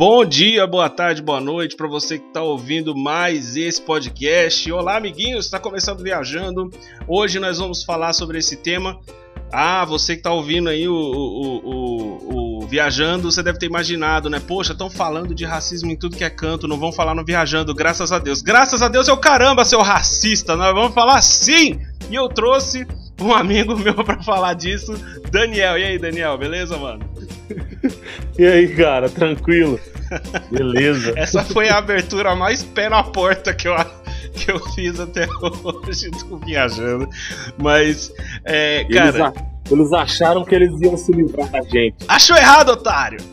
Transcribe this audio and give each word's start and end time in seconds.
Bom 0.00 0.24
dia, 0.24 0.66
boa 0.66 0.88
tarde, 0.88 1.20
boa 1.20 1.42
noite 1.42 1.76
para 1.76 1.86
você 1.86 2.18
que 2.18 2.26
está 2.26 2.40
ouvindo 2.42 2.96
mais 2.96 3.54
esse 3.54 3.82
podcast. 3.82 4.72
Olá, 4.72 4.96
amiguinhos, 4.96 5.44
está 5.44 5.60
começando 5.60 6.02
viajando. 6.02 6.70
Hoje 7.06 7.38
nós 7.38 7.58
vamos 7.58 7.84
falar 7.84 8.14
sobre 8.14 8.38
esse 8.38 8.56
tema. 8.56 8.98
Ah, 9.52 9.84
você 9.84 10.14
que 10.14 10.20
está 10.20 10.32
ouvindo 10.32 10.70
aí 10.70 10.88
o, 10.88 10.94
o, 10.94 11.58
o, 11.58 12.62
o, 12.62 12.66
Viajando, 12.66 13.30
você 13.30 13.42
deve 13.42 13.58
ter 13.58 13.66
imaginado, 13.66 14.30
né? 14.30 14.40
Poxa, 14.40 14.72
estão 14.72 14.88
falando 14.88 15.34
de 15.34 15.44
racismo 15.44 15.90
em 15.90 15.96
tudo 15.96 16.16
que 16.16 16.24
é 16.24 16.30
canto, 16.30 16.66
não 16.66 16.78
vão 16.78 16.90
falar 16.90 17.14
no 17.14 17.22
Viajando, 17.22 17.74
graças 17.74 18.10
a 18.10 18.18
Deus. 18.18 18.40
Graças 18.40 18.80
a 18.80 18.88
Deus 18.88 19.06
é 19.06 19.12
o 19.12 19.18
caramba, 19.18 19.66
seu 19.66 19.82
racista, 19.82 20.56
nós 20.56 20.74
vamos 20.74 20.94
falar 20.94 21.20
sim! 21.20 21.78
E 22.10 22.14
eu 22.14 22.26
trouxe 22.26 22.86
um 23.20 23.34
amigo 23.34 23.76
meu 23.78 23.94
para 24.02 24.22
falar 24.22 24.54
disso, 24.54 24.94
Daniel. 25.30 25.76
E 25.78 25.84
aí, 25.84 25.98
Daniel, 25.98 26.38
beleza, 26.38 26.78
mano? 26.78 27.04
e 28.38 28.46
aí, 28.46 28.74
cara, 28.74 29.08
tranquilo? 29.08 29.78
Beleza. 30.50 31.12
Essa 31.16 31.42
foi 31.44 31.68
a 31.68 31.78
abertura 31.78 32.34
mais 32.34 32.62
pé 32.62 32.88
na 32.88 33.02
porta 33.02 33.54
que 33.54 33.68
eu, 33.68 33.74
que 34.34 34.50
eu 34.50 34.58
fiz 34.70 34.98
até 34.98 35.26
hoje 35.40 36.10
do 36.10 36.38
Viajando. 36.38 37.08
Mas, 37.58 38.12
é, 38.44 38.84
cara. 38.84 39.32
Eles, 39.34 39.44
eles 39.70 39.92
acharam 39.92 40.44
que 40.44 40.54
eles 40.54 40.80
iam 40.80 40.96
se 40.96 41.12
livrar 41.12 41.48
da 41.50 41.62
gente. 41.62 41.96
Achou 42.08 42.36
errado, 42.36 42.70
otário! 42.70 43.18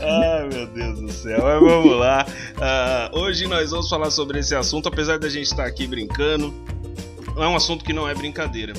Ai 0.00 0.48
meu 0.48 0.66
Deus 0.68 1.00
do 1.00 1.10
céu, 1.10 1.40
mas 1.42 1.60
vamos 1.60 1.98
lá. 1.98 2.24
Uh, 2.56 3.18
hoje 3.18 3.48
nós 3.48 3.70
vamos 3.70 3.88
falar 3.88 4.10
sobre 4.10 4.38
esse 4.38 4.54
assunto, 4.54 4.88
apesar 4.88 5.18
da 5.18 5.28
gente 5.28 5.46
estar 5.46 5.66
aqui 5.66 5.86
brincando. 5.86 6.54
É 7.36 7.46
um 7.46 7.56
assunto 7.56 7.84
que 7.84 7.92
não 7.92 8.08
é 8.08 8.14
brincadeira. 8.14 8.72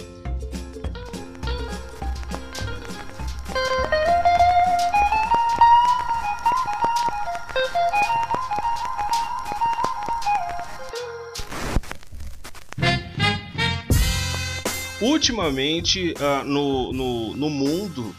Ultimamente, 15.04 16.14
uh, 16.14 16.46
no, 16.46 16.94
no, 16.94 17.36
no 17.36 17.50
mundo, 17.50 18.16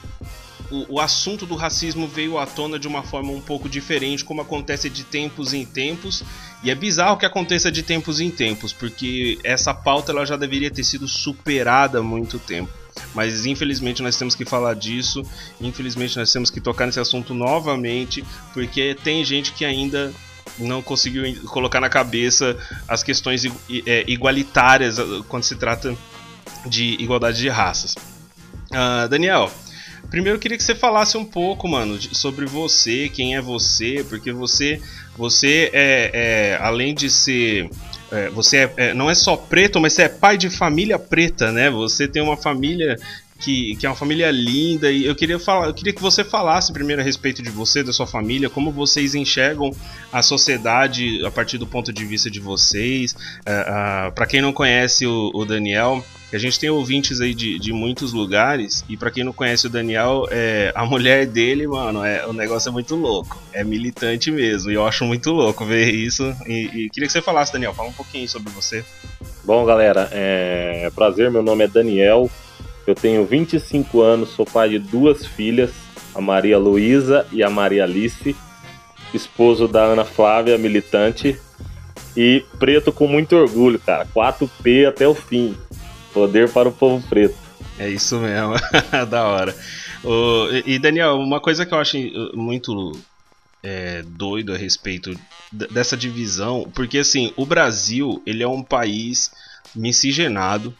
o, 0.70 1.00
assunto 1.00 1.46
do 1.46 1.54
racismo 1.54 2.06
veio 2.06 2.38
à 2.38 2.44
tona 2.44 2.78
de 2.78 2.86
uma 2.86 3.02
forma 3.02 3.32
um 3.32 3.40
pouco 3.40 3.70
diferente, 3.70 4.22
como 4.22 4.42
acontece 4.42 4.90
de 4.90 5.02
tempos 5.02 5.54
em 5.54 5.64
tempos. 5.64 6.22
E 6.62 6.70
é 6.70 6.74
bizarro 6.74 7.16
que 7.16 7.24
aconteça 7.24 7.72
de 7.72 7.82
tempos 7.82 8.20
em 8.20 8.30
tempos, 8.30 8.70
porque 8.72 9.38
essa 9.42 9.72
pauta 9.72 10.12
ela 10.12 10.26
já 10.26 10.36
deveria 10.36 10.70
ter 10.70 10.84
sido 10.84 11.08
superada 11.08 12.00
há 12.00 12.02
muito 12.02 12.38
tempo. 12.38 12.70
Mas 13.14 13.46
infelizmente 13.46 14.02
nós 14.02 14.16
temos 14.16 14.34
que 14.34 14.44
falar 14.44 14.74
disso, 14.74 15.22
infelizmente 15.60 16.18
nós 16.18 16.30
temos 16.30 16.50
que 16.50 16.60
tocar 16.60 16.84
nesse 16.84 17.00
assunto 17.00 17.32
novamente, 17.32 18.22
porque 18.52 18.94
tem 19.02 19.24
gente 19.24 19.52
que 19.52 19.64
ainda 19.64 20.12
não 20.58 20.82
conseguiu 20.82 21.24
colocar 21.46 21.80
na 21.80 21.88
cabeça 21.88 22.56
as 22.86 23.02
questões 23.02 23.44
é, 23.86 24.04
igualitárias 24.06 24.96
quando 25.28 25.42
se 25.42 25.56
trata 25.56 25.96
de 26.66 26.96
igualdade 27.00 27.38
de 27.38 27.48
raças. 27.48 27.94
Uh, 28.70 29.08
Daniel, 29.08 29.50
primeiro 30.10 30.36
eu 30.36 30.40
queria 30.40 30.56
que 30.56 30.64
você 30.64 30.74
falasse 30.74 31.16
um 31.16 31.24
pouco, 31.24 31.68
mano, 31.68 31.98
sobre 32.14 32.46
você, 32.46 33.08
quem 33.08 33.36
é 33.36 33.40
você, 33.40 34.04
porque 34.08 34.32
você, 34.32 34.80
você 35.16 35.70
é, 35.72 36.10
é 36.12 36.58
além 36.60 36.94
de 36.94 37.10
ser 37.10 37.68
é, 38.14 38.28
você 38.30 38.58
é, 38.58 38.72
é, 38.76 38.94
não 38.94 39.10
é 39.10 39.14
só 39.14 39.36
preto, 39.36 39.80
mas 39.80 39.92
você 39.92 40.02
é 40.02 40.08
pai 40.08 40.36
de 40.36 40.48
família 40.48 40.98
preta, 40.98 41.50
né? 41.50 41.68
Você 41.68 42.06
tem 42.06 42.22
uma 42.22 42.36
família 42.36 42.96
que, 43.38 43.76
que 43.76 43.86
é 43.86 43.88
uma 43.88 43.96
família 43.96 44.30
linda 44.30 44.90
e 44.90 45.04
eu 45.04 45.14
queria 45.14 45.38
falar, 45.38 45.66
eu 45.68 45.74
queria 45.74 45.92
que 45.92 46.00
você 46.00 46.24
falasse 46.24 46.72
primeiro 46.72 47.02
a 47.02 47.04
respeito 47.04 47.42
de 47.42 47.50
você, 47.50 47.82
da 47.82 47.92
sua 47.92 48.06
família, 48.06 48.48
como 48.48 48.70
vocês 48.70 49.14
enxergam 49.14 49.74
a 50.12 50.22
sociedade 50.22 51.24
a 51.24 51.30
partir 51.30 51.58
do 51.58 51.66
ponto 51.66 51.92
de 51.92 52.04
vista 52.04 52.30
de 52.30 52.40
vocês. 52.40 53.12
Uh, 53.12 54.08
uh, 54.08 54.12
para 54.12 54.26
quem 54.26 54.40
não 54.40 54.52
conhece 54.52 55.06
o, 55.06 55.30
o 55.34 55.44
Daniel, 55.44 56.04
a 56.34 56.38
gente 56.38 56.58
tem 56.58 56.68
ouvintes 56.68 57.20
aí 57.20 57.32
de, 57.32 57.60
de 57.60 57.72
muitos 57.72 58.12
lugares, 58.12 58.84
e 58.88 58.96
para 58.96 59.10
quem 59.10 59.22
não 59.22 59.32
conhece 59.32 59.68
o 59.68 59.70
Daniel, 59.70 60.26
é, 60.32 60.72
a 60.74 60.84
mulher 60.84 61.26
dele, 61.26 61.64
mano, 61.64 62.04
é, 62.04 62.26
o 62.26 62.32
negócio 62.32 62.68
é 62.70 62.72
muito 62.72 62.96
louco. 62.96 63.40
É 63.52 63.62
militante 63.62 64.32
mesmo, 64.32 64.68
e 64.68 64.74
eu 64.74 64.84
acho 64.84 65.04
muito 65.04 65.30
louco 65.30 65.64
ver 65.64 65.94
isso. 65.94 66.34
E, 66.44 66.86
e 66.86 66.90
queria 66.90 67.06
que 67.06 67.12
você 67.12 67.22
falasse, 67.22 67.52
Daniel, 67.52 67.72
fala 67.72 67.88
um 67.90 67.92
pouquinho 67.92 68.28
sobre 68.28 68.52
você. 68.52 68.84
Bom, 69.44 69.64
galera, 69.64 70.08
é 70.10 70.90
prazer, 70.94 71.30
meu 71.30 71.42
nome 71.42 71.64
é 71.64 71.68
Daniel, 71.68 72.28
eu 72.86 72.94
tenho 72.94 73.24
25 73.24 74.00
anos, 74.00 74.30
sou 74.30 74.44
pai 74.44 74.68
de 74.70 74.78
duas 74.78 75.26
filhas, 75.26 75.70
a 76.14 76.20
Maria 76.20 76.58
Luísa 76.58 77.26
e 77.32 77.42
a 77.42 77.50
Maria 77.50 77.84
Alice, 77.84 78.36
esposo 79.12 79.66
da 79.66 79.84
Ana 79.84 80.04
Flávia, 80.04 80.58
militante, 80.58 81.38
e 82.16 82.44
preto 82.58 82.92
com 82.92 83.06
muito 83.06 83.34
orgulho, 83.34 83.78
cara. 83.78 84.06
4P 84.06 84.88
até 84.88 85.06
o 85.06 85.14
fim. 85.14 85.56
Poder 86.12 86.48
para 86.50 86.68
o 86.68 86.72
povo 86.72 87.04
preto. 87.08 87.36
É 87.78 87.88
isso 87.88 88.18
mesmo, 88.18 88.54
da 89.10 89.24
hora. 89.24 89.54
E 90.64 90.78
Daniel, 90.78 91.16
uma 91.16 91.40
coisa 91.40 91.66
que 91.66 91.74
eu 91.74 91.78
acho 91.78 91.96
muito 92.34 92.92
é, 93.62 94.02
doido 94.06 94.52
a 94.52 94.56
respeito 94.56 95.18
dessa 95.50 95.96
divisão, 95.96 96.70
porque 96.74 96.98
assim, 96.98 97.32
o 97.36 97.46
Brasil 97.46 98.22
ele 98.26 98.42
é 98.42 98.48
um 98.48 98.62
país 98.62 99.30
miscigenado, 99.74 100.74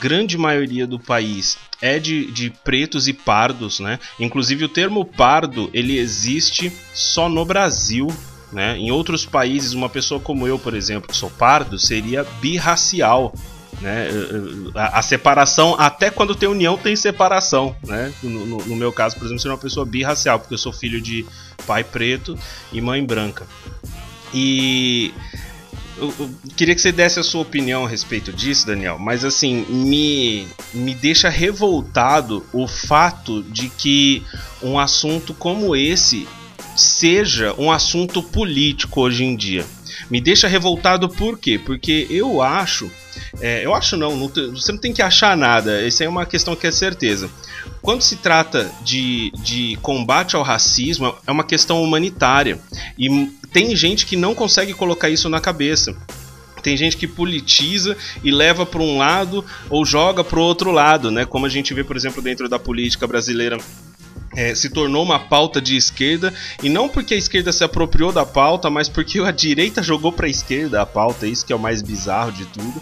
grande 0.00 0.38
maioria 0.38 0.86
do 0.86 0.98
país 0.98 1.58
é 1.80 1.98
de, 1.98 2.30
de 2.30 2.50
pretos 2.50 3.08
e 3.08 3.12
pardos, 3.12 3.80
né? 3.80 3.98
Inclusive 4.18 4.64
o 4.64 4.68
termo 4.68 5.04
pardo 5.04 5.68
ele 5.72 5.98
existe 5.98 6.72
só 6.94 7.28
no 7.28 7.44
Brasil, 7.44 8.08
né? 8.52 8.76
Em 8.76 8.90
outros 8.90 9.26
países, 9.26 9.72
uma 9.72 9.88
pessoa 9.88 10.20
como 10.20 10.46
eu, 10.46 10.58
por 10.58 10.74
exemplo, 10.74 11.08
que 11.08 11.16
sou 11.16 11.30
pardo, 11.30 11.78
seria 11.78 12.24
birracial. 12.40 13.34
Né? 13.80 14.08
A, 14.76 15.00
a, 15.00 15.02
separação, 15.02 15.74
até 15.76 16.08
quando 16.08 16.36
tem 16.36 16.48
união, 16.48 16.78
tem 16.78 16.94
separação. 16.94 17.74
Né? 17.84 18.12
No, 18.22 18.46
no, 18.46 18.58
no, 18.58 18.76
meu 18.76 18.92
caso, 18.92 19.16
por 19.16 19.24
exemplo, 19.24 19.40
ser 19.40 19.48
uma 19.48 19.58
pessoa 19.58 19.84
birracial, 19.84 20.38
porque 20.38 20.54
eu 20.54 20.58
sou 20.58 20.72
filho 20.72 21.00
de 21.00 21.26
pai 21.66 21.82
preto 21.82 22.38
e 22.72 22.80
mãe 22.80 23.04
branca. 23.04 23.44
E 24.32 25.12
eu, 26.02 26.30
queria 26.56 26.74
que 26.74 26.80
você 26.80 26.90
desse 26.90 27.20
a 27.20 27.22
sua 27.22 27.42
opinião 27.42 27.84
a 27.84 27.88
respeito 27.88 28.32
disso, 28.32 28.66
Daniel, 28.66 28.98
mas 28.98 29.24
assim, 29.24 29.64
me, 29.68 30.46
me 30.74 30.94
deixa 30.94 31.28
revoltado 31.28 32.44
o 32.52 32.66
fato 32.66 33.42
de 33.44 33.68
que 33.68 34.22
um 34.62 34.78
assunto 34.78 35.32
como 35.34 35.76
esse 35.76 36.26
seja 36.76 37.54
um 37.58 37.70
assunto 37.70 38.22
político 38.22 39.00
hoje 39.00 39.24
em 39.24 39.36
dia. 39.36 39.64
Me 40.10 40.20
deixa 40.20 40.48
revoltado 40.48 41.08
por 41.08 41.38
quê? 41.38 41.58
Porque 41.58 42.06
eu 42.10 42.42
acho 42.42 42.90
é, 43.40 43.64
eu 43.64 43.74
acho 43.74 43.96
não, 43.96 44.16
não, 44.16 44.28
você 44.28 44.72
não 44.72 44.78
tem 44.78 44.92
que 44.92 45.02
achar 45.02 45.36
nada, 45.36 45.86
isso 45.86 46.02
é 46.02 46.08
uma 46.08 46.26
questão 46.26 46.54
que 46.54 46.66
é 46.66 46.70
certeza. 46.70 47.30
Quando 47.80 48.02
se 48.02 48.16
trata 48.16 48.70
de, 48.82 49.32
de 49.42 49.78
combate 49.82 50.36
ao 50.36 50.42
racismo, 50.42 51.14
é 51.26 51.30
uma 51.30 51.44
questão 51.44 51.82
humanitária. 51.82 52.58
E 52.98 53.08
tem 53.52 53.74
gente 53.76 54.06
que 54.06 54.16
não 54.16 54.34
consegue 54.34 54.72
colocar 54.72 55.10
isso 55.10 55.28
na 55.28 55.40
cabeça. 55.40 55.96
Tem 56.62 56.76
gente 56.76 56.96
que 56.96 57.08
politiza 57.08 57.96
e 58.22 58.30
leva 58.30 58.64
para 58.64 58.80
um 58.80 58.96
lado 58.96 59.44
ou 59.68 59.84
joga 59.84 60.22
para 60.22 60.38
o 60.38 60.42
outro 60.42 60.70
lado, 60.70 61.10
né? 61.10 61.24
Como 61.24 61.44
a 61.44 61.48
gente 61.48 61.74
vê, 61.74 61.82
por 61.82 61.96
exemplo, 61.96 62.22
dentro 62.22 62.48
da 62.48 62.58
política 62.58 63.06
brasileira 63.06 63.58
é, 64.34 64.54
se 64.54 64.70
tornou 64.70 65.02
uma 65.02 65.18
pauta 65.18 65.60
de 65.60 65.76
esquerda 65.76 66.32
e 66.62 66.68
não 66.68 66.88
porque 66.88 67.14
a 67.14 67.16
esquerda 67.16 67.52
se 67.52 67.64
apropriou 67.64 68.12
da 68.12 68.24
pauta, 68.24 68.70
mas 68.70 68.88
porque 68.88 69.18
a 69.20 69.30
direita 69.30 69.82
jogou 69.82 70.12
para 70.12 70.26
a 70.26 70.30
esquerda 70.30 70.80
a 70.80 70.86
pauta, 70.86 71.26
isso 71.26 71.44
que 71.44 71.52
é 71.52 71.56
o 71.56 71.58
mais 71.58 71.82
bizarro 71.82 72.32
de 72.32 72.46
tudo. 72.46 72.80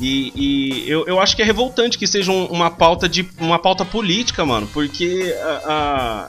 E, 0.00 0.32
e 0.34 0.90
eu, 0.90 1.06
eu 1.06 1.20
acho 1.20 1.36
que 1.36 1.42
é 1.42 1.44
revoltante 1.44 1.96
que 1.96 2.06
seja 2.06 2.32
um, 2.32 2.46
uma 2.46 2.68
pauta 2.68 3.08
de 3.08 3.28
uma 3.38 3.60
pauta 3.60 3.84
política, 3.84 4.44
mano, 4.44 4.66
porque 4.72 5.32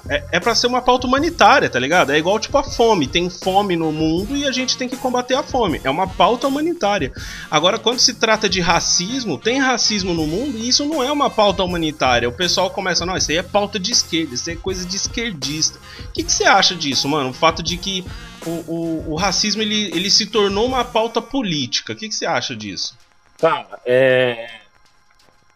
é, 0.08 0.24
é 0.34 0.40
para 0.40 0.54
ser 0.54 0.68
uma 0.68 0.82
pauta 0.82 1.08
humanitária, 1.08 1.68
tá 1.68 1.80
ligado? 1.80 2.12
É 2.12 2.18
igual 2.18 2.40
tipo 2.40 2.56
a 2.58 2.64
fome, 2.64 3.08
tem 3.08 3.28
fome 3.28 3.76
no 3.76 3.92
mundo 3.92 4.36
e 4.36 4.46
a 4.46 4.52
gente 4.52 4.78
tem 4.78 4.88
que 4.88 4.96
combater 4.96 5.34
a 5.34 5.42
fome. 5.42 5.82
É 5.84 5.90
uma 5.90 6.08
pauta 6.08 6.48
humanitária. 6.48 7.12
Agora, 7.50 7.80
quando 7.80 8.00
se 8.00 8.14
trata 8.14 8.48
de 8.48 8.62
racismo, 8.62 9.38
tem 9.38 9.60
racismo 9.60 10.14
no 10.14 10.28
mundo 10.28 10.60
e 10.60 10.70
isso 10.70 10.86
não 10.86 11.04
é 11.04 11.12
uma 11.12 11.30
pauta 11.30 11.64
humanitária. 11.64 12.30
O 12.30 12.34
pessoal 12.34 12.70
começa, 12.70 13.04
não, 13.04 13.18
isso 13.18 13.32
aí 13.32 13.38
é 13.38 13.44
pauta 13.44 13.80
de 13.80 13.92
esquerda, 13.92 14.36
isso 14.36 14.48
aí 14.48 14.56
é 14.56 14.60
coisa 14.60 14.86
de 14.86 14.96
esquerdista. 14.96 15.80
O 16.08 16.12
que, 16.12 16.24
que 16.24 16.32
você 16.32 16.44
acha 16.44 16.76
disso, 16.76 17.10
mano? 17.10 17.32
O 17.32 17.34
fato 17.34 17.64
de 17.64 17.78
que 17.78 18.06
o, 18.46 18.50
o, 18.50 19.14
o 19.14 19.16
racismo 19.16 19.64
ele, 19.64 19.90
ele 19.92 20.12
se 20.12 20.28
tornou 20.28 20.68
uma 20.68 20.86
pauta 20.86 21.20
política. 21.20 21.94
O 21.94 21.96
que, 21.96 22.08
que 22.08 22.16
você 22.16 22.28
acha 22.28 22.56
disso? 22.56 22.96
Cara, 23.40 23.80
é. 23.86 24.50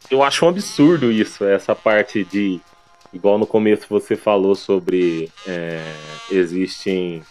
Eu 0.10 0.24
acho 0.24 0.46
um 0.46 0.50
absurdo 0.50 1.12
isso, 1.12 1.46
essa 1.46 1.76
parte 1.76 2.24
de. 2.24 2.60
Igual 3.12 3.40
no 3.40 3.48
começo 3.48 3.86
você 3.90 4.16
falou 4.16 4.56
sobre. 4.56 5.32
É, 5.48 5.82
existem. 6.32 7.24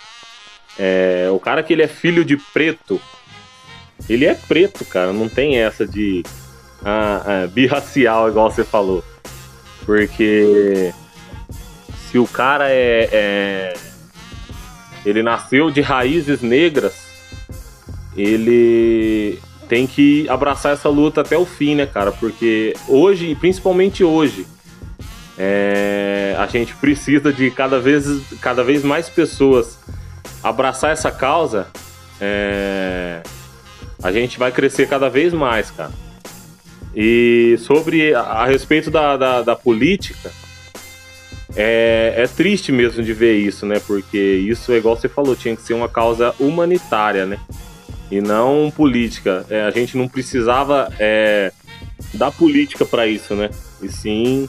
É, 0.79 1.29
o 1.33 1.39
cara 1.39 1.63
que 1.63 1.73
ele 1.73 1.83
é 1.83 1.89
filho 1.89 2.25
de 2.25 2.37
preto. 2.37 3.01
Ele 4.09 4.25
é 4.25 4.35
preto, 4.35 4.85
cara. 4.85 5.13
Não 5.13 5.29
tem 5.29 5.59
essa 5.59 5.87
de. 5.87 6.23
Ah, 6.85 7.23
ah, 7.25 7.47
birracial, 7.47 8.29
igual 8.29 8.51
você 8.51 8.65
falou. 8.65 9.05
Porque. 9.85 10.93
se 12.11 12.19
o 12.19 12.27
cara 12.27 12.71
é, 12.71 13.09
é 13.13 13.75
ele 15.05 15.23
nasceu 15.23 15.71
de 15.71 15.81
raízes 15.81 16.43
negras, 16.43 16.95
ele 18.17 19.39
tem 19.69 19.87
que 19.87 20.29
abraçar 20.29 20.73
essa 20.73 20.89
luta 20.89 21.21
até 21.21 21.37
o 21.37 21.45
fim, 21.45 21.75
né, 21.75 21.87
cara? 21.87 22.11
Porque 22.11 22.75
hoje, 22.89 23.35
principalmente 23.35 24.03
hoje, 24.03 24.47
é, 25.37 26.35
a 26.39 26.47
gente 26.47 26.75
precisa 26.81 27.33
de 27.33 27.51
cada 27.51 27.79
vez, 27.79 28.07
cada 28.41 28.65
vez 28.65 28.83
mais 28.83 29.09
pessoas 29.09 29.79
abraçar 30.43 30.93
essa 30.93 31.11
causa. 31.11 31.67
É, 32.21 33.23
a 34.03 34.11
gente 34.11 34.39
vai 34.39 34.51
crescer 34.51 34.89
cada 34.89 35.09
vez 35.09 35.33
mais, 35.33 35.71
cara. 35.71 35.93
E 36.95 37.57
sobre 37.59 38.15
a, 38.15 38.21
a 38.21 38.47
respeito 38.47 38.91
da, 38.91 39.17
da, 39.17 39.43
da 39.43 39.55
política, 39.55 40.31
é, 41.57 42.15
é, 42.17 42.27
triste 42.27 42.73
mesmo 42.73 43.03
de 43.03 43.13
ver 43.13 43.37
isso, 43.37 43.67
né? 43.67 43.81
Porque 43.87 44.19
isso, 44.19 44.73
é 44.73 44.77
igual 44.79 44.97
você 44.97 45.09
falou, 45.09 45.37
tinha 45.37 45.55
que 45.55 45.63
ser 45.63 45.75
uma 45.75 45.89
causa 45.89 46.35
humanitária, 46.39 47.27
né? 47.27 47.39
E 48.11 48.21
não 48.21 48.73
política. 48.75 49.45
É, 49.51 49.63
a 49.63 49.71
gente 49.71 49.97
não 49.97 50.09
precisava 50.09 50.93
é, 50.99 51.53
da 52.15 52.31
política 52.31 52.85
para 52.85 53.07
isso, 53.07 53.35
né? 53.35 53.51
E 53.83 53.89
sim, 53.89 54.49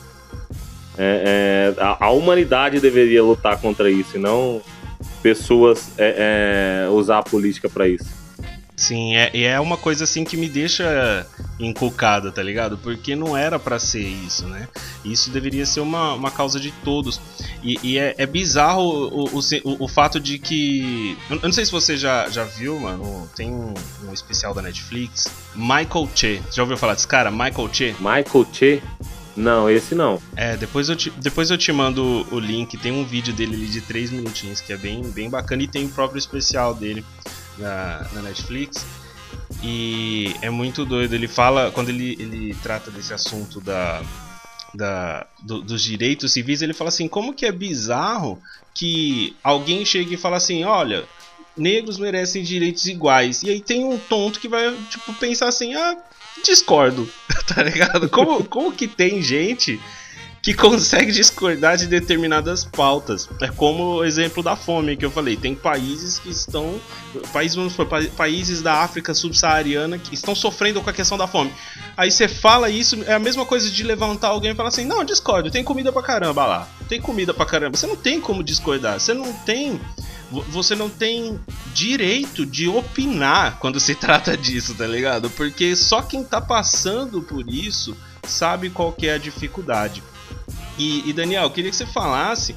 é, 0.98 1.74
é, 1.78 1.82
a, 1.82 2.06
a, 2.06 2.10
humanidade 2.12 2.80
deveria 2.80 3.24
lutar 3.24 3.60
contra 3.60 3.90
isso, 3.90 4.18
e 4.18 4.20
não 4.20 4.62
pessoas 5.22 5.92
é, 5.98 6.88
usar 6.92 7.20
a 7.20 7.24
política 7.24 7.70
para 7.70 7.88
isso. 7.88 8.19
Sim, 8.80 9.14
é, 9.14 9.30
e 9.34 9.44
é 9.44 9.60
uma 9.60 9.76
coisa 9.76 10.06
assim 10.06 10.24
que 10.24 10.38
me 10.38 10.48
deixa 10.48 11.28
inculcada, 11.60 12.32
tá 12.32 12.42
ligado? 12.42 12.78
Porque 12.78 13.14
não 13.14 13.36
era 13.36 13.60
para 13.60 13.78
ser 13.78 14.00
isso, 14.00 14.48
né? 14.48 14.70
Isso 15.04 15.30
deveria 15.32 15.66
ser 15.66 15.82
uma, 15.82 16.14
uma 16.14 16.32
causa 16.32 16.58
de 16.62 16.72
todos. 16.72 17.20
E, 17.62 17.78
e 17.84 17.98
é, 17.98 18.16
é, 18.18 18.26
bizarro 18.26 18.84
o, 18.84 19.38
o, 19.38 19.40
o, 19.40 19.84
o, 19.84 19.88
fato 19.90 20.18
de 20.18 20.40
que. 20.40 21.18
Eu 21.30 21.42
não 21.44 21.52
sei 21.52 21.66
se 21.66 21.72
você 21.74 21.98
já, 21.98 22.30
já 22.30 22.46
viu, 22.46 22.80
mano. 22.80 23.30
Tem 23.36 23.52
um, 23.52 23.74
um 24.08 24.14
especial 24.14 24.54
da 24.54 24.62
Netflix. 24.62 25.28
Michael 25.54 26.10
Che. 26.16 26.42
Já 26.50 26.64
ouviu 26.64 26.78
falar 26.78 26.94
desse 26.94 27.08
cara? 27.08 27.30
Michael 27.30 27.70
Che? 27.74 27.94
Michael 28.00 28.48
Che? 28.54 28.82
Não, 29.36 29.70
esse 29.70 29.94
não. 29.94 30.22
É, 30.38 30.56
depois 30.56 30.88
eu 30.88 30.96
te, 30.96 31.10
depois 31.12 31.52
eu 31.52 31.58
te 31.58 31.74
mando 31.74 32.26
o 32.32 32.40
link. 32.40 32.78
Tem 32.78 32.94
um 32.94 33.04
vídeo 33.04 33.34
dele 33.34 33.56
ali 33.56 33.68
de 33.68 33.82
3 33.82 34.12
minutinhos 34.12 34.62
que 34.62 34.72
é 34.72 34.78
bem, 34.78 35.02
bem 35.12 35.30
bacana. 35.30 35.64
E 35.64 35.68
tem 35.68 35.86
o 35.86 35.90
próprio 35.90 36.18
especial 36.18 36.74
dele 36.74 37.04
na, 37.60 38.22
Netflix. 38.22 38.86
E 39.62 40.34
é 40.42 40.50
muito 40.50 40.86
doido. 40.86 41.14
Ele 41.14 41.28
fala, 41.28 41.72
quando 41.72 41.90
ele, 41.90 42.16
ele 42.20 42.56
trata 42.64 42.90
desse 42.90 43.14
assunto 43.14 43.60
da, 43.60 44.02
da, 44.74 45.28
do, 45.44 45.62
dos 45.62 45.84
direitos 45.84 46.32
civis, 46.32 46.62
ele 46.62 46.74
fala 46.74 46.88
assim: 46.90 47.08
como 47.08 47.34
que 47.34 47.46
é 47.46 47.52
bizarro 47.52 48.42
que 48.74 49.36
alguém 49.44 49.86
chegue 49.86 50.16
e 50.16 50.18
fala 50.18 50.38
assim: 50.38 50.64
olha, 50.64 51.06
negros 51.56 51.98
merecem 51.98 52.44
direitos 52.44 52.86
iguais. 52.86 53.44
E 53.44 53.50
aí 53.50 53.62
tem 53.62 53.84
um 53.84 53.98
tonto 53.98 54.40
que 54.40 54.48
vai 54.48 54.76
tipo, 54.90 55.14
pensar 55.16 55.48
assim: 55.48 55.76
ah, 55.76 55.98
discordo, 56.44 57.10
tá 57.48 57.62
ligado? 57.62 58.10
Como, 58.10 58.44
como 58.46 58.72
que 58.72 58.88
tem 58.88 59.22
gente 59.22 59.80
que 60.50 60.54
consegue 60.58 61.12
discordar 61.12 61.78
de 61.78 61.86
determinadas 61.86 62.66
pautas. 62.66 63.30
É 63.40 63.50
como 63.50 63.98
o 63.98 64.04
exemplo 64.04 64.42
da 64.42 64.56
fome 64.56 64.98
que 64.98 65.06
eu 65.06 65.12
falei. 65.12 65.38
Tem 65.38 65.54
países 65.54 66.18
que 66.18 66.30
estão. 66.30 66.80
Países, 67.32 67.56
vamos 67.56 67.74
supor, 67.74 68.06
países 68.12 68.62
da 68.62 68.82
África 68.82 69.14
subsaariana 69.14 70.00
que 70.00 70.16
estão 70.16 70.34
sofrendo 70.34 70.82
com 70.82 70.90
a 70.90 70.94
questão 70.94 71.18
da 71.18 71.28
fome. 71.28 71.54
Aí 71.96 72.10
você 72.10 72.28
fala 72.28 72.70
isso, 72.70 73.04
é 73.06 73.14
a 73.14 73.20
mesma 73.20 73.46
coisa 73.46 73.70
de 73.70 73.84
levantar 73.84 74.30
alguém 74.30 74.52
e 74.52 74.56
falar 74.56 74.70
assim: 74.70 74.86
não, 74.86 75.04
discordo, 75.04 75.52
tem 75.52 75.64
comida 75.64 75.92
pra 75.92 76.02
caramba 76.02 76.46
lá. 76.46 76.68
Tem 76.88 77.00
comida 77.00 77.34
pra 77.34 77.46
caramba. 77.46 77.78
Você 77.78 77.86
não 77.86 77.96
tem 77.96 78.20
como 78.20 78.44
discordar. 78.44 79.00
Você 79.00 79.14
não 79.14 79.32
tem. 79.32 79.80
Você 80.32 80.76
não 80.76 80.90
tem 80.90 81.40
direito 81.74 82.46
de 82.46 82.68
opinar 82.68 83.58
quando 83.60 83.80
se 83.80 83.94
trata 83.96 84.38
disso, 84.38 84.76
tá 84.76 84.86
ligado? 84.86 85.30
Porque 85.32 85.76
só 85.76 86.02
quem 86.02 86.24
tá 86.24 86.40
passando 86.40 87.22
por 87.22 87.48
isso 87.50 87.96
sabe 88.24 88.70
qual 88.70 88.92
que 88.94 89.08
é 89.08 89.14
a 89.14 89.18
dificuldade. 89.18 90.04
E, 90.78 91.10
e 91.10 91.14
Daniel, 91.14 91.50
queria 91.50 91.70
que 91.70 91.76
você 91.76 91.86
falasse. 91.86 92.56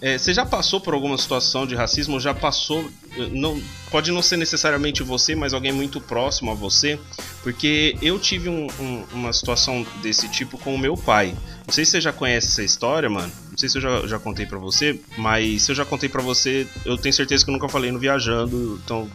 É, 0.00 0.18
você 0.18 0.34
já 0.34 0.44
passou 0.44 0.80
por 0.80 0.92
alguma 0.92 1.16
situação 1.16 1.66
de 1.66 1.74
racismo? 1.74 2.20
Já 2.20 2.34
passou? 2.34 2.90
Não, 3.32 3.58
pode 3.90 4.12
não 4.12 4.20
ser 4.20 4.36
necessariamente 4.36 5.02
você, 5.02 5.34
mas 5.34 5.54
alguém 5.54 5.72
muito 5.72 5.98
próximo 5.98 6.50
a 6.50 6.54
você, 6.54 7.00
porque 7.42 7.96
eu 8.02 8.18
tive 8.18 8.50
um, 8.50 8.66
um, 8.78 9.04
uma 9.12 9.32
situação 9.32 9.86
desse 10.02 10.28
tipo 10.28 10.58
com 10.58 10.74
o 10.74 10.78
meu 10.78 10.94
pai. 10.94 11.34
Não 11.66 11.72
sei 11.72 11.86
se 11.86 11.92
você 11.92 12.00
já 12.02 12.12
conhece 12.12 12.48
essa 12.48 12.62
história, 12.62 13.08
mano. 13.08 13.32
Não 13.50 13.56
sei 13.56 13.68
se 13.68 13.78
eu 13.78 13.82
já, 13.82 14.06
já 14.06 14.18
contei 14.18 14.44
para 14.44 14.58
você, 14.58 15.00
mas 15.16 15.62
se 15.62 15.72
eu 15.72 15.74
já 15.74 15.86
contei 15.86 16.08
para 16.10 16.20
você, 16.20 16.66
eu 16.84 16.98
tenho 16.98 17.14
certeza 17.14 17.42
que 17.42 17.50
eu 17.50 17.54
nunca 17.54 17.68
falei 17.70 17.90
no 17.90 17.98
Viajando, 17.98 18.78
então 18.84 19.08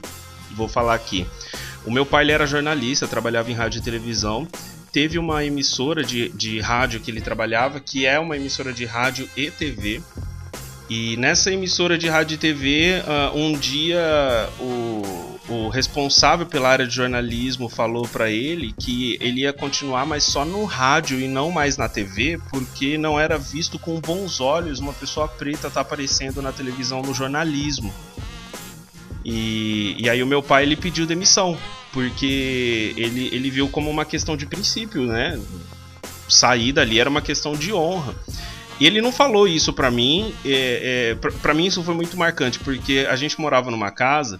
vou 0.55 0.67
falar 0.67 0.95
aqui. 0.95 1.23
O 1.85 1.91
meu 1.91 2.05
pai 2.05 2.23
ele 2.23 2.31
era 2.31 2.47
jornalista, 2.47 3.07
trabalhava 3.07 3.51
em 3.51 3.53
rádio 3.53 3.77
e 3.77 3.83
televisão 3.83 4.47
teve 4.91 5.17
uma 5.17 5.43
emissora 5.43 6.03
de, 6.03 6.29
de 6.29 6.59
rádio 6.59 6.99
que 6.99 7.11
ele 7.11 7.21
trabalhava, 7.21 7.79
que 7.79 8.05
é 8.05 8.19
uma 8.19 8.35
emissora 8.35 8.73
de 8.73 8.85
rádio 8.85 9.29
e 9.35 9.51
TV. 9.51 10.01
E 10.89 11.15
nessa 11.17 11.51
emissora 11.51 11.97
de 11.97 12.09
rádio 12.09 12.35
e 12.35 12.37
TV, 12.37 13.03
uh, 13.05 13.37
um 13.37 13.53
dia 13.53 14.49
o, 14.59 15.39
o 15.47 15.69
responsável 15.69 16.47
pela 16.47 16.69
área 16.69 16.87
de 16.87 16.95
jornalismo 16.95 17.69
falou 17.69 18.07
para 18.07 18.31
ele 18.31 18.73
que 18.73 19.15
ele 19.21 19.41
ia 19.41 19.53
continuar, 19.53 20.05
mas 20.07 20.23
só 20.23 20.43
no 20.43 20.65
rádio 20.65 21.19
e 21.19 21.27
não 21.27 21.51
mais 21.51 21.77
na 21.77 21.87
TV, 21.87 22.39
porque 22.49 22.97
não 22.97 23.19
era 23.19 23.37
visto 23.37 23.77
com 23.77 23.99
bons 23.99 24.39
olhos 24.39 24.79
uma 24.79 24.93
pessoa 24.93 25.27
preta 25.27 25.67
estar 25.67 25.69
tá 25.69 25.81
aparecendo 25.81 26.41
na 26.41 26.51
televisão 26.51 27.03
no 27.03 27.13
jornalismo. 27.13 27.93
E, 29.23 29.95
e 29.99 30.09
aí 30.09 30.23
o 30.23 30.27
meu 30.27 30.41
pai 30.41 30.63
ele 30.63 30.75
pediu 30.75 31.05
demissão, 31.05 31.55
porque 31.91 32.93
ele, 32.95 33.29
ele 33.31 33.49
viu 33.49 33.67
como 33.69 33.89
uma 33.89 34.05
questão 34.05 34.37
de 34.37 34.45
princípio, 34.45 35.05
né? 35.05 35.39
Sair 36.27 36.71
dali 36.71 36.99
era 36.99 37.09
uma 37.09 37.21
questão 37.21 37.53
de 37.53 37.73
honra. 37.73 38.15
E 38.79 38.85
ele 38.87 39.01
não 39.01 39.11
falou 39.11 39.47
isso 39.47 39.73
pra 39.73 39.91
mim, 39.91 40.33
é, 40.45 41.15
é, 41.21 41.29
pra, 41.41 41.53
mim 41.53 41.65
isso 41.65 41.83
foi 41.83 41.93
muito 41.93 42.17
marcante, 42.17 42.59
porque 42.59 43.05
a 43.09 43.15
gente 43.15 43.39
morava 43.39 43.69
numa 43.69 43.91
casa 43.91 44.39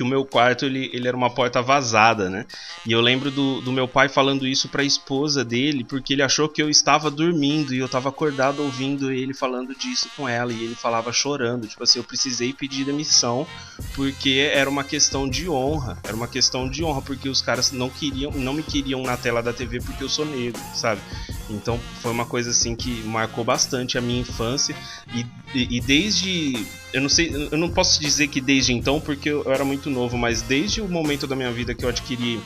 que 0.00 0.02
o 0.02 0.06
meu 0.06 0.24
quarto 0.24 0.64
ele, 0.64 0.88
ele 0.94 1.06
era 1.06 1.14
uma 1.14 1.28
porta 1.28 1.60
vazada, 1.60 2.30
né? 2.30 2.46
E 2.86 2.92
eu 2.92 3.02
lembro 3.02 3.30
do, 3.30 3.60
do 3.60 3.70
meu 3.70 3.86
pai 3.86 4.08
falando 4.08 4.46
isso 4.46 4.66
para 4.66 4.80
a 4.80 4.84
esposa 4.84 5.44
dele, 5.44 5.84
porque 5.84 6.14
ele 6.14 6.22
achou 6.22 6.48
que 6.48 6.62
eu 6.62 6.70
estava 6.70 7.10
dormindo 7.10 7.74
e 7.74 7.80
eu 7.80 7.84
estava 7.84 8.08
acordado 8.08 8.62
ouvindo 8.62 9.12
ele 9.12 9.34
falando 9.34 9.74
disso 9.74 10.08
com 10.16 10.26
ela 10.26 10.54
e 10.54 10.64
ele 10.64 10.74
falava 10.74 11.12
chorando, 11.12 11.68
tipo 11.68 11.82
assim, 11.82 11.98
eu 11.98 12.04
precisei 12.04 12.54
pedir 12.54 12.86
demissão 12.86 13.46
porque 13.94 14.50
era 14.54 14.70
uma 14.70 14.84
questão 14.84 15.28
de 15.28 15.50
honra, 15.50 15.98
era 16.02 16.16
uma 16.16 16.28
questão 16.28 16.66
de 16.66 16.82
honra 16.82 17.02
porque 17.02 17.28
os 17.28 17.42
caras 17.42 17.70
não 17.70 17.90
queriam, 17.90 18.30
não 18.32 18.54
me 18.54 18.62
queriam 18.62 19.02
na 19.02 19.18
tela 19.18 19.42
da 19.42 19.52
TV 19.52 19.80
porque 19.80 20.02
eu 20.02 20.08
sou 20.08 20.24
negro, 20.24 20.58
sabe? 20.72 21.02
Então 21.50 21.78
foi 22.00 22.10
uma 22.12 22.24
coisa 22.24 22.50
assim 22.50 22.74
que 22.74 23.02
marcou 23.02 23.44
bastante 23.44 23.98
a 23.98 24.00
minha 24.00 24.20
infância 24.20 24.74
e, 25.14 25.26
e, 25.54 25.76
e 25.76 25.80
desde 25.80 26.66
eu 26.92 27.00
não 27.00 27.08
sei, 27.08 27.48
eu 27.50 27.58
não 27.58 27.70
posso 27.70 28.00
dizer 28.00 28.28
que 28.28 28.40
desde 28.40 28.72
então, 28.72 29.00
porque 29.00 29.28
eu 29.28 29.50
era 29.52 29.64
muito 29.64 29.90
novo, 29.90 30.16
mas 30.16 30.42
desde 30.42 30.80
o 30.80 30.88
momento 30.88 31.26
da 31.26 31.36
minha 31.36 31.50
vida 31.52 31.74
que 31.74 31.84
eu 31.84 31.88
adquiri 31.88 32.40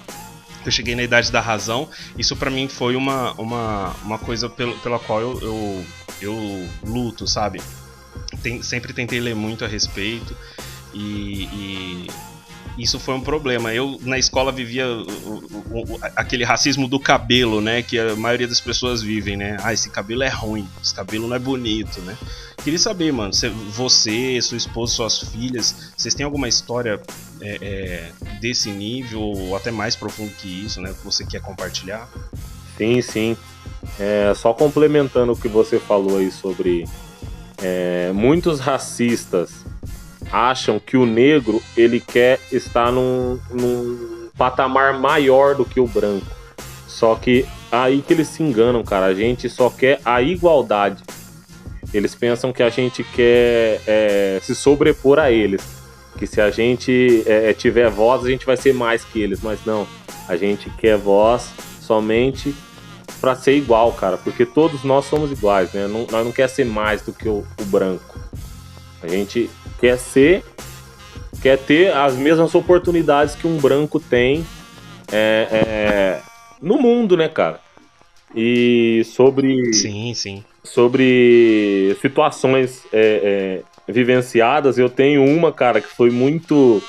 eu 0.65 0.73
cheguei 0.73 0.95
na 0.95 1.03
idade 1.03 1.31
da 1.31 1.41
razão, 1.41 1.89
isso 2.19 2.35
para 2.37 2.51
mim 2.51 2.69
foi 2.69 2.97
uma, 2.97 3.33
uma, 3.35 3.95
uma 4.03 4.19
coisa 4.19 4.49
pelo, 4.49 4.77
pela 4.79 4.99
qual 4.99 5.21
eu, 5.21 5.41
eu, 5.43 5.85
eu 6.23 6.69
luto, 6.83 7.27
sabe? 7.27 7.61
Tem, 8.43 8.63
sempre 8.63 8.93
tentei 8.93 9.21
ler 9.21 9.35
muito 9.35 9.65
a 9.65 9.69
respeito 9.69 10.35
e, 10.95 11.45
e 11.45 12.07
isso 12.77 12.99
foi 12.99 13.15
um 13.15 13.21
problema. 13.21 13.73
Eu 13.73 13.99
na 14.03 14.19
escola 14.19 14.51
vivia 14.51 14.87
o, 14.87 15.05
o, 15.71 15.95
o, 15.95 15.99
aquele 16.17 16.45
racismo 16.45 16.89
do 16.89 16.99
cabelo, 16.99 17.61
né? 17.61 17.83
Que 17.83 17.99
a 17.99 18.17
maioria 18.17 18.49
das 18.49 18.61
pessoas 18.61 19.03
vivem, 19.03 19.37
né? 19.37 19.57
Ah, 19.63 19.73
esse 19.73 19.91
cabelo 19.91 20.23
é 20.23 20.29
ruim, 20.29 20.69
esse 20.83 20.95
cabelo 20.95 21.29
não 21.29 21.37
é 21.37 21.39
bonito, 21.39 22.01
né? 22.01 22.17
Queria 22.63 22.79
saber, 22.79 23.13
mano, 23.13 23.33
você, 23.71 24.41
sua 24.41 24.57
esposa, 24.57 24.95
suas 24.95 25.19
filhas, 25.19 25.93
vocês 25.97 26.15
têm 26.15 26.25
alguma 26.25 26.49
história 26.49 27.01
é, 27.41 27.59
é, 27.61 28.11
desse 28.41 28.71
nível 28.71 29.21
ou 29.21 29.55
até 29.55 29.71
mais 29.71 29.95
profundo 29.95 30.33
que 30.33 30.49
isso, 30.49 30.81
né? 30.81 30.93
Que 30.93 31.05
você 31.05 31.25
quer 31.25 31.41
compartilhar? 31.41 32.09
Sim, 32.77 33.01
sim. 33.03 33.37
É, 34.01 34.33
só 34.35 34.53
complementando 34.53 35.33
o 35.33 35.37
que 35.37 35.47
você 35.47 35.79
falou 35.79 36.19
aí 36.19 36.33
sobre 36.33 36.89
é, 37.63 38.11
muitos 38.13 38.61
racistas 38.61 39.65
acham 40.31 40.79
que 40.79 40.97
o 40.97 41.07
negro 41.07 41.63
ele 41.77 42.01
quer 42.01 42.41
estar 42.51 42.91
num, 42.91 43.39
num 43.51 44.29
patamar 44.37 44.99
maior 44.99 45.55
do 45.55 45.65
que 45.65 45.81
o 45.81 45.87
branco. 45.87 46.27
Só 46.87 47.15
que 47.15 47.47
aí 47.71 48.03
que 48.03 48.13
eles 48.13 48.29
se 48.29 48.43
enganam, 48.43 48.83
cara. 48.85 49.07
A 49.07 49.15
gente 49.15 49.49
só 49.49 49.69
quer 49.71 50.01
a 50.05 50.23
igualdade. 50.23 51.03
Eles 51.93 52.15
pensam 52.15 52.53
que 52.53 52.63
a 52.63 52.71
gente 52.71 53.05
quer 53.05 53.81
é, 53.87 54.41
se 54.43 54.55
sobrepor 54.55 55.19
a 55.19 55.31
eles. 55.31 55.63
Que 56.19 56.27
se 56.27 56.41
a 56.41 56.51
gente 56.51 57.25
é, 57.27 57.51
é, 57.51 57.53
tiver 57.53 57.91
voz, 57.91 58.25
a 58.25 58.31
gente 58.31 58.47
vai 58.47 58.57
ser 58.57 58.73
mais 58.73 59.05
que 59.05 59.21
eles. 59.21 59.41
Mas 59.43 59.65
não. 59.65 59.87
A 60.29 60.37
gente 60.37 60.71
quer 60.71 60.97
voz 60.97 61.51
somente 61.81 62.55
para 63.21 63.35
ser 63.35 63.57
igual, 63.57 63.93
cara, 63.93 64.19
porque 64.19 64.45
todos 64.45 64.85
nós 64.85 65.07
somos 65.07 65.33
iguais, 65.33 65.73
né? 65.73 65.87
Não, 65.87 66.07
nós 66.11 66.25
não 66.25 66.33
quer 66.33 66.49
ser 66.49 66.65
mais 66.65 67.03
do 67.03 67.13
que 67.13 67.29
o, 67.29 67.45
o 67.59 67.65
branco. 67.67 68.19
A 69.03 69.09
gente 69.09 69.51
quer 69.85 69.99
ser, 69.99 70.43
quer 71.43 71.59
ter 71.59 71.93
as 71.93 72.15
mesmas 72.15 72.55
oportunidades 72.55 73.35
que 73.35 73.47
um 73.47 73.59
branco 73.59 74.01
tem 74.01 74.43
é, 75.13 75.47
é, 75.53 76.21
no 76.59 76.79
mundo, 76.79 77.19
né, 77.19 77.29
cara? 77.29 77.61
E 78.35 79.03
sobre. 79.05 79.75
Sim, 79.75 80.15
sim. 80.15 80.43
Sobre 80.63 81.95
situações 82.01 82.83
é, 82.91 83.61
é, 83.87 83.93
vivenciadas, 83.93 84.79
eu 84.79 84.89
tenho 84.89 85.23
uma, 85.23 85.53
cara, 85.53 85.83
que 85.83 85.89
foi 85.89 86.11
muito. 86.11 86.83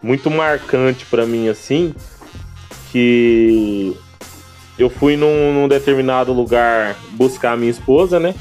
Muito 0.00 0.30
marcante 0.30 1.04
para 1.04 1.26
mim, 1.26 1.48
assim. 1.48 1.92
Que 2.92 3.96
eu 4.78 4.88
fui 4.88 5.16
num, 5.16 5.52
num, 5.52 5.66
determinado 5.66 6.32
lugar 6.32 6.96
buscar 7.10 7.54
a 7.54 7.56
minha 7.56 7.72
esposa, 7.72 8.20
né? 8.20 8.36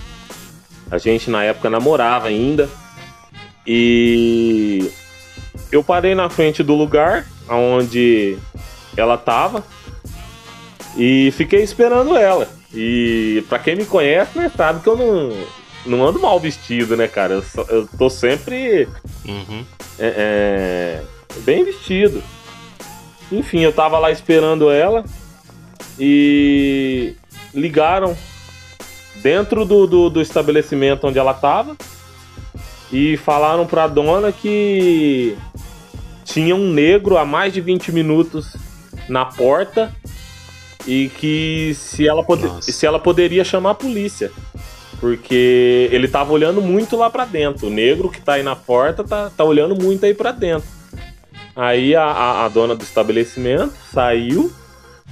A 0.92 1.00
gente 1.00 1.32
na 1.32 1.44
época 1.44 1.72
namorava 1.72 2.28
ainda. 2.28 2.70
E 3.68 4.90
eu 5.70 5.84
parei 5.84 6.16
na 6.16 6.30
frente 6.30 6.64
do 6.64 6.74
lugar 6.74 7.28
onde 7.50 8.38
ela 8.96 9.18
tava 9.18 9.62
e 10.96 11.32
fiquei 11.32 11.62
esperando 11.62 12.16
ela. 12.16 12.48
E 12.74 13.44
para 13.50 13.60
quem 13.60 13.76
me 13.76 13.86
conhece, 13.86 14.38
né, 14.38 14.50
sabe 14.56 14.82
que 14.82 14.88
eu 14.88 14.96
não, 14.96 15.34
não 15.86 16.08
ando 16.08 16.20
mal 16.20 16.40
vestido, 16.40 16.96
né, 16.96 17.10
cara? 17.10 17.34
Eu, 17.36 17.44
só, 17.44 17.64
eu 17.64 17.86
tô 17.98 18.10
sempre 18.10 18.88
uhum. 19.26 19.66
é, 20.00 21.02
é, 21.04 21.40
bem 21.42 21.66
vestido. 21.66 22.24
Enfim, 23.30 23.60
eu 23.60 23.74
tava 23.74 24.00
lá 24.00 24.10
esperando 24.12 24.72
ela 24.72 25.04
e 26.00 27.16
ligaram 27.54 28.16
dentro 29.18 29.66
do, 29.66 29.86
do, 29.86 30.10
do 30.10 30.22
estabelecimento 30.22 31.06
onde 31.06 31.20
ela 31.20 31.34
tava 31.34 31.76
e 32.92 33.18
falaram 33.18 33.66
pra 33.66 33.88
dona 33.88 34.32
que 34.32 35.38
tinha 36.24 36.56
um 36.56 36.72
negro 36.72 37.18
há 37.18 37.26
mais 37.26 37.54
de 37.54 37.62
20 37.62 37.92
minutos 37.92 38.56
na 39.08 39.26
porta 39.26 39.94
e 40.86 41.10
que 41.10 41.74
se 41.76 42.08
ela, 42.08 42.26
se 42.62 42.86
ela 42.86 43.00
poderia 43.00 43.44
chamar 43.44 43.72
a 43.72 43.76
polícia. 43.76 44.32
Porque 45.00 45.90
ele 45.92 46.08
tava 46.08 46.32
olhando 46.32 46.62
muito 46.62 46.96
lá 46.96 47.10
para 47.10 47.26
dentro. 47.26 47.68
O 47.68 47.70
negro 47.70 48.10
que 48.10 48.22
tá 48.22 48.34
aí 48.34 48.44
na 48.44 48.56
porta 48.56 49.04
tá, 49.04 49.30
tá 49.36 49.44
olhando 49.44 49.76
muito 49.76 50.06
aí 50.06 50.14
para 50.14 50.32
dentro. 50.32 50.68
Aí 51.56 51.96
a, 51.96 52.04
a, 52.04 52.46
a, 52.46 52.50
dona 52.50 52.76
do 52.76 52.84
estabelecimento 52.84 53.74
saiu, 53.92 54.52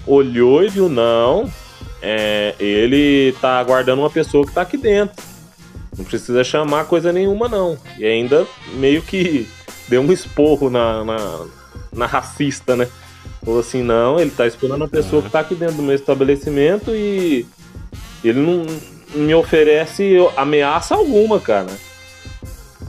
olhou 0.06 0.64
e 0.64 0.70
viu, 0.70 0.88
não, 0.88 1.52
é, 2.02 2.54
ele 2.60 3.36
tá 3.42 3.60
aguardando 3.60 4.04
uma 4.04 4.12
pessoa 4.12 4.46
que 4.46 4.54
tá 4.54 4.62
aqui 4.62 4.78
dentro. 4.78 5.16
Não 5.98 6.06
precisa 6.06 6.44
chamar 6.44 6.86
coisa 6.86 7.12
nenhuma, 7.12 7.48
não. 7.48 7.78
E 7.98 8.06
ainda 8.06 8.46
meio 8.74 9.02
que 9.02 9.48
deu 9.88 10.02
um 10.02 10.12
esporro 10.12 10.70
na, 10.70 11.04
na, 11.04 11.46
na 11.94 12.06
racista, 12.06 12.76
né? 12.76 12.88
Falou 13.44 13.60
assim, 13.60 13.84
não, 13.84 14.20
ele 14.20 14.32
tá 14.32 14.48
esperando 14.48 14.84
a 14.84 14.88
pessoa 14.88 15.22
que 15.22 15.30
tá 15.30 15.40
aqui 15.40 15.54
dentro 15.54 15.76
do 15.76 15.84
meu 15.84 15.96
estabelecimento 15.96 16.92
e 16.96 17.46
ele 18.24 18.40
não 18.40 18.66
me 19.14 19.34
oferece 19.36 20.18
ameaça 20.36 20.96
alguma, 20.96 21.40
cara. 21.40 21.72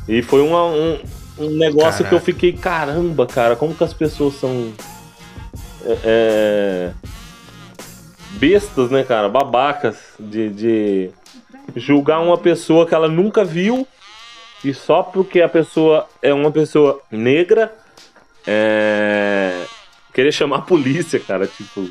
E 0.09 0.23
foi 0.23 0.41
uma, 0.41 0.65
um, 0.65 0.99
um 1.39 1.51
negócio 1.51 2.05
Caraca. 2.05 2.09
que 2.09 2.15
eu 2.15 2.21
fiquei, 2.21 2.53
caramba, 2.53 3.27
cara, 3.27 3.55
como 3.55 3.75
que 3.75 3.85
as 3.85 3.93
pessoas 3.93 4.35
são. 4.35 4.73
É, 5.85 5.99
é 6.05 6.93
bestas, 8.37 8.91
né, 8.91 9.03
cara? 9.03 9.29
Babacas 9.29 9.97
de, 10.19 10.51
de 10.51 11.11
julgar 11.75 12.21
uma 12.21 12.39
pessoa 12.39 12.87
que 12.87 12.95
ela 12.95 13.09
nunca 13.09 13.45
viu 13.45 13.87
e 14.65 14.73
só 14.73 15.03
porque 15.03 15.41
a 15.41 15.49
pessoa 15.49 16.09
é 16.23 16.33
uma 16.33 16.51
pessoa 16.51 17.01
negra 17.11 17.75
é... 18.47 19.65
querer 20.13 20.33
chamar 20.33 20.59
a 20.59 20.63
polícia, 20.63 21.19
cara, 21.19 21.47
tipo. 21.47 21.89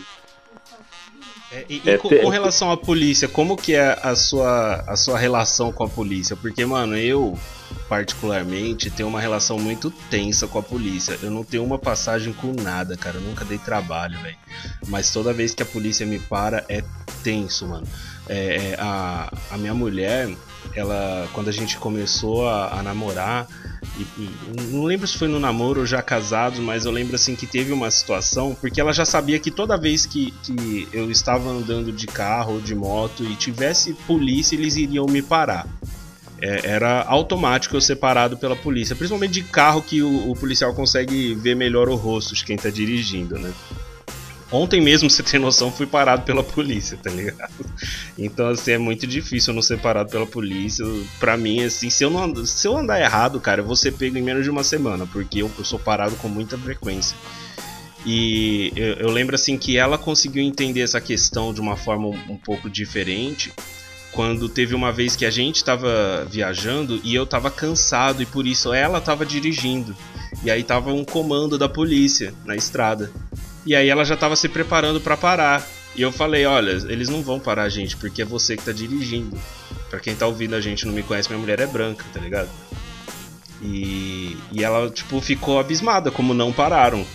É, 1.51 1.65
e, 1.70 1.82
é, 1.86 1.98
com, 1.98 2.10
com, 2.10 2.29
relação 2.29 2.70
à 2.72 2.75
polícia, 2.75 3.27
como 3.27 3.55
que 3.55 3.75
é 3.75 3.98
a 4.01 4.13
sua, 4.15 4.84
a 4.88 4.96
sua 4.96 5.17
relação 5.17 5.72
com 5.72 5.84
a 5.84 5.88
polícia? 5.88 6.36
Porque, 6.36 6.65
mano, 6.65 6.98
eu 6.98 7.38
particularmente 7.88 8.89
tenho 8.89 9.08
uma 9.08 9.22
relação 9.22 9.58
muito 9.58 9.89
tensa 10.10 10.48
com 10.48 10.60
a 10.60 10.63
polícia. 10.63 11.17
Eu 11.22 11.32
não 11.32 11.44
tenho 11.44 11.63
uma 11.63 11.77
passagem 11.77 12.34
com 12.34 12.51
nada, 12.53 12.98
cara. 12.98 13.17
Eu 13.17 13.22
nunca 13.22 13.46
dei 13.46 13.58
trabalho, 13.58 14.20
velho. 14.22 14.38
Mas 14.88 15.12
toda 15.12 15.32
vez 15.32 15.53
que 15.53 15.63
a 15.63 15.65
polícia 15.65 16.05
me 16.05 16.20
para 16.20 16.65
é 16.67 16.84
tenso, 17.24 17.67
mano. 17.67 17.88
É, 18.27 18.72
é, 18.72 18.75
a, 18.79 19.32
a 19.51 19.58
minha 19.58 19.74
mulher, 19.74 20.34
ela, 20.74 21.27
quando 21.34 21.50
a 21.50 21.51
gente 21.51 21.77
começou 21.77 22.48
a, 22.48 22.79
a 22.79 22.84
namorar, 22.84 23.48
e, 24.17 24.29
não 24.72 24.84
lembro 24.84 25.08
se 25.08 25.17
foi 25.17 25.27
no 25.27 25.39
namoro 25.39 25.82
ou 25.82 25.86
já 25.86 26.01
casado, 26.01 26.62
mas 26.62 26.86
eu 26.86 26.91
lembro 26.91 27.15
assim 27.15 27.36
que 27.36 27.46
teve 27.46 27.72
uma 27.72 27.89
situação, 27.91 28.55
porque 28.60 28.82
ela 28.82 28.91
já 28.91 29.05
sabia 29.05 29.39
que 29.39 29.51
toda 29.51 29.77
vez 29.77 30.05
que, 30.05 30.32
que 30.44 30.88
eu 30.91 31.10
estava 31.12 31.50
andando 31.50 31.91
de 31.91 32.08
carro 32.08 32.55
ou 32.55 32.62
de 32.62 32.74
moto 32.74 33.24
e 33.24 33.36
tivesse 33.36 33.94
polícia, 34.08 34.55
eles 34.55 34.75
iriam 34.75 35.05
me 35.05 35.22
parar. 35.22 35.67
É, 36.41 36.67
era 36.67 37.03
automático 37.03 37.75
eu 37.75 37.82
ser 37.82 37.96
parado 37.96 38.38
pela 38.38 38.55
polícia, 38.55 38.96
principalmente 38.96 39.32
de 39.32 39.44
carro 39.44 39.82
que 39.82 40.01
o, 40.01 40.32
o 40.32 40.36
policial 40.36 40.74
consegue 40.74 41.34
ver 41.36 41.55
melhor 41.55 41.88
o 41.88 41.96
rosto 41.96 42.36
de 42.36 42.44
quem 42.44 42.58
está 42.58 42.70
dirigindo, 42.70 43.39
né? 43.39 43.53
Ontem 44.52 44.80
mesmo, 44.82 45.10
você 45.10 45.24
tem 45.24 45.40
noção, 45.40 45.72
fui 45.72 45.86
parado 45.86 46.24
pela 46.24 46.44
polícia, 46.44 46.98
tá 47.02 47.10
ligado? 47.10 47.54
Então, 48.18 48.50
assim, 48.50 48.72
é 48.72 48.78
muito 48.78 49.08
difícil 49.08 49.52
eu 49.52 49.56
não 49.56 49.62
ser 49.62 49.80
parado 49.80 50.10
pela 50.10 50.25
polícia. 50.25 50.86
Pra 51.20 51.36
mim, 51.36 51.64
assim, 51.64 51.90
se 51.90 52.04
eu, 52.04 52.10
não, 52.10 52.46
se 52.46 52.68
eu 52.68 52.78
andar 52.78 53.00
errado, 53.00 53.40
cara, 53.40 53.62
eu 53.62 53.66
vou 53.66 53.75
ser 53.75 53.94
pego 53.94 54.18
em 54.18 54.22
menos 54.22 54.44
de 54.44 54.50
uma 54.50 54.64
semana, 54.64 55.06
porque 55.08 55.42
eu, 55.42 55.52
eu 55.58 55.66
sou 55.66 55.80
parado 55.80 56.16
com 56.16 56.28
muita 56.28 56.58
frequência. 56.58 57.18
E 58.06 58.72
eu, 58.75 58.94
eu, 58.96 59.12
lembro, 59.12 59.34
assim, 59.34 59.58
que 59.58 59.78
ela 59.78 59.98
conseguiu 59.98 60.44
entender 60.44 60.82
essa 60.82 61.02
questão 61.02 61.52
de 61.52 61.60
uma 61.60 61.75
forma 61.75 62.08
um, 62.08 62.34
um 62.34 62.38
pouco 62.38 62.70
diferente. 62.70 63.52
Quando 64.12 64.48
teve 64.48 64.74
uma 64.74 64.94
vez 64.94 65.16
que 65.16 65.25
a 65.25 65.32
gente 65.32 65.58
estava 65.58 66.25
viajando 66.30 67.02
e 67.04 67.14
eu 67.14 67.24
estava 67.24 67.52
cansado 67.52 68.22
e 68.22 68.25
por 68.25 68.48
isso 68.48 68.72
ela 68.72 69.00
estava 69.00 69.25
dirigindo. 69.25 69.96
E 70.44 70.52
aí 70.52 70.64
tava 70.64 70.94
um 70.94 71.04
comando 71.04 71.58
da 71.58 71.68
polícia 71.68 72.34
na 72.46 72.56
estrada. 72.56 73.12
E 73.65 73.75
aí 73.75 73.89
ela 73.89 74.05
já 74.05 74.15
tava 74.15 74.36
se 74.36 74.48
preparando 74.48 75.01
para 75.01 75.17
parar. 75.17 75.65
E 75.95 76.01
eu 76.01 76.12
falei, 76.12 76.45
olha, 76.45 76.72
eles 76.91 77.10
não 77.10 77.24
vão 77.24 77.39
parar 77.39 77.63
a 77.63 77.69
gente, 77.69 77.95
porque 77.98 78.22
é 78.22 78.25
você 78.25 78.55
que 78.57 78.63
tá 78.63 78.72
dirigindo. 78.72 79.38
Pra 79.89 80.00
quem 80.00 80.15
tá 80.15 80.27
ouvindo 80.27 80.55
a 80.55 80.62
gente 80.62 80.86
não 80.86 80.93
me 80.93 81.01
conhece, 81.01 81.29
minha 81.29 81.39
mulher 81.39 81.60
é 81.60 81.65
branca, 81.65 82.05
tá 82.13 82.19
ligado? 82.19 82.50
E, 83.62 84.38
e 84.51 84.63
ela, 84.63 84.89
tipo, 84.89 85.19
ficou 85.22 85.57
abismada 85.57 86.12
como 86.12 86.34
não 86.34 86.51
pararam 86.51 87.05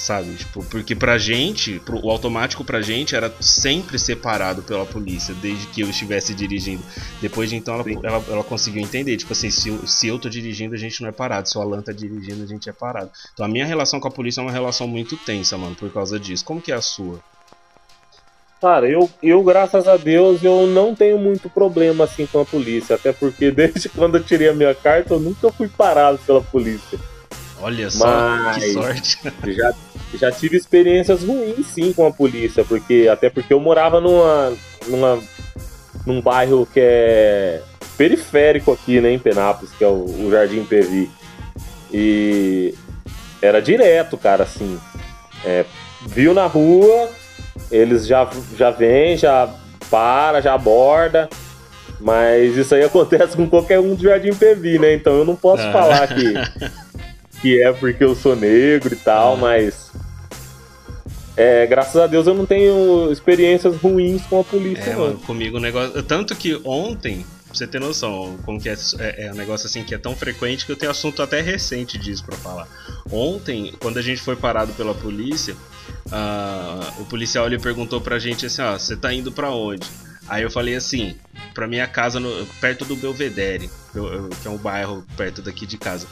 sabe? 0.00 0.34
Tipo, 0.34 0.64
porque 0.64 0.94
pra 0.96 1.18
gente, 1.18 1.78
pro, 1.80 2.04
o 2.04 2.10
automático 2.10 2.64
pra 2.64 2.80
gente 2.80 3.14
era 3.14 3.32
sempre 3.40 3.98
separado 3.98 4.62
pela 4.62 4.86
polícia, 4.86 5.34
desde 5.34 5.66
que 5.68 5.82
eu 5.82 5.90
estivesse 5.90 6.34
dirigindo. 6.34 6.82
Depois 7.20 7.50
de 7.50 7.56
então 7.56 7.74
ela, 7.74 7.84
ela, 8.02 8.24
ela, 8.28 8.44
conseguiu 8.44 8.82
entender, 8.82 9.16
tipo 9.16 9.32
assim, 9.32 9.50
se 9.50 9.68
eu, 9.68 9.86
se 9.86 10.08
eu 10.08 10.18
tô 10.18 10.28
dirigindo, 10.28 10.74
a 10.74 10.78
gente 10.78 11.00
não 11.02 11.08
é 11.08 11.12
parado, 11.12 11.48
se 11.48 11.56
o 11.56 11.60
Alan 11.60 11.82
tá 11.82 11.92
dirigindo, 11.92 12.42
a 12.42 12.46
gente 12.46 12.68
é 12.68 12.72
parado. 12.72 13.10
Então 13.32 13.44
a 13.44 13.48
minha 13.48 13.66
relação 13.66 14.00
com 14.00 14.08
a 14.08 14.10
polícia 14.10 14.40
é 14.40 14.44
uma 14.44 14.52
relação 14.52 14.88
muito 14.88 15.16
tensa, 15.16 15.56
mano, 15.56 15.76
por 15.76 15.92
causa 15.92 16.18
disso. 16.18 16.44
Como 16.44 16.60
que 16.60 16.72
é 16.72 16.74
a 16.74 16.80
sua? 16.80 17.20
Cara, 18.60 18.86
eu, 18.86 19.08
eu, 19.22 19.42
graças 19.42 19.88
a 19.88 19.96
Deus, 19.96 20.44
eu 20.44 20.66
não 20.66 20.94
tenho 20.94 21.18
muito 21.18 21.48
problema 21.48 22.04
assim 22.04 22.26
com 22.26 22.40
a 22.40 22.44
polícia. 22.44 22.96
Até 22.96 23.10
porque 23.12 23.50
desde 23.52 23.88
quando 23.88 24.18
eu 24.18 24.22
tirei 24.22 24.50
a 24.50 24.54
minha 24.54 24.74
carta, 24.74 25.14
eu 25.14 25.20
nunca 25.20 25.50
fui 25.50 25.68
parado 25.68 26.18
pela 26.18 26.42
polícia. 26.42 26.98
Olha 27.62 27.90
só, 27.90 28.06
Mas 28.06 28.56
que 28.56 28.72
sorte. 28.72 29.18
Já, 29.46 29.74
já 30.14 30.30
tive 30.30 30.56
experiências 30.56 31.22
ruins 31.22 31.66
sim 31.66 31.92
com 31.92 32.06
a 32.06 32.12
polícia, 32.12 32.64
porque 32.64 33.08
até 33.10 33.30
porque 33.30 33.52
eu 33.52 33.60
morava 33.60 34.00
numa, 34.00 34.52
numa 34.86 35.18
num 36.06 36.20
bairro 36.20 36.66
que 36.66 36.80
é 36.80 37.62
periférico 37.96 38.72
aqui, 38.72 39.00
né, 39.00 39.12
em 39.12 39.18
Penápolis, 39.18 39.72
que 39.72 39.84
é 39.84 39.86
o, 39.86 40.04
o 40.04 40.30
Jardim 40.30 40.64
PV. 40.64 41.08
E 41.92 42.74
era 43.42 43.60
direto, 43.60 44.16
cara, 44.16 44.44
assim. 44.44 44.78
É, 45.44 45.64
viu 46.06 46.32
na 46.32 46.46
rua, 46.46 47.10
eles 47.70 48.06
já, 48.06 48.28
já 48.56 48.70
vêm, 48.70 49.16
já 49.16 49.52
para, 49.90 50.40
já 50.40 50.54
aborda. 50.54 51.28
Mas 52.00 52.56
isso 52.56 52.74
aí 52.74 52.82
acontece 52.84 53.36
com 53.36 53.48
qualquer 53.48 53.80
um 53.80 53.94
do 53.94 54.02
Jardim 54.02 54.32
PV, 54.32 54.78
né? 54.78 54.94
Então 54.94 55.18
eu 55.18 55.24
não 55.24 55.36
posso 55.36 55.62
ah. 55.62 55.72
falar 55.72 56.08
que 56.08 56.34
que 57.40 57.62
é 57.62 57.72
porque 57.72 58.04
eu 58.04 58.14
sou 58.14 58.36
negro 58.36 58.94
e 58.94 58.96
tal, 58.96 59.34
ah. 59.34 59.36
mas. 59.36 59.90
É, 61.36 61.66
graças 61.66 61.96
a 61.96 62.06
Deus 62.06 62.26
eu 62.26 62.34
não 62.34 62.44
tenho 62.44 63.10
experiências 63.10 63.76
ruins 63.76 64.22
com 64.26 64.40
a 64.40 64.44
polícia, 64.44 64.90
é, 64.90 64.96
Mano, 64.96 65.18
comigo 65.20 65.56
o 65.56 65.60
negócio. 65.60 66.02
Tanto 66.02 66.34
que 66.36 66.60
ontem 66.64 67.24
Pra 67.50 67.56
você 67.56 67.66
ter 67.66 67.80
noção, 67.80 68.38
como 68.44 68.60
que 68.60 68.68
é, 68.68 68.76
é, 69.00 69.26
é, 69.26 69.32
um 69.32 69.34
negócio 69.34 69.66
assim 69.66 69.82
que 69.82 69.92
é 69.92 69.98
tão 69.98 70.14
frequente 70.14 70.64
que 70.64 70.70
eu 70.70 70.76
tenho 70.76 70.92
assunto 70.92 71.20
até 71.20 71.40
recente 71.40 71.98
disso 71.98 72.24
para 72.24 72.36
falar. 72.36 72.68
Ontem, 73.10 73.74
quando 73.80 73.98
a 73.98 74.02
gente 74.02 74.22
foi 74.22 74.36
parado 74.36 74.72
pela 74.74 74.94
polícia, 74.94 75.56
uh, 76.06 77.02
o 77.02 77.04
policial 77.06 77.46
ele 77.46 77.58
perguntou 77.58 78.00
pra 78.00 78.20
gente 78.20 78.46
assim, 78.46 78.62
ó, 78.62 78.78
você 78.78 78.96
tá 78.96 79.12
indo 79.12 79.32
para 79.32 79.50
onde? 79.50 79.84
Aí 80.28 80.44
eu 80.44 80.50
falei 80.50 80.76
assim, 80.76 81.16
pra 81.52 81.66
minha 81.66 81.88
casa 81.88 82.20
no, 82.20 82.46
perto 82.60 82.84
do 82.84 82.94
Belvedere, 82.94 83.68
que 84.40 84.46
é 84.46 84.50
um 84.50 84.56
bairro 84.56 85.04
perto 85.16 85.42
daqui 85.42 85.66
de 85.66 85.76
casa. 85.76 86.06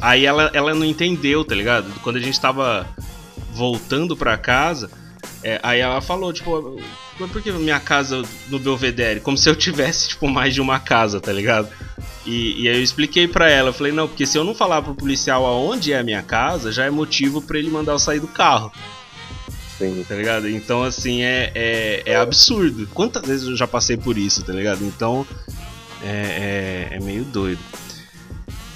Aí 0.00 0.26
ela, 0.26 0.50
ela 0.52 0.74
não 0.74 0.84
entendeu, 0.84 1.44
tá 1.44 1.54
ligado? 1.54 1.92
Quando 2.00 2.16
a 2.16 2.20
gente 2.20 2.40
tava 2.40 2.86
voltando 3.52 4.16
pra 4.16 4.36
casa, 4.36 4.90
é, 5.42 5.60
aí 5.62 5.80
ela 5.80 6.00
falou, 6.00 6.32
tipo, 6.32 6.80
mas 7.18 7.30
por 7.30 7.42
que 7.42 7.52
minha 7.52 7.80
casa 7.80 8.22
no 8.48 8.58
Belvedere? 8.58 9.20
Como 9.20 9.36
se 9.36 9.48
eu 9.48 9.56
tivesse, 9.56 10.08
tipo, 10.10 10.28
mais 10.28 10.54
de 10.54 10.60
uma 10.60 10.80
casa, 10.80 11.20
tá 11.20 11.32
ligado? 11.32 11.68
E, 12.24 12.62
e 12.62 12.68
aí 12.68 12.76
eu 12.76 12.82
expliquei 12.82 13.28
para 13.28 13.50
ela, 13.50 13.70
eu 13.70 13.72
falei, 13.72 13.92
não, 13.92 14.08
porque 14.08 14.26
se 14.26 14.38
eu 14.38 14.44
não 14.44 14.54
falar 14.54 14.82
pro 14.82 14.94
policial 14.94 15.44
aonde 15.44 15.92
é 15.92 15.98
a 15.98 16.02
minha 16.02 16.22
casa, 16.22 16.72
já 16.72 16.84
é 16.84 16.90
motivo 16.90 17.42
para 17.42 17.58
ele 17.58 17.70
mandar 17.70 17.92
eu 17.92 17.98
sair 17.98 18.20
do 18.20 18.28
carro. 18.28 18.72
Sim. 19.78 20.04
Tá 20.08 20.14
ligado? 20.14 20.48
Então, 20.48 20.82
assim, 20.82 21.22
é, 21.22 21.50
é, 21.54 22.02
é, 22.06 22.16
absurdo. 22.16 22.86
Quantas 22.94 23.26
vezes 23.26 23.48
eu 23.48 23.56
já 23.56 23.66
passei 23.66 23.96
por 23.96 24.16
isso, 24.16 24.44
tá 24.44 24.52
ligado? 24.52 24.84
Então, 24.84 25.26
é, 26.02 26.88
é, 26.92 26.96
é 26.96 27.00
meio 27.00 27.24
doido. 27.24 27.60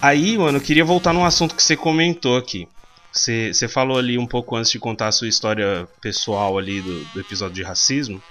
Aí, 0.06 0.38
mano, 0.38 0.58
eu 0.58 0.62
queria 0.62 0.84
voltar 0.84 1.12
num 1.12 1.24
assunto 1.24 1.56
que 1.56 1.62
você 1.62 1.76
comentou 1.76 2.36
aqui. 2.36 2.68
Você, 3.10 3.52
você 3.52 3.66
falou 3.66 3.98
ali 3.98 4.16
um 4.16 4.26
pouco 4.26 4.54
antes 4.54 4.70
de 4.70 4.78
contar 4.78 5.08
a 5.08 5.12
sua 5.12 5.26
história 5.26 5.88
pessoal 6.00 6.56
ali 6.56 6.80
do, 6.80 7.04
do 7.06 7.20
episódio 7.20 7.56
de 7.56 7.64
racismo. 7.64 8.22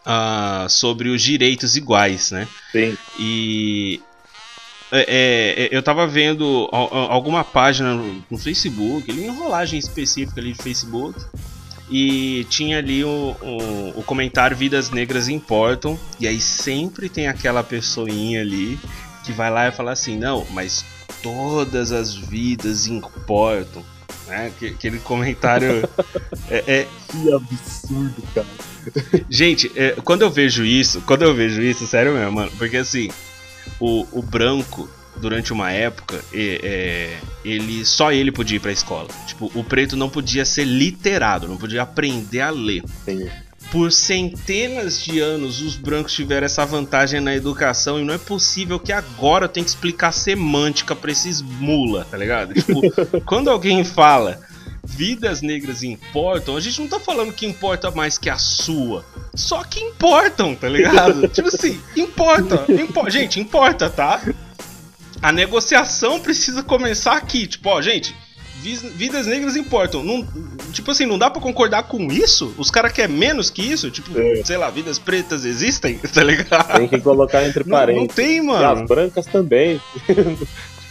Uh, 0.00 0.68
sobre 0.68 1.08
os 1.08 1.22
direitos 1.22 1.76
iguais, 1.76 2.32
né? 2.32 2.48
Sim. 2.72 2.98
E 3.16 4.02
é, 4.90 5.00
é, 5.00 5.64
é 5.66 5.68
eu 5.70 5.84
tava 5.84 6.04
vendo 6.04 6.68
alguma 6.72 7.44
página 7.44 7.94
no, 7.94 8.38
Facebook, 8.38 9.08
ali, 9.08 9.26
enrolagem 9.26 9.78
específica 9.78 10.40
ali 10.40 10.52
de 10.52 10.60
Facebook, 10.60 11.16
e 11.88 12.44
tinha 12.50 12.78
ali 12.78 13.04
o, 13.04 13.36
o, 13.40 14.00
o, 14.00 14.02
comentário 14.02 14.56
Vidas 14.56 14.90
Negras 14.90 15.28
Importam, 15.28 15.96
e 16.18 16.26
aí 16.26 16.40
sempre 16.40 17.08
tem 17.08 17.28
aquela 17.28 17.62
pessoinha 17.62 18.40
ali 18.40 18.78
que 19.28 19.32
vai 19.32 19.50
lá 19.50 19.68
e 19.68 19.72
fala 19.72 19.92
assim, 19.92 20.16
não, 20.16 20.46
mas 20.52 20.82
todas 21.22 21.92
as 21.92 22.14
vidas 22.14 22.86
importam. 22.86 23.84
Né? 24.26 24.50
Aquele 24.62 24.98
comentário. 25.00 25.86
é, 26.48 26.64
é... 26.66 26.88
Que 27.08 27.30
absurdo, 27.30 28.22
cara. 28.34 28.46
Gente, 29.28 29.70
é, 29.76 29.90
quando 30.02 30.22
eu 30.22 30.30
vejo 30.30 30.64
isso, 30.64 31.02
quando 31.02 31.22
eu 31.22 31.34
vejo 31.34 31.60
isso, 31.60 31.86
sério 31.86 32.14
mesmo, 32.14 32.32
mano, 32.32 32.50
porque 32.56 32.78
assim, 32.78 33.10
o, 33.78 34.06
o 34.12 34.22
branco, 34.22 34.88
durante 35.16 35.52
uma 35.52 35.70
época, 35.70 36.24
é, 36.32 37.18
ele 37.44 37.84
só 37.84 38.10
ele 38.10 38.32
podia 38.32 38.56
ir 38.56 38.60
pra 38.60 38.72
escola. 38.72 39.08
Tipo, 39.26 39.52
o 39.54 39.62
preto 39.62 39.94
não 39.94 40.08
podia 40.08 40.46
ser 40.46 40.64
literado, 40.64 41.46
não 41.46 41.58
podia 41.58 41.82
aprender 41.82 42.40
a 42.40 42.48
ler. 42.48 42.82
Sim 43.04 43.28
por 43.70 43.92
centenas 43.92 45.02
de 45.02 45.20
anos 45.20 45.60
os 45.60 45.76
brancos 45.76 46.12
tiveram 46.12 46.46
essa 46.46 46.64
vantagem 46.64 47.20
na 47.20 47.34
educação 47.34 48.00
e 48.00 48.04
não 48.04 48.14
é 48.14 48.18
possível 48.18 48.80
que 48.80 48.92
agora 48.92 49.44
eu 49.44 49.48
tenha 49.48 49.64
que 49.64 49.70
explicar 49.70 50.12
semântica 50.12 50.96
pra 50.96 51.10
esses 51.10 51.42
mula, 51.42 52.06
tá 52.10 52.16
ligado? 52.16 52.54
Tipo, 52.54 52.80
quando 53.26 53.50
alguém 53.50 53.84
fala 53.84 54.40
vidas 54.82 55.42
negras 55.42 55.82
importam, 55.82 56.56
a 56.56 56.60
gente 56.60 56.80
não 56.80 56.88
tá 56.88 56.98
falando 56.98 57.32
que 57.32 57.46
importa 57.46 57.90
mais 57.90 58.16
que 58.16 58.30
a 58.30 58.38
sua. 58.38 59.04
Só 59.34 59.62
que 59.62 59.80
importam, 59.80 60.54
tá 60.54 60.68
ligado? 60.68 61.28
tipo 61.28 61.48
assim, 61.48 61.78
importa, 61.94 62.64
importa. 62.72 63.10
Gente, 63.10 63.38
importa, 63.38 63.90
tá? 63.90 64.20
A 65.20 65.30
negociação 65.30 66.18
precisa 66.20 66.62
começar 66.62 67.16
aqui. 67.16 67.46
Tipo, 67.46 67.68
ó, 67.68 67.82
gente, 67.82 68.16
vidas 68.60 69.26
negras 69.26 69.56
importam. 69.56 70.02
Não, 70.02 70.26
tipo 70.72 70.90
assim, 70.90 71.06
não 71.06 71.18
dá 71.18 71.30
para 71.30 71.40
concordar 71.40 71.84
com 71.84 72.10
isso? 72.12 72.54
Os 72.56 72.70
caras 72.70 72.92
querem 72.92 73.16
menos 73.16 73.50
que 73.50 73.62
isso? 73.62 73.90
Tipo, 73.90 74.18
é. 74.18 74.42
sei 74.44 74.56
lá, 74.56 74.70
vidas 74.70 74.98
pretas 74.98 75.44
existem, 75.44 75.98
tá 76.12 76.22
ligado? 76.22 76.76
Tem 76.76 76.88
que 76.88 77.00
colocar 77.00 77.44
entre 77.46 77.64
parênteses. 77.64 77.96
Não, 77.96 78.06
não 78.06 78.14
tem, 78.14 78.42
mano. 78.42 78.62
E 78.62 78.82
as 78.82 78.88
brancas 78.88 79.26
também. 79.26 79.80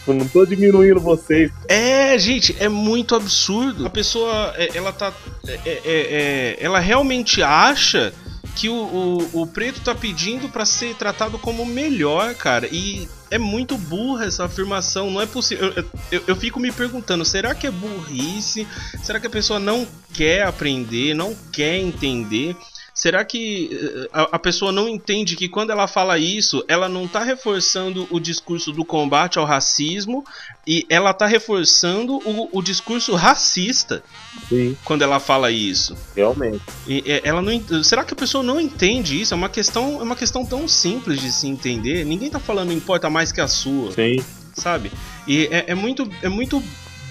tipo, 0.08 0.12
não 0.12 0.26
tô 0.28 0.44
diminuindo 0.46 1.00
vocês. 1.00 1.50
É, 1.68 2.18
gente, 2.18 2.56
é 2.58 2.68
muito 2.68 3.14
absurdo. 3.14 3.86
A 3.86 3.90
pessoa, 3.90 4.54
é, 4.56 4.76
ela 4.76 4.92
tá. 4.92 5.12
É, 5.46 5.52
é, 5.64 5.80
é, 5.84 6.56
ela 6.60 6.78
realmente 6.78 7.42
acha 7.42 8.12
que 8.56 8.68
o, 8.68 8.74
o, 8.74 9.42
o 9.42 9.46
preto 9.46 9.80
tá 9.80 9.94
pedindo 9.94 10.48
para 10.48 10.64
ser 10.64 10.94
tratado 10.94 11.38
como 11.38 11.64
melhor, 11.64 12.34
cara. 12.34 12.66
E 12.70 13.08
é 13.30 13.38
muito 13.38 13.76
burra 13.76 14.26
essa 14.26 14.44
afirmação. 14.44 15.10
Não 15.10 15.20
é 15.20 15.26
possível. 15.26 15.72
Eu, 15.74 15.84
eu, 16.10 16.24
eu, 16.28 16.36
fico 16.36 16.58
me 16.60 16.72
perguntando: 16.72 17.24
será 17.24 17.54
que 17.54 17.66
é 17.66 17.70
burrice? 17.70 18.66
Será 19.02 19.20
que 19.20 19.26
a 19.26 19.30
pessoa 19.30 19.58
não 19.58 19.86
quer 20.12 20.42
aprender, 20.42 21.14
não 21.14 21.34
quer 21.52 21.76
entender? 21.78 22.56
Será 22.98 23.24
que 23.24 23.70
eh, 23.72 24.08
a, 24.12 24.22
a, 24.22 24.38
pessoa 24.40 24.72
não 24.72 24.88
entende 24.88 25.36
que 25.36 25.48
quando 25.48 25.70
ela 25.70 25.86
fala 25.86 26.18
isso, 26.18 26.64
ela 26.66 26.88
não 26.88 27.04
está 27.04 27.22
reforçando 27.22 28.08
o 28.10 28.18
discurso 28.18 28.72
do 28.72 28.84
combate 28.84 29.38
ao 29.38 29.44
racismo 29.44 30.24
e 30.66 30.84
ela 30.90 31.12
está 31.12 31.24
reforçando 31.24 32.16
o, 32.16 32.48
o, 32.50 32.60
discurso 32.60 33.14
racista 33.14 34.02
Sim. 34.48 34.76
quando 34.84 35.02
ela 35.02 35.20
fala 35.20 35.48
isso? 35.48 35.96
Realmente. 36.16 36.60
E, 36.88 37.04
ela 37.22 37.40
não, 37.40 37.84
será 37.84 38.02
que 38.02 38.14
a 38.14 38.16
pessoa 38.16 38.42
não 38.42 38.60
entende 38.60 39.20
isso? 39.20 39.32
É 39.32 39.36
uma 39.36 39.48
questão, 39.48 40.00
é 40.00 40.02
uma 40.02 40.16
questão 40.16 40.44
tão 40.44 40.66
simples 40.66 41.20
de 41.20 41.30
se 41.30 41.46
entender. 41.46 42.04
Ninguém 42.04 42.26
está 42.26 42.40
falando 42.40 42.72
importa 42.72 43.08
mais 43.08 43.30
que 43.30 43.40
a 43.40 43.46
sua. 43.46 43.92
Sim. 43.92 44.16
Sabe? 44.54 44.90
E 45.24 45.48
é, 45.52 45.66
é 45.68 45.74
muito, 45.76 46.10
é 46.20 46.28
muito 46.28 46.60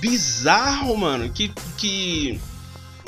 bizarro, 0.02 0.98
mano, 0.98 1.30
que, 1.30 1.50
que 1.78 2.38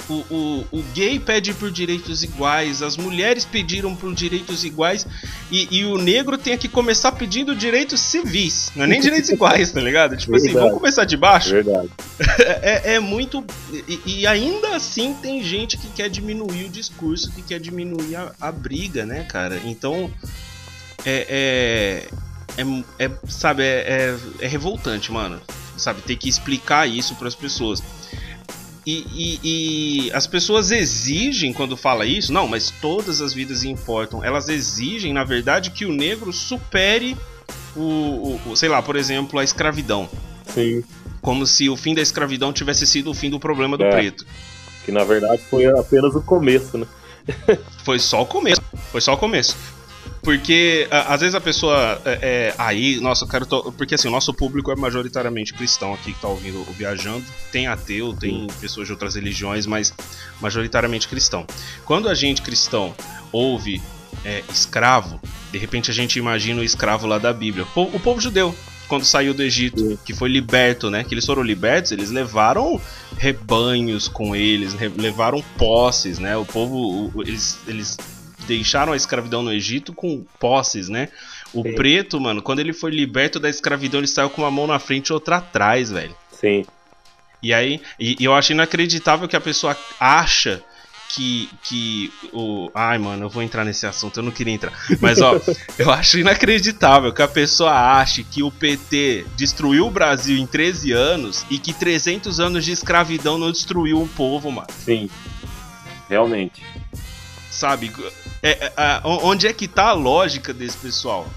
o, 0.08 0.14
o, 0.14 0.66
o, 0.72 0.84
gay 0.94 1.20
pede 1.20 1.54
por 1.54 1.72
direitos 1.72 2.24
iguais, 2.24 2.82
as 2.82 2.96
mulheres 2.96 3.46
pediram 3.46 3.96
por 3.96 4.14
direitos 4.14 4.64
iguais 4.64 5.06
e, 5.52 5.80
e, 5.80 5.86
o 5.86 5.98
negro 5.98 6.38
tem 6.38 6.58
que 6.58 6.68
começar 6.68 7.12
pedindo 7.12 7.56
direitos 7.56 8.00
civis, 8.00 8.72
não 8.76 8.86
é 8.86 8.88
nem 8.88 9.02
direitos 9.02 9.30
iguais, 9.30 9.72
tá 9.72 9.82
ligado? 9.82 10.16
Tipo 10.16 10.36
assim, 10.36 10.46
Verdade. 10.46 10.58
assim, 10.58 10.68
vamos 10.68 10.82
começar 10.82 11.06
de 11.06 11.18
baixo? 11.18 11.50
Verdade. 11.50 11.90
É, 12.62 12.96
é 12.96 13.00
muito. 13.00 13.44
E, 13.88 14.02
e, 14.06 14.28
ainda 14.28 14.76
assim 14.76 15.14
tem 15.14 15.44
gente 15.44 15.78
que 15.78 15.88
quer 15.88 16.10
diminuir 16.10 16.66
o 16.66 16.70
discurso, 16.70 17.32
que 17.32 17.42
quer 17.42 17.60
diminuir 17.60 18.16
a, 18.16 18.34
a 18.40 18.52
briga, 18.52 19.06
né, 19.06 19.24
cara? 19.24 19.62
Então. 19.64 20.12
É. 21.06 22.08
é, 22.10 22.30
é, 22.58 23.06
é 23.06 23.12
sabe, 23.28 23.64
é, 23.64 23.86
é, 23.88 24.46
é 24.46 24.48
revoltante, 24.48 25.12
mano. 25.12 25.40
Sabe, 25.78 26.02
ter 26.02 26.18
que 26.18 26.28
explicar 26.28 26.88
isso 26.88 27.16
para 27.16 27.28
as 27.28 27.36
pessoas. 27.36 27.82
E, 28.86 29.06
e, 29.14 29.40
e, 30.08 30.12
as 30.14 30.26
pessoas 30.26 30.72
exigem, 30.72 31.54
quando 31.54 31.76
fala 31.76 32.06
isso, 32.06 32.32
não, 32.32 32.48
mas 32.48 32.72
todas 32.82 33.22
as 33.22 33.34
vidas 33.34 33.64
importam. 33.64 34.24
Elas 34.24 34.50
exigem, 34.50 35.14
na 35.14 35.24
verdade, 35.24 35.72
que 35.72 35.86
o 35.86 35.92
negro 35.92 36.32
supere 36.32 37.16
o, 37.76 37.82
o, 37.82 38.42
o 38.52 38.56
sei 38.56 38.70
lá, 38.70 38.82
por 38.82 38.96
exemplo, 38.96 39.40
a 39.40 39.44
escravidão. 39.44 40.10
Sim. 40.48 40.84
Como 41.22 41.46
se 41.46 41.70
o 41.70 41.76
fim 41.76 41.94
da 41.94 42.02
escravidão 42.02 42.54
tivesse 42.54 42.88
sido 42.88 43.12
o 43.12 43.14
fim 43.14 43.30
do 43.30 43.40
problema 43.40 43.78
do 43.78 43.84
é, 43.84 43.90
preto. 43.90 44.26
Que 44.86 44.92
na 44.92 45.04
verdade 45.04 45.42
foi 45.50 45.66
apenas 45.66 46.16
o 46.16 46.22
começo, 46.22 46.78
né? 46.78 46.88
foi 47.84 48.00
só 48.00 48.22
o 48.22 48.26
começo. 48.26 48.62
Foi 48.92 49.02
só 49.02 49.14
o 49.14 49.18
começo. 49.18 49.56
Porque 50.30 50.88
às 50.92 51.22
vezes 51.22 51.34
a 51.34 51.42
pessoa. 51.42 52.00
É, 52.06 52.20
é, 52.22 52.56
aí, 52.60 53.00
nossa, 53.00 53.26
eu 53.26 53.28
quero. 53.28 53.48
To... 53.48 53.72
Porque 53.72 53.96
assim, 53.96 54.08
o 54.08 54.12
nosso 54.12 54.32
público 54.32 54.72
é 54.72 54.76
majoritariamente 54.76 55.56
cristão 55.56 55.92
aqui 55.92 56.14
que 56.14 56.22
tá 56.22 56.28
ouvindo 56.28 56.60
o 56.60 56.72
Viajando. 56.72 57.26
Tem 57.52 57.66
ateu, 57.66 58.14
tem 58.14 58.46
pessoas 58.62 58.86
de 58.86 58.94
outras 58.94 59.16
religiões, 59.16 59.66
mas 59.66 59.92
majoritariamente 60.40 61.08
cristão. 61.08 61.48
Quando 61.84 62.08
a 62.08 62.14
gente 62.14 62.44
cristão 62.44 62.94
ouve 63.32 63.82
é, 64.24 64.44
escravo, 64.52 65.20
de 65.52 65.58
repente 65.58 65.90
a 65.90 65.94
gente 65.96 66.20
imagina 66.20 66.62
o 66.62 66.64
escravo 66.64 67.08
lá 67.08 67.18
da 67.18 67.34
Bíblia. 67.34 67.66
O, 67.76 68.00
povo 68.00 68.22
judeu, 68.22 68.54
quando 68.88 69.06
saiu 69.06 69.34
do 69.34 69.42
Egito, 69.42 70.00
que 70.06 70.14
foi 70.14 70.30
liberto, 70.30 70.92
né? 70.92 71.04
Que 71.04 71.16
eles 71.16 71.26
foram 71.26 71.42
libertos, 71.42 71.92
eles 71.92 72.12
levaram 72.12 72.80
rebanhos 73.18 74.08
com 74.08 74.36
eles, 74.36 74.76
levaram 74.96 75.44
posses, 75.58 76.20
né? 76.20 76.38
O 76.38 76.46
povo, 76.46 77.24
eles, 77.24 77.58
eles 77.68 77.98
deixaram 78.50 78.94
a 78.94 78.98
escravidão 78.98 79.42
no 79.44 79.54
Egito 79.54 79.94
com 79.94 80.26
posses, 80.40 80.90
né? 80.90 81.10
O 81.54 81.64
Sim. 81.64 81.76
preto, 81.76 82.20
mano, 82.20 82.42
quando 82.42 82.60
ele 82.60 82.74
foi 82.74 82.92
liberto 82.92 83.40
da 83.40 83.50
escravidão, 83.50 84.00
ele 84.00 84.08
saiu 84.08 84.30
com 84.30 84.42
uma 84.42 84.52
mão 84.52 84.68
na 84.68 84.80
frente 84.80 85.08
e 85.08 85.14
outra 85.14 85.38
atrás, 85.38 85.92
velho. 85.92 86.16
Sim. 86.32 86.66
E 87.42 87.54
aí, 87.54 87.82
e, 88.00 88.18
e 88.20 88.26
eu 88.26 88.34
acho 88.34 88.52
inacreditável 88.52 89.28
que 89.28 89.36
a 89.36 89.42
pessoa 89.42 89.78
acha 90.00 90.62
que, 91.10 91.50
que 91.64 92.14
o. 92.32 92.70
Ai, 92.74 92.98
mano, 92.98 93.26
eu 93.26 93.30
vou 93.30 93.42
entrar 93.42 93.66
nesse 93.66 93.86
assunto, 93.88 94.20
eu 94.20 94.24
não 94.24 94.32
queria 94.32 94.54
entrar. 94.54 94.74
Mas, 95.00 95.22
ó, 95.22 95.40
eu 95.78 95.92
acho 95.92 96.20
inacreditável 96.20 97.12
que 97.14 97.22
a 97.22 97.28
pessoa 97.28 98.00
ache 98.00 98.24
que 98.24 98.44
o 98.44 98.52
PT 98.52 99.26
destruiu 99.36 99.88
o 99.88 99.92
Brasil 99.92 100.38
em 100.38 100.46
13 100.46 100.92
anos 100.92 101.46
e 101.50 101.58
que 101.58 101.74
300 101.74 102.40
anos 102.40 102.66
de 102.66 102.72
escravidão 102.72 103.38
não 103.38 103.52
destruiu 103.52 104.00
um 104.00 104.08
povo, 104.08 104.52
mano. 104.52 104.68
Sim, 104.86 105.10
realmente. 106.08 106.64
Sabe? 107.50 107.92
É, 108.42 108.72
é, 108.78 109.02
onde 109.04 109.48
é 109.48 109.54
que 109.54 109.68
tá 109.68 109.88
a 109.88 109.94
lógica 109.94 110.54
desse 110.54 110.78
pessoal? 110.78 111.28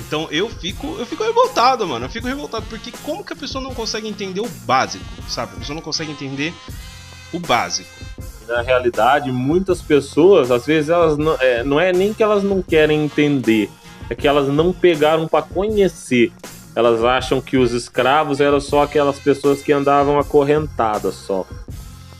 Então 0.00 0.28
eu 0.30 0.48
fico, 0.48 0.96
eu 0.98 1.06
fico 1.06 1.22
revoltado, 1.22 1.86
mano. 1.86 2.06
Eu 2.06 2.10
fico 2.10 2.26
revoltado 2.26 2.66
porque 2.68 2.92
como 3.02 3.24
que 3.24 3.32
a 3.32 3.36
pessoa 3.36 3.62
não 3.62 3.74
consegue 3.74 4.08
entender 4.08 4.40
o 4.40 4.48
básico, 4.64 5.04
sabe? 5.28 5.52
A 5.56 5.58
pessoa 5.58 5.74
não 5.74 5.82
consegue 5.82 6.12
entender 6.12 6.52
o 7.32 7.38
básico. 7.38 7.88
Na 8.46 8.60
realidade, 8.60 9.32
muitas 9.32 9.80
pessoas, 9.80 10.50
às 10.50 10.66
vezes, 10.66 10.90
elas 10.90 11.16
não 11.16 11.34
é, 11.40 11.64
não 11.64 11.80
é 11.80 11.92
nem 11.92 12.12
que 12.12 12.22
elas 12.22 12.42
não 12.42 12.60
querem 12.62 13.04
entender, 13.04 13.70
é 14.10 14.14
que 14.14 14.28
elas 14.28 14.48
não 14.48 14.72
pegaram 14.72 15.26
para 15.26 15.42
conhecer. 15.42 16.32
Elas 16.76 17.02
acham 17.04 17.40
que 17.40 17.56
os 17.56 17.72
escravos 17.72 18.40
eram 18.40 18.60
só 18.60 18.82
aquelas 18.82 19.18
pessoas 19.18 19.62
que 19.62 19.72
andavam 19.72 20.18
acorrentadas 20.18 21.14
só. 21.14 21.46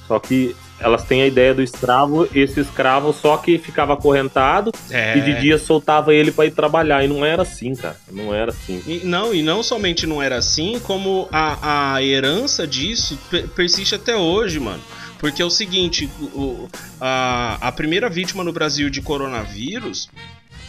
Só 0.07 0.19
que 0.21 0.55
elas 0.85 1.03
têm 1.05 1.23
a 1.23 1.27
ideia 1.27 1.55
do 1.55 1.63
escravo, 1.63 2.29
esse 2.35 2.61
escravo 2.61 3.13
só 3.13 3.37
que 3.39 3.59
ficava 3.59 3.95
acorrentado 3.95 4.71
É. 4.91 5.17
e 5.17 5.21
de 5.23 5.41
dia 5.41 5.57
soltava 5.59 6.13
ele 6.15 6.31
para 6.31 6.45
ir 6.47 6.51
trabalhar. 6.51 7.03
E 7.05 7.09
não 7.09 7.25
era 7.25 7.43
assim, 7.43 7.75
cara. 7.75 7.97
Não 8.13 8.35
era 8.35 8.51
assim. 8.53 8.83
E, 8.87 9.01
não, 9.05 9.35
e 9.35 9.43
não 9.43 9.63
somente 9.63 10.07
não 10.07 10.23
era 10.23 10.37
assim, 10.37 10.79
como 10.85 11.27
a, 11.33 11.95
a 11.95 12.03
herança 12.03 12.67
disso 12.67 13.19
per- 13.31 13.49
persiste 13.49 13.95
até 13.95 14.15
hoje, 14.17 14.61
mano. 14.61 14.83
Porque 15.19 15.41
é 15.41 15.45
o 15.45 15.51
seguinte, 15.51 16.09
o- 16.35 16.69
a, 17.01 17.57
a 17.61 17.73
primeira 17.73 18.11
vítima 18.11 18.45
no 18.45 18.53
Brasil 18.53 18.91
de 18.91 19.01
coronavírus 19.01 20.09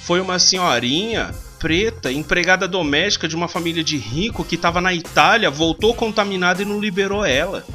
foi 0.01 0.21
uma 0.21 0.39
senhorinha 0.39 1.31
preta, 1.59 2.11
empregada 2.11 2.67
doméstica 2.67 3.27
de 3.27 3.35
uma 3.35 3.47
família 3.47 3.83
de 3.83 3.97
rico 3.97 4.43
que 4.45 4.55
tava 4.55 4.79
na 4.79 4.93
Itália, 4.93 5.49
voltou 5.49 5.93
contaminada 5.95 6.61
e 6.61 6.65
não 6.65 6.79
liberou 6.79 7.25
ela. 7.25 7.65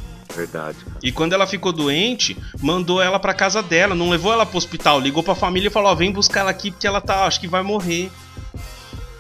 Verdade. 0.41 0.79
E 1.03 1.13
quando 1.13 1.35
ela 1.35 1.47
ficou 1.47 1.71
doente, 1.73 2.37
mandou 2.61 3.01
ela 3.01 3.19
pra 3.19 3.35
casa 3.35 3.63
dela, 3.63 3.95
não 3.95 4.09
levou 4.09 4.33
ela 4.33 4.47
pro 4.47 4.57
hospital, 4.57 4.99
ligou 4.99 5.23
pra 5.23 5.35
família 5.35 5.69
e 5.69 5.71
falou: 5.71 5.91
ó, 5.91 5.95
vem 5.95 6.11
buscar 6.11 6.41
ela 6.41 6.51
aqui 6.51 6.71
porque 6.71 6.87
ela 6.87 7.01
tá, 7.01 7.25
acho 7.27 7.41
que 7.41 7.47
vai 7.47 7.63
morrer. 7.63 8.11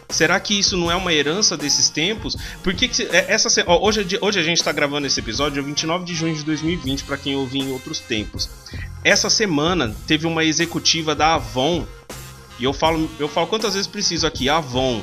Será 0.08 0.40
que 0.40 0.58
isso 0.58 0.76
não 0.76 0.90
é 0.90 0.96
uma 0.96 1.12
herança 1.12 1.56
desses 1.56 1.88
tempos? 1.88 2.36
Por 2.64 2.74
que, 2.74 2.88
que 2.88 3.02
é- 3.02 3.26
essa 3.28 3.48
ó, 3.66 3.86
hoje, 3.86 4.00
é 4.00 4.24
hoje 4.24 4.40
a 4.40 4.42
gente 4.42 4.62
tá 4.64 4.72
gravando 4.72 5.06
esse 5.06 5.20
episódio, 5.20 5.60
é 5.60 5.62
29 5.62 6.04
de 6.04 6.14
junho 6.14 6.34
de 6.34 6.42
2020, 6.42 7.04
pra 7.04 7.16
quem 7.16 7.36
ouviu 7.36 7.62
em 7.62 7.70
outros 7.70 8.00
tempos. 8.00 8.50
Essa 9.04 9.30
semana 9.30 9.94
teve 10.06 10.26
uma 10.26 10.42
executiva 10.42 11.14
da 11.14 11.34
Avon, 11.34 11.86
e 12.58 12.64
eu 12.64 12.72
falo, 12.72 13.08
eu 13.18 13.28
falo 13.28 13.46
quantas 13.46 13.74
vezes 13.74 13.86
preciso 13.86 14.26
aqui, 14.26 14.48
Avon. 14.48 15.02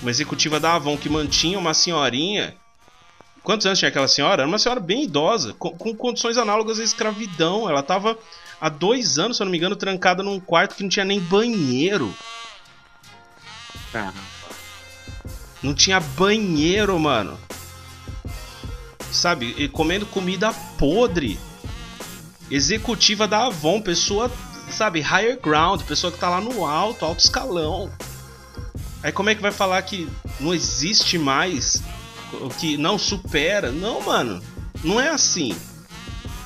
Uma 0.00 0.10
executiva 0.10 0.58
da 0.58 0.74
Avon 0.74 0.96
que 0.96 1.08
mantinha 1.08 1.58
uma 1.58 1.72
senhorinha 1.72 2.54
Quantos 3.42 3.66
anos 3.66 3.78
tinha 3.78 3.88
aquela 3.88 4.06
senhora? 4.06 4.42
Era 4.42 4.48
uma 4.48 4.58
senhora 4.58 4.80
bem 4.80 5.04
idosa, 5.04 5.54
com, 5.54 5.70
com 5.70 5.94
condições 5.96 6.36
análogas 6.36 6.78
à 6.78 6.84
escravidão. 6.84 7.68
Ela 7.68 7.82
tava 7.82 8.16
há 8.60 8.68
dois 8.68 9.18
anos, 9.18 9.36
se 9.36 9.42
eu 9.42 9.46
não 9.46 9.50
me 9.50 9.58
engano, 9.58 9.74
trancada 9.74 10.22
num 10.22 10.38
quarto 10.38 10.76
que 10.76 10.82
não 10.82 10.90
tinha 10.90 11.04
nem 11.04 11.18
banheiro. 11.18 12.14
Não 15.60 15.74
tinha 15.74 15.98
banheiro, 15.98 16.98
mano. 16.98 17.38
Sabe? 19.10 19.54
E 19.58 19.68
comendo 19.68 20.06
comida 20.06 20.52
podre. 20.78 21.38
Executiva 22.50 23.26
da 23.26 23.46
Avon, 23.46 23.80
pessoa, 23.80 24.30
sabe, 24.70 25.00
higher 25.00 25.40
ground, 25.40 25.82
pessoa 25.82 26.12
que 26.12 26.18
tá 26.18 26.28
lá 26.28 26.40
no 26.40 26.64
alto, 26.66 27.04
alto 27.04 27.20
escalão. 27.20 27.90
Aí 29.02 29.10
como 29.10 29.30
é 29.30 29.34
que 29.34 29.42
vai 29.42 29.50
falar 29.50 29.82
que 29.82 30.08
não 30.38 30.54
existe 30.54 31.18
mais 31.18 31.82
que 32.58 32.76
não 32.76 32.98
supera. 32.98 33.70
Não, 33.70 34.00
mano. 34.00 34.42
Não 34.82 35.00
é 35.00 35.08
assim. 35.08 35.54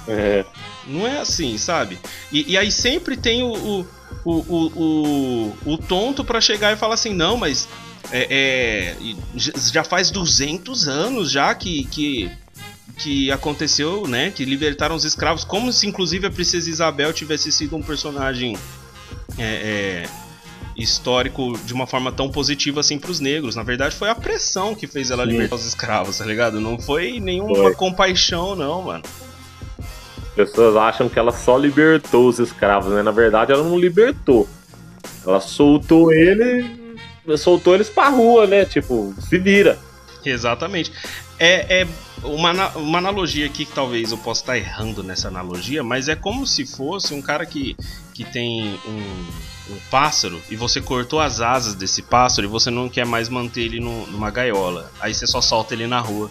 É, 0.09 0.44
Não 0.87 1.07
é 1.07 1.18
assim, 1.18 1.59
sabe? 1.59 1.99
E, 2.31 2.53
e 2.53 2.57
aí 2.57 2.70
sempre 2.70 3.16
tem 3.16 3.42
o, 3.42 3.53
o, 3.53 3.87
o, 4.25 4.72
o, 4.77 5.72
o, 5.72 5.79
tonto 5.79 6.25
pra 6.25 6.40
chegar 6.40 6.72
e 6.72 6.77
falar 6.77 6.94
assim, 6.94 7.12
não, 7.12 7.37
mas 7.37 7.68
é, 8.12 8.27
é, 8.31 8.96
já 9.37 9.83
faz 9.83 10.11
200 10.11 10.87
anos 10.87 11.31
já 11.31 11.53
que, 11.55 11.85
que, 11.87 12.31
que 12.99 13.33
aconteceu, 13.33 14.07
né? 14.07 14.31
Que 14.31 14.44
libertaram 14.44 14.94
os 14.94 15.05
escravos, 15.05 15.42
como 15.42 15.72
se 15.72 15.88
inclusive 15.88 16.27
a 16.27 16.31
Princesa 16.31 16.70
Isabel 16.70 17.12
tivesse 17.12 17.51
sido 17.51 17.75
um 17.75 17.83
personagem 17.83 18.57
é, 19.38 19.44
é, 19.44 20.09
histórico 20.76 21.56
de 21.64 21.72
uma 21.72 21.86
forma 21.86 22.12
tão 22.12 22.30
positiva 22.30 22.80
assim 22.80 22.98
pros 22.98 23.18
negros. 23.18 23.56
Na 23.56 23.62
verdade, 23.62 23.96
foi 23.96 24.10
a 24.10 24.14
pressão 24.14 24.74
que 24.74 24.86
fez 24.86 25.10
ela 25.10 25.24
Sim. 25.24 25.30
libertar 25.32 25.56
os 25.56 25.64
escravos, 25.64 26.18
tá 26.18 26.24
ligado? 26.24 26.60
Não 26.60 26.78
foi 26.78 27.18
nenhuma 27.18 27.54
Foi. 27.54 27.74
compaixão, 27.74 28.54
não, 28.54 28.82
mano. 28.82 29.02
as 30.28 30.34
pessoas 30.34 30.76
acham 30.76 31.08
que 31.08 31.18
ela 31.18 31.32
só 31.32 31.56
libertou 31.56 32.28
os 32.28 32.38
escravos, 32.38 32.92
né? 32.92 33.02
Na 33.02 33.10
verdade, 33.10 33.52
ela 33.52 33.64
não 33.64 33.78
libertou. 33.78 34.48
Ela 35.26 35.40
soltou 35.40 36.12
ele. 36.12 36.98
Soltou 37.38 37.74
eles 37.74 37.88
pra 37.88 38.08
rua, 38.08 38.46
né? 38.46 38.64
Tipo, 38.64 39.14
se 39.18 39.38
vira. 39.38 39.78
Exatamente. 40.24 40.92
É, 41.38 41.82
é 41.82 41.86
uma, 42.22 42.68
uma 42.76 42.98
analogia 42.98 43.46
aqui 43.46 43.64
que 43.64 43.72
talvez 43.72 44.10
eu 44.10 44.18
possa 44.18 44.42
estar 44.42 44.56
errando 44.56 45.02
nessa 45.02 45.28
analogia, 45.28 45.82
mas 45.82 46.08
é 46.08 46.16
como 46.16 46.46
se 46.46 46.64
fosse 46.66 47.14
um 47.14 47.22
cara 47.22 47.44
que, 47.44 47.76
que 48.14 48.24
tem 48.24 48.78
um, 48.86 49.26
um 49.70 49.79
pássaro 49.90 50.40
e 50.50 50.57
você 50.57 50.81
cortou 50.81 51.20
as 51.20 51.40
asas 51.40 51.74
desse 51.74 52.02
pássaro 52.02 52.46
e 52.46 52.50
você 52.50 52.70
não 52.70 52.88
quer 52.88 53.05
mais 53.07 53.29
manter 53.29 53.62
ele 53.62 53.81
no- 53.81 54.07
numa 54.07 54.31
gaiola. 54.31 54.90
Aí 55.00 55.12
você 55.14 55.26
só 55.26 55.40
solta 55.40 55.74
ele 55.74 55.87
na 55.87 56.00
rua. 56.00 56.31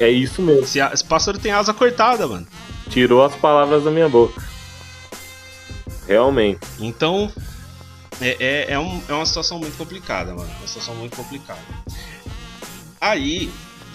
É 0.00 0.08
isso 0.08 0.42
mesmo. 0.42 0.64
Esse, 0.64 0.80
esse 0.80 1.04
pássaro 1.04 1.38
tem 1.38 1.52
asa 1.52 1.72
cortada, 1.72 2.26
mano. 2.26 2.46
Tirou 2.90 3.22
as 3.24 3.34
palavras 3.36 3.84
da 3.84 3.90
minha 3.90 4.08
boca. 4.08 4.42
Realmente. 6.06 6.60
Então, 6.80 7.30
é, 8.20 8.36
é, 8.40 8.72
é, 8.72 8.78
um- 8.78 9.02
é 9.08 9.12
uma 9.12 9.26
situação 9.26 9.58
muito 9.58 9.76
complicada, 9.76 10.34
mano. 10.34 10.50
Uma 10.58 10.66
situação 10.66 10.94
muito 10.94 11.16
complicada. 11.16 11.60
Aí, 13.00 13.50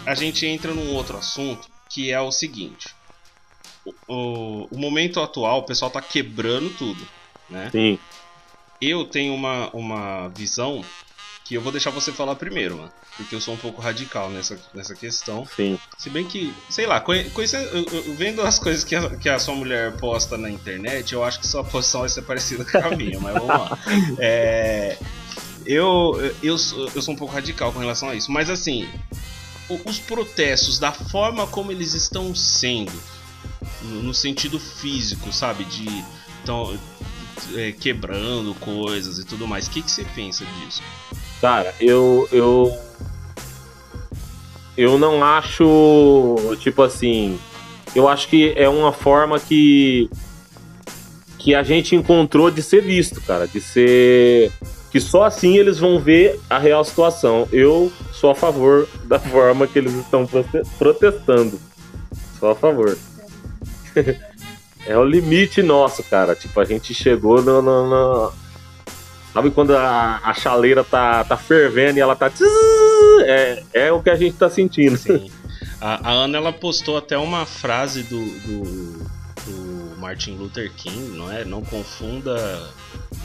a 0.06 0.16
gente 0.16 0.46
entra 0.46 0.74
num 0.74 0.94
outro 0.94 1.18
assunto, 1.18 1.68
que 1.90 2.12
é 2.12 2.20
o 2.22 2.32
seguinte. 2.32 2.90
O, 3.86 3.94
o- 4.08 4.68
o 4.72 4.78
momento 4.78 5.20
atual, 5.22 5.60
o 5.60 5.64
pessoal 5.64 5.90
tá 5.92 6.02
quebrando 6.02 6.70
tudo, 6.78 7.06
né? 7.50 7.70
Sim. 7.72 7.98
Eu 8.82 9.06
tenho 9.06 9.34
uma, 9.34 9.70
uma 9.72 10.30
visão 10.30 10.84
que 11.44 11.56
eu 11.56 11.62
vou 11.62 11.72
deixar 11.72 11.90
você 11.90 12.12
falar 12.12 12.36
primeiro, 12.36 12.78
mano. 12.78 12.92
Porque 13.18 13.36
eu 13.36 13.42
sou 13.42 13.56
um 13.56 13.58
pouco 13.58 13.82
radical 13.82 14.30
nessa, 14.30 14.58
nessa 14.74 14.96
questão. 14.96 15.46
Sim. 15.56 15.80
Se 15.98 16.10
bem 16.10 16.24
que, 16.26 16.54
sei 16.70 16.86
lá, 16.86 17.02
conhecendo, 17.02 17.86
vendo 18.16 18.42
as 18.42 18.60
coisas 18.60 18.84
que 18.84 18.96
a, 18.96 19.10
que 19.18 19.28
a 19.28 19.40
sua 19.40 19.56
mulher 19.56 19.98
posta 19.98 20.38
na 20.38 20.50
internet, 20.50 21.12
eu 21.14 21.24
acho 21.24 21.40
que 21.40 21.48
sua 21.48 21.64
posição 21.64 22.02
vai 22.02 22.10
ser 22.10 22.22
parecida 22.22 22.64
com 22.64 22.78
a 22.78 22.96
minha, 22.96 23.20
mas 23.20 23.34
vamos 23.34 23.48
lá. 23.48 23.78
É, 24.20 24.98
eu, 25.66 26.14
eu, 26.42 26.58
sou- 26.58 26.90
eu 26.96 27.02
sou 27.02 27.14
um 27.14 27.18
pouco 27.18 27.34
radical 27.34 27.74
com 27.74 27.80
relação 27.80 28.10
a 28.10 28.16
isso, 28.16 28.32
mas 28.32 28.50
assim, 28.50 28.88
os 29.86 30.00
protestos, 30.00 30.80
da 30.80 30.92
forma 30.92 31.46
como 31.48 31.72
eles 31.72 31.94
estão 31.94 32.34
sendo, 32.34 32.92
no, 33.82 34.14
sentido 34.14 34.60
físico, 34.60 35.32
sabe? 35.32 35.64
De 35.66 35.86
tão, 36.46 36.78
é, 37.56 37.72
quebrando 37.72 38.54
coisas 38.56 39.20
e 39.20 39.26
tudo 39.26 39.48
mais, 39.48 39.68
o 39.68 39.72
que, 39.72 39.82
que 39.82 39.92
você 39.92 40.06
pensa 40.16 40.46
disso? 40.46 40.82
Cara, 41.42 41.74
eu. 41.80 42.28
Eu. 42.32 42.78
Eu 44.78 44.98
não 44.98 45.24
acho. 45.24 46.36
Tipo 46.60 46.84
assim. 46.84 47.40
Eu 47.96 48.08
acho 48.08 48.28
que 48.28 48.54
é 48.56 48.68
uma 48.70 48.92
forma 48.92 49.40
que. 49.40 50.10
Que 51.38 51.56
a 51.56 51.64
gente 51.64 51.96
encontrou 51.96 52.52
de 52.52 52.62
ser 52.62 52.82
visto, 52.82 53.22
cara. 53.22 53.48
De 53.48 53.62
ser. 53.62 54.52
Que 54.92 55.00
só 55.00 55.24
assim 55.24 55.56
eles 55.58 55.78
vão 55.78 56.00
ver 56.00 56.40
a 56.50 56.58
real 56.58 56.84
situação. 56.84 57.48
Eu 57.52 57.92
sou 58.12 58.32
a 58.32 58.36
favor 58.36 58.88
da 59.06 59.20
forma 59.20 59.68
que 59.68 59.78
eles 59.80 59.94
estão 59.94 60.26
prote- 60.26 60.64
protestando. 60.78 61.60
Sou 62.40 62.50
a 62.52 62.56
favor. 62.56 62.98
é 64.86 64.98
o 64.98 65.04
limite 65.04 65.62
nosso, 65.62 66.04
cara. 66.04 66.36
Tipo, 66.36 66.60
a 66.60 66.66
gente 66.66 66.94
chegou 66.94 67.42
no. 67.42 67.62
no- 67.62 67.90
no- 67.90 68.34
Sabe 69.32 69.52
quando 69.52 69.76
a, 69.78 70.20
a 70.24 70.34
chaleira 70.34 70.84
tá, 70.84 71.24
tá 71.24 71.38
fervendo 71.38 72.00
e 72.00 72.02
ela 72.02 72.16
tá. 72.16 72.32
É, 73.26 73.64
é 73.74 73.92
o 73.92 74.02
que 74.02 74.10
a 74.10 74.16
gente 74.16 74.36
tá 74.36 74.50
sentindo. 74.50 74.98
Sim. 74.98 75.30
A, 75.80 76.10
a 76.10 76.12
Ana 76.12 76.38
ela 76.38 76.52
postou 76.52 76.98
até 76.98 77.16
uma 77.18 77.46
frase 77.46 78.02
do, 78.04 78.20
do, 78.20 78.64
do 79.46 79.98
Martin 80.00 80.32
Luther 80.36 80.72
King, 80.76 81.16
não 81.16 81.32
é? 81.32 81.46
Não 81.46 81.62
confunda. 81.64 82.36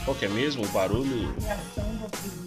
Qual 0.05 0.15
que 0.15 0.25
é 0.25 0.29
mesmo? 0.29 0.63
O 0.63 0.67
barulho. 0.67 1.33
reação 1.41 1.95
do 1.95 2.05
oprimido 2.05 2.45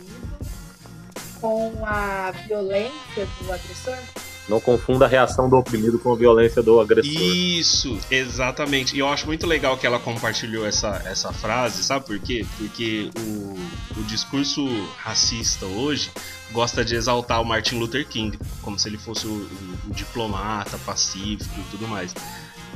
com 1.41 1.85
a 1.85 2.33
violência 2.47 3.27
do 3.43 3.53
agressor? 3.53 3.99
Não 4.49 4.61
confunda 4.61 5.05
a 5.05 5.09
reação 5.09 5.49
do 5.49 5.57
oprimido 5.57 5.99
com 5.99 6.13
a 6.13 6.17
violência 6.17 6.63
do 6.63 6.81
agressor. 6.81 7.13
Isso, 7.13 7.99
exatamente. 8.11 8.97
E 8.97 8.99
eu 9.01 9.09
acho 9.09 9.27
muito 9.27 9.47
legal 9.47 9.77
que 9.77 9.87
ela 9.87 9.99
compartilhou 9.99 10.67
essa, 10.67 11.03
essa 11.05 11.33
frase, 11.33 11.85
sabe 11.85 12.07
por 12.07 12.19
quê? 12.19 12.47
Porque 12.57 13.11
o, 13.19 13.59
o 13.99 14.03
discurso 14.05 14.67
racista 14.97 15.67
hoje 15.67 16.11
gosta 16.51 16.83
de 16.83 16.95
exaltar 16.95 17.43
o 17.43 17.45
Martin 17.45 17.77
Luther 17.79 18.07
King, 18.09 18.39
como 18.63 18.79
se 18.79 18.89
ele 18.89 18.97
fosse 18.97 19.27
o, 19.27 19.31
o- 19.33 19.91
o 19.91 19.95
diplomata 19.95 20.79
pacífico 20.79 21.55
e 21.61 21.71
tudo 21.71 21.87
mais. 21.87 22.15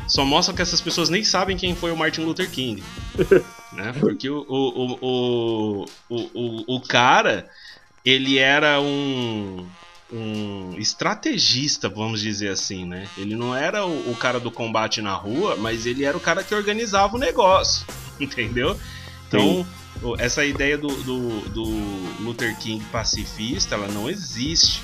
Só 0.06 0.24
mostra 0.26 0.54
que 0.54 0.60
essas 0.60 0.80
pessoas 0.80 1.08
nem 1.08 1.24
sabem 1.24 1.56
quem 1.56 1.74
foi 1.74 1.90
o 1.90 1.96
Martin 1.96 2.22
Luther 2.22 2.50
King. 2.50 2.82
né? 3.72 3.94
Porque 3.98 4.28
o, 4.28 4.44
o, 4.46 4.84
o, 4.84 4.98
o, 5.00 5.84
o, 6.10 6.16
o, 6.34 6.76
o 6.76 6.80
cara 6.82 7.48
ele 8.04 8.36
era 8.38 8.78
um, 8.80 9.66
um 10.12 10.74
estrategista, 10.78 11.88
vamos 11.88 12.20
dizer 12.20 12.50
assim, 12.50 12.84
né? 12.84 13.08
Ele 13.16 13.34
não 13.34 13.54
era 13.54 13.86
o, 13.86 14.10
o, 14.10 14.16
cara 14.16 14.38
do 14.38 14.50
combate 14.50 15.00
na 15.00 15.14
rua, 15.14 15.56
mas 15.56 15.86
ele 15.86 16.04
era 16.04 16.16
o 16.16 16.20
cara 16.20 16.44
que 16.44 16.54
organizava 16.54 17.16
o 17.16 17.18
negócio, 17.18 17.86
entendeu? 18.20 18.78
Então, 19.26 19.66
Sim. 20.00 20.14
essa 20.18 20.44
ideia 20.44 20.76
do, 20.76 20.88
do, 20.88 21.40
do, 21.48 22.22
Luther 22.22 22.56
King 22.58 22.84
pacifista, 22.92 23.74
ela 23.74 23.88
não 23.88 24.10
existe. 24.10 24.82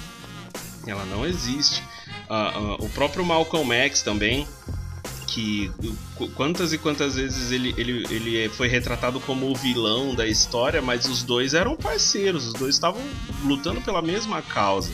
Ela 0.86 1.04
não 1.04 1.26
existe. 1.26 1.82
Uh, 2.30 2.58
uh, 2.58 2.84
o 2.86 2.88
próprio 2.88 3.24
Malcolm 3.24 3.74
X 3.74 4.00
também, 4.00 4.48
que 5.26 5.70
quantas 6.34 6.72
e 6.72 6.78
quantas 6.78 7.16
vezes 7.16 7.52
ele, 7.52 7.74
ele, 7.76 8.06
ele 8.10 8.48
foi 8.48 8.68
retratado 8.68 9.20
como 9.20 9.50
o 9.50 9.54
vilão 9.54 10.14
da 10.14 10.26
história, 10.26 10.80
mas 10.80 11.04
os 11.04 11.22
dois 11.22 11.52
eram 11.52 11.76
parceiros, 11.76 12.46
os 12.46 12.54
dois 12.54 12.74
estavam 12.74 13.02
lutando 13.44 13.82
pela 13.82 14.00
mesma 14.00 14.40
causa, 14.40 14.90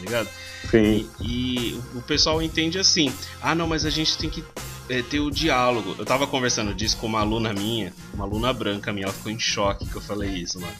tá 0.00 0.06
ligado? 0.06 0.28
Sim. 0.70 1.08
E, 1.20 1.74
e 1.74 1.80
o 1.94 2.02
pessoal 2.02 2.40
entende 2.40 2.78
assim: 2.78 3.12
ah, 3.42 3.54
não, 3.54 3.66
mas 3.66 3.84
a 3.84 3.90
gente 3.90 4.16
tem 4.16 4.30
que 4.30 4.42
é, 4.88 5.02
ter 5.02 5.20
o 5.20 5.30
diálogo. 5.30 5.94
Eu 5.98 6.04
tava 6.04 6.26
conversando 6.26 6.74
disso 6.74 6.96
com 6.96 7.06
uma 7.06 7.20
aluna 7.20 7.52
minha, 7.52 7.92
uma 8.14 8.24
aluna 8.24 8.52
branca 8.52 8.92
minha, 8.92 9.06
ela 9.06 9.12
ficou 9.12 9.30
em 9.30 9.38
choque 9.38 9.86
que 9.86 9.96
eu 9.96 10.00
falei 10.00 10.30
isso, 10.30 10.60
mano. 10.60 10.72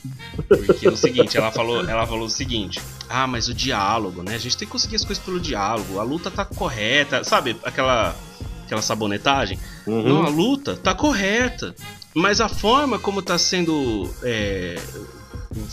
Porque 0.67 0.87
é 0.87 0.91
o 0.91 0.97
seguinte, 0.97 1.37
ela 1.37 1.51
falou, 1.53 1.89
ela 1.89 2.07
falou 2.07 2.27
o 2.27 2.31
seguinte: 2.31 2.81
"Ah, 3.09 3.27
mas 3.27 3.49
o 3.49 3.55
diálogo, 3.55 4.23
né? 4.23 4.35
A 4.35 4.39
gente 4.39 4.57
tem 4.57 4.67
que 4.67 4.73
conseguir 4.73 4.97
as 4.97 5.05
coisas 5.05 5.23
pelo 5.23 5.39
diálogo. 5.39 5.99
A 5.99 6.03
luta 6.03 6.31
tá 6.31 6.45
correta, 6.45 7.23
sabe? 7.25 7.57
Aquela 7.63 8.17
aquela 8.65 8.83
sabonetagem. 8.83 9.59
Uhum. 9.87 10.03
Não, 10.09 10.23
a 10.25 10.29
luta 10.29 10.77
tá 10.77 10.95
correta, 10.95 11.75
mas 12.15 12.41
a 12.41 12.49
forma 12.49 13.01
como 13.01 13.21
tá 13.21 13.37
sendo 13.37 14.09
é, 14.23 14.81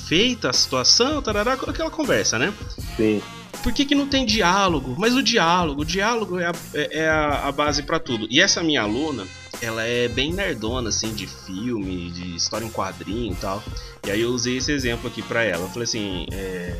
feita 0.08 0.50
a 0.50 0.54
situação, 0.54 1.22
tarará, 1.22 1.54
aquela 1.54 1.92
conversa, 1.92 2.40
né? 2.40 2.54
Sim. 2.96 3.22
Por 3.63 3.74
que, 3.74 3.86
que 3.86 3.96
não 3.96 4.08
tem 4.08 4.26
diálogo? 4.26 4.96
Mas 4.98 5.13
o 5.13 5.22
diálogo, 5.22 5.82
o 5.82 5.86
diálogo 5.86 6.39
é 6.39 6.46
a, 6.46 6.54
é, 6.74 7.00
é 7.00 7.10
a, 7.10 7.48
a 7.48 7.52
base 7.52 7.84
para 7.84 8.00
tudo. 8.00 8.28
E 8.30 8.39
essa 8.39 8.63
minha 8.63 8.82
aluna, 8.82 9.26
ela 9.62 9.84
é 9.84 10.08
bem 10.08 10.34
nerdona, 10.34 10.89
assim, 10.89 11.13
de 11.13 11.28
filme, 11.28 12.12
de 12.12 12.36
história 12.36 12.65
em 12.65 12.70
quadrinho 12.70 13.34
e 13.34 13.36
tal. 13.36 13.63
E 14.06 14.12
aí 14.12 14.22
eu 14.22 14.30
usei 14.30 14.58
esse 14.58 14.72
exemplo 14.72 15.08
aqui 15.08 15.22
pra 15.22 15.43
ela. 15.43 15.63
Eu 15.63 15.70
falei 15.70 15.84
assim, 15.84 16.28
é... 16.32 16.76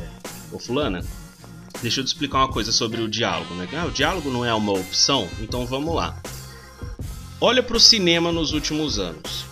Ô 0.50 0.58
fulana, 0.58 1.04
deixa 1.82 2.00
eu 2.00 2.04
te 2.04 2.08
explicar 2.08 2.38
uma 2.38 2.52
coisa 2.52 2.72
sobre 2.72 3.02
o 3.02 3.08
diálogo, 3.08 3.54
né? 3.54 3.68
Ah, 3.74 3.84
o 3.86 3.90
diálogo 3.90 4.30
não 4.30 4.44
é 4.44 4.54
uma 4.54 4.72
opção? 4.72 5.28
Então 5.40 5.66
vamos 5.66 5.94
lá. 5.94 6.20
Olha 7.40 7.62
pro 7.62 7.78
cinema 7.78 8.32
nos 8.32 8.52
últimos 8.52 8.98
anos. 8.98 9.44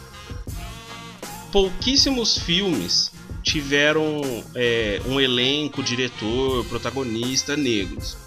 Pouquíssimos 1.52 2.38
filmes 2.38 3.12
tiveram 3.46 4.20
é, 4.56 5.00
um 5.06 5.20
elenco, 5.20 5.80
diretor, 5.80 6.64
protagonista 6.64 7.56
negros. 7.56 8.18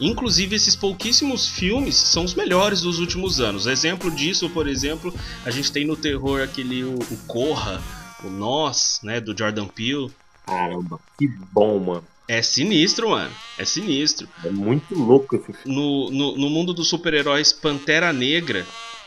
Inclusive, 0.00 0.56
esses 0.56 0.74
pouquíssimos 0.74 1.46
filmes 1.46 1.94
são 1.94 2.24
os 2.24 2.34
melhores 2.34 2.80
dos 2.80 2.98
últimos 2.98 3.38
anos. 3.38 3.66
Exemplo 3.66 4.10
disso, 4.10 4.48
por 4.48 4.66
exemplo, 4.66 5.14
a 5.44 5.50
gente 5.50 5.70
tem 5.70 5.86
no 5.86 5.94
terror 5.94 6.40
aquele 6.42 6.82
o, 6.84 6.94
o 6.94 7.16
Corra, 7.26 7.80
o 8.24 8.30
Nós, 8.30 8.98
né, 9.02 9.20
do 9.20 9.36
Jordan 9.36 9.66
Peele. 9.66 10.10
Caramba, 10.46 10.98
que 11.18 11.28
bom, 11.52 11.78
mano. 11.78 12.04
É 12.26 12.40
sinistro, 12.40 13.10
mano. 13.10 13.30
É 13.58 13.64
sinistro. 13.66 14.26
É 14.42 14.48
muito 14.48 14.94
louco 14.94 15.36
esse 15.36 15.52
filme. 15.52 15.60
No, 15.66 16.10
no, 16.10 16.36
no 16.38 16.50
mundo 16.50 16.72
dos 16.72 16.88
super-heróis, 16.88 17.52
Pantera 17.52 18.10
Negra, 18.10 18.66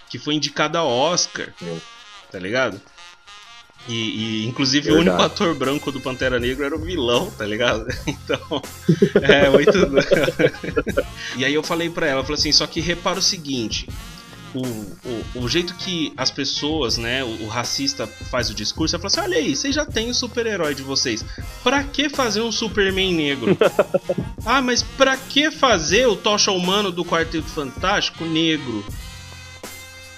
que 0.09 0.19
foi 0.19 0.35
indicada 0.35 0.77
a 0.77 0.83
Oscar. 0.83 1.51
É. 1.61 1.77
Tá 2.31 2.37
ligado? 2.37 2.79
E, 3.87 3.93
e 3.93 4.47
inclusive 4.47 4.89
Verdade. 4.89 5.09
o 5.09 5.11
único 5.13 5.23
ator 5.25 5.55
branco 5.55 5.91
do 5.91 6.01
Pantera 6.01 6.39
Negra 6.39 6.65
era 6.65 6.75
o 6.75 6.79
vilão, 6.79 7.31
tá 7.31 7.45
ligado? 7.45 7.87
Então, 8.07 8.61
é 9.21 9.49
muito. 9.49 9.71
e 11.37 11.45
aí 11.45 11.53
eu 11.53 11.63
falei 11.63 11.89
pra 11.89 12.07
ela, 12.07 12.21
eu 12.21 12.23
falei 12.23 12.39
assim, 12.39 12.51
só 12.51 12.67
que 12.67 12.81
repara 12.81 13.19
o 13.19 13.21
seguinte. 13.21 13.87
O, 14.53 14.61
o, 14.61 15.43
o 15.43 15.49
jeito 15.49 15.75
que 15.75 16.13
as 16.17 16.31
pessoas, 16.31 16.97
né, 16.97 17.23
o, 17.23 17.43
o 17.43 17.47
racista 17.47 18.07
faz 18.07 18.49
o 18.49 18.53
discurso, 18.53 18.95
ela 18.95 19.01
fala 19.01 19.25
assim: 19.25 19.31
olha 19.31 19.37
aí, 19.37 19.55
vocês 19.55 19.75
já 19.75 19.85
têm 19.85 20.09
o 20.09 20.13
super-herói 20.13 20.73
de 20.73 20.83
vocês. 20.83 21.23
Pra 21.63 21.83
que 21.83 22.09
fazer 22.09 22.41
um 22.41 22.51
Superman 22.51 23.13
negro? 23.13 23.57
ah, 24.45 24.61
mas 24.61 24.81
pra 24.81 25.15
que 25.15 25.51
fazer 25.51 26.07
o 26.07 26.15
Tocha 26.15 26.51
Humano 26.51 26.91
do 26.91 27.05
Quarteto 27.05 27.47
Fantástico 27.47 28.25
negro? 28.25 28.85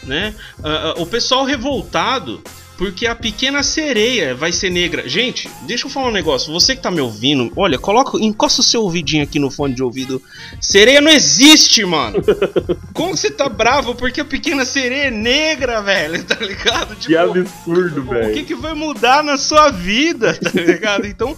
Né? 0.03 0.33
Uh, 0.59 0.99
uh, 0.99 1.03
o 1.03 1.05
pessoal 1.05 1.43
revoltado 1.43 2.41
porque 2.79 3.05
a 3.05 3.13
pequena 3.13 3.61
sereia 3.61 4.33
vai 4.33 4.53
ser 4.53 4.69
negra. 4.69 5.07
Gente, 5.07 5.51
deixa 5.63 5.85
eu 5.85 5.91
falar 5.91 6.07
um 6.07 6.13
negócio. 6.13 6.53
Você 6.53 6.77
que 6.77 6.81
tá 6.81 6.89
me 6.89 7.01
ouvindo, 7.01 7.51
olha, 7.57 7.77
coloca, 7.77 8.17
encosta 8.17 8.61
o 8.61 8.63
seu 8.63 8.83
ouvidinho 8.83 9.21
aqui 9.21 9.37
no 9.37 9.51
fone 9.51 9.75
de 9.75 9.83
ouvido. 9.83 10.21
Sereia 10.61 11.01
não 11.01 11.11
existe, 11.11 11.83
mano. 11.83 12.23
Como 12.95 13.17
você 13.17 13.29
tá 13.29 13.49
bravo 13.49 13.95
porque 13.95 14.21
a 14.21 14.25
pequena 14.25 14.63
sereia 14.63 15.07
é 15.07 15.11
negra, 15.11 15.81
velho? 15.81 16.23
Tá 16.23 16.35
ligado? 16.39 16.95
Tipo, 16.95 17.07
que 17.07 17.17
absurdo, 17.17 18.03
velho. 18.03 18.29
O 18.29 18.33
que, 18.33 18.43
que 18.43 18.55
vai 18.55 18.73
mudar 18.73 19.25
na 19.25 19.37
sua 19.37 19.71
vida, 19.71 20.33
tá 20.35 20.61
ligado? 20.61 21.05
Então, 21.05 21.35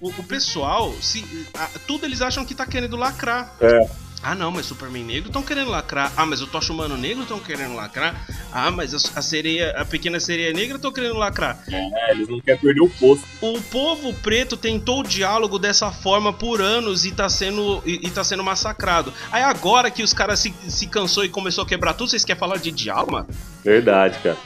o, 0.00 0.08
o 0.08 0.22
pessoal, 0.22 0.94
se, 1.02 1.22
a, 1.52 1.66
tudo 1.86 2.06
eles 2.06 2.22
acham 2.22 2.46
que 2.46 2.54
tá 2.54 2.64
querendo 2.64 2.96
lacrar. 2.96 3.54
É. 3.60 4.07
Ah, 4.22 4.34
não, 4.34 4.50
mas 4.50 4.66
Superman 4.66 5.04
negro 5.04 5.28
estão 5.28 5.42
querendo 5.42 5.70
lacrar. 5.70 6.12
Ah, 6.16 6.26
mas 6.26 6.42
o 6.42 6.46
Tocha 6.46 6.72
Humano 6.72 6.96
negro 6.96 7.22
estão 7.22 7.38
querendo 7.38 7.74
lacrar. 7.74 8.14
Ah, 8.52 8.70
mas 8.70 8.94
a, 8.94 9.22
sereia, 9.22 9.70
a 9.78 9.84
pequena 9.84 10.18
sereia 10.18 10.52
negra 10.52 10.76
estão 10.76 10.92
querendo 10.92 11.14
lacrar. 11.14 11.58
É, 11.70 12.10
eles 12.12 12.28
não 12.28 12.40
querem 12.40 12.60
perder 12.60 12.80
o 12.80 12.90
posto. 12.90 13.24
O 13.40 13.60
povo 13.62 14.12
preto 14.14 14.56
tentou 14.56 15.00
o 15.00 15.04
diálogo 15.04 15.58
dessa 15.58 15.90
forma 15.90 16.32
por 16.32 16.60
anos 16.60 17.04
e 17.04 17.12
tá 17.12 17.28
sendo, 17.28 17.82
e, 17.86 18.06
e 18.06 18.10
tá 18.10 18.24
sendo 18.24 18.42
massacrado. 18.42 19.12
Aí 19.30 19.42
agora 19.42 19.90
que 19.90 20.02
os 20.02 20.12
caras 20.12 20.40
se, 20.40 20.52
se 20.68 20.86
cansou 20.86 21.24
e 21.24 21.28
começou 21.28 21.64
a 21.64 21.66
quebrar 21.66 21.94
tudo, 21.94 22.10
vocês 22.10 22.24
querem 22.24 22.40
falar 22.40 22.58
de 22.58 22.70
diálogo, 22.70 23.12
mano? 23.12 23.28
Verdade, 23.64 24.18
cara. 24.18 24.36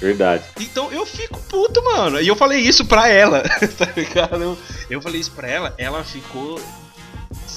Verdade. 0.00 0.44
Então 0.58 0.90
eu 0.90 1.04
fico 1.04 1.38
puto, 1.42 1.82
mano. 1.84 2.20
E 2.20 2.26
eu 2.26 2.34
falei 2.34 2.60
isso 2.60 2.86
pra 2.86 3.08
ela, 3.08 3.42
tá 3.76 3.88
ligado? 3.94 4.42
Eu, 4.42 4.58
eu 4.88 5.02
falei 5.02 5.20
isso 5.20 5.32
pra 5.32 5.46
ela, 5.46 5.74
ela 5.76 6.02
ficou 6.02 6.58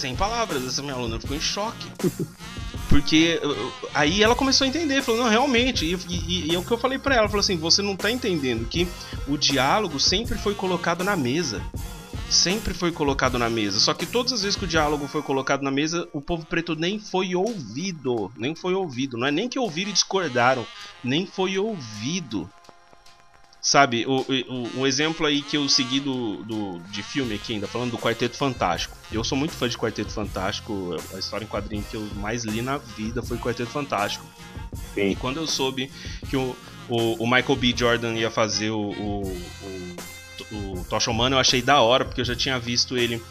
sem 0.03 0.17
palavras, 0.17 0.65
essa 0.65 0.81
minha 0.81 0.95
aluna 0.95 1.17
ficou 1.17 1.37
em 1.37 1.39
choque. 1.39 1.87
Porque 2.89 3.39
aí 3.93 4.21
ela 4.21 4.35
começou 4.35 4.65
a 4.65 4.67
entender, 4.67 5.01
falou, 5.01 5.23
não, 5.23 5.29
realmente, 5.29 5.85
e, 5.85 5.97
e, 6.09 6.51
e 6.51 6.55
é 6.55 6.59
o 6.59 6.63
que 6.63 6.71
eu 6.71 6.77
falei 6.77 6.99
para 6.99 7.15
ela, 7.15 7.29
falou 7.29 7.39
assim, 7.39 7.55
você 7.55 7.81
não 7.81 7.95
tá 7.95 8.11
entendendo 8.11 8.67
que 8.67 8.85
o 9.29 9.37
diálogo 9.37 10.01
sempre 10.01 10.37
foi 10.37 10.53
colocado 10.53 11.05
na 11.05 11.15
mesa. 11.15 11.63
Sempre 12.29 12.73
foi 12.73 12.91
colocado 12.91 13.39
na 13.39 13.49
mesa. 13.49 13.79
Só 13.79 13.93
que 13.93 14.05
todas 14.05 14.33
as 14.33 14.41
vezes 14.41 14.57
que 14.57 14.65
o 14.65 14.67
diálogo 14.67 15.07
foi 15.07 15.21
colocado 15.21 15.61
na 15.61 15.71
mesa, 15.71 16.07
o 16.11 16.19
povo 16.19 16.45
preto 16.45 16.75
nem 16.75 16.99
foi 16.99 17.33
ouvido. 17.33 18.31
Nem 18.35 18.55
foi 18.55 18.73
ouvido. 18.73 19.17
Não 19.17 19.27
é 19.27 19.31
nem 19.31 19.47
que 19.47 19.59
ouviram 19.59 19.91
e 19.91 19.93
discordaram. 19.93 20.65
Nem 21.03 21.25
foi 21.25 21.57
ouvido. 21.57 22.49
Sabe, 23.65 24.05
o, 24.05 24.17
o, 24.17 24.81
um 24.81 24.85
exemplo 24.85 25.25
aí 25.25 25.41
que 25.41 25.55
eu 25.55 25.69
segui 25.69 26.01
do, 26.01 26.43
do, 26.43 26.79
de 26.91 27.01
filme 27.01 27.33
aqui 27.33 27.53
ainda, 27.53 27.65
falando 27.65 27.91
do 27.91 27.97
Quarteto 27.97 28.35
Fantástico. 28.35 28.97
Eu 29.09 29.23
sou 29.23 29.37
muito 29.37 29.53
fã 29.53 29.69
de 29.69 29.77
Quarteto 29.77 30.11
Fantástico, 30.11 30.97
a 31.13 31.17
história 31.17 31.45
em 31.45 31.47
quadrinho 31.47 31.81
que 31.89 31.95
eu 31.95 32.05
mais 32.15 32.43
li 32.43 32.61
na 32.61 32.77
vida 32.77 33.23
foi 33.23 33.37
Quarteto 33.37 33.69
Fantástico. 33.69 34.25
Sim. 34.93 35.11
E 35.11 35.15
quando 35.15 35.37
eu 35.37 35.47
soube 35.47 35.89
que 36.29 36.35
o, 36.35 36.53
o, 36.89 37.23
o 37.23 37.25
Michael 37.25 37.55
B. 37.55 37.73
Jordan 37.73 38.15
ia 38.15 38.29
fazer 38.29 38.69
o, 38.69 38.89
o, 38.89 39.21
o, 40.51 40.81
o 40.81 40.85
Tocha 40.89 41.09
Humana, 41.09 41.37
eu 41.37 41.39
achei 41.39 41.61
da 41.61 41.79
hora, 41.79 42.03
porque 42.03 42.19
eu 42.19 42.25
já 42.25 42.35
tinha 42.35 42.59
visto 42.59 42.97
ele 42.97 43.23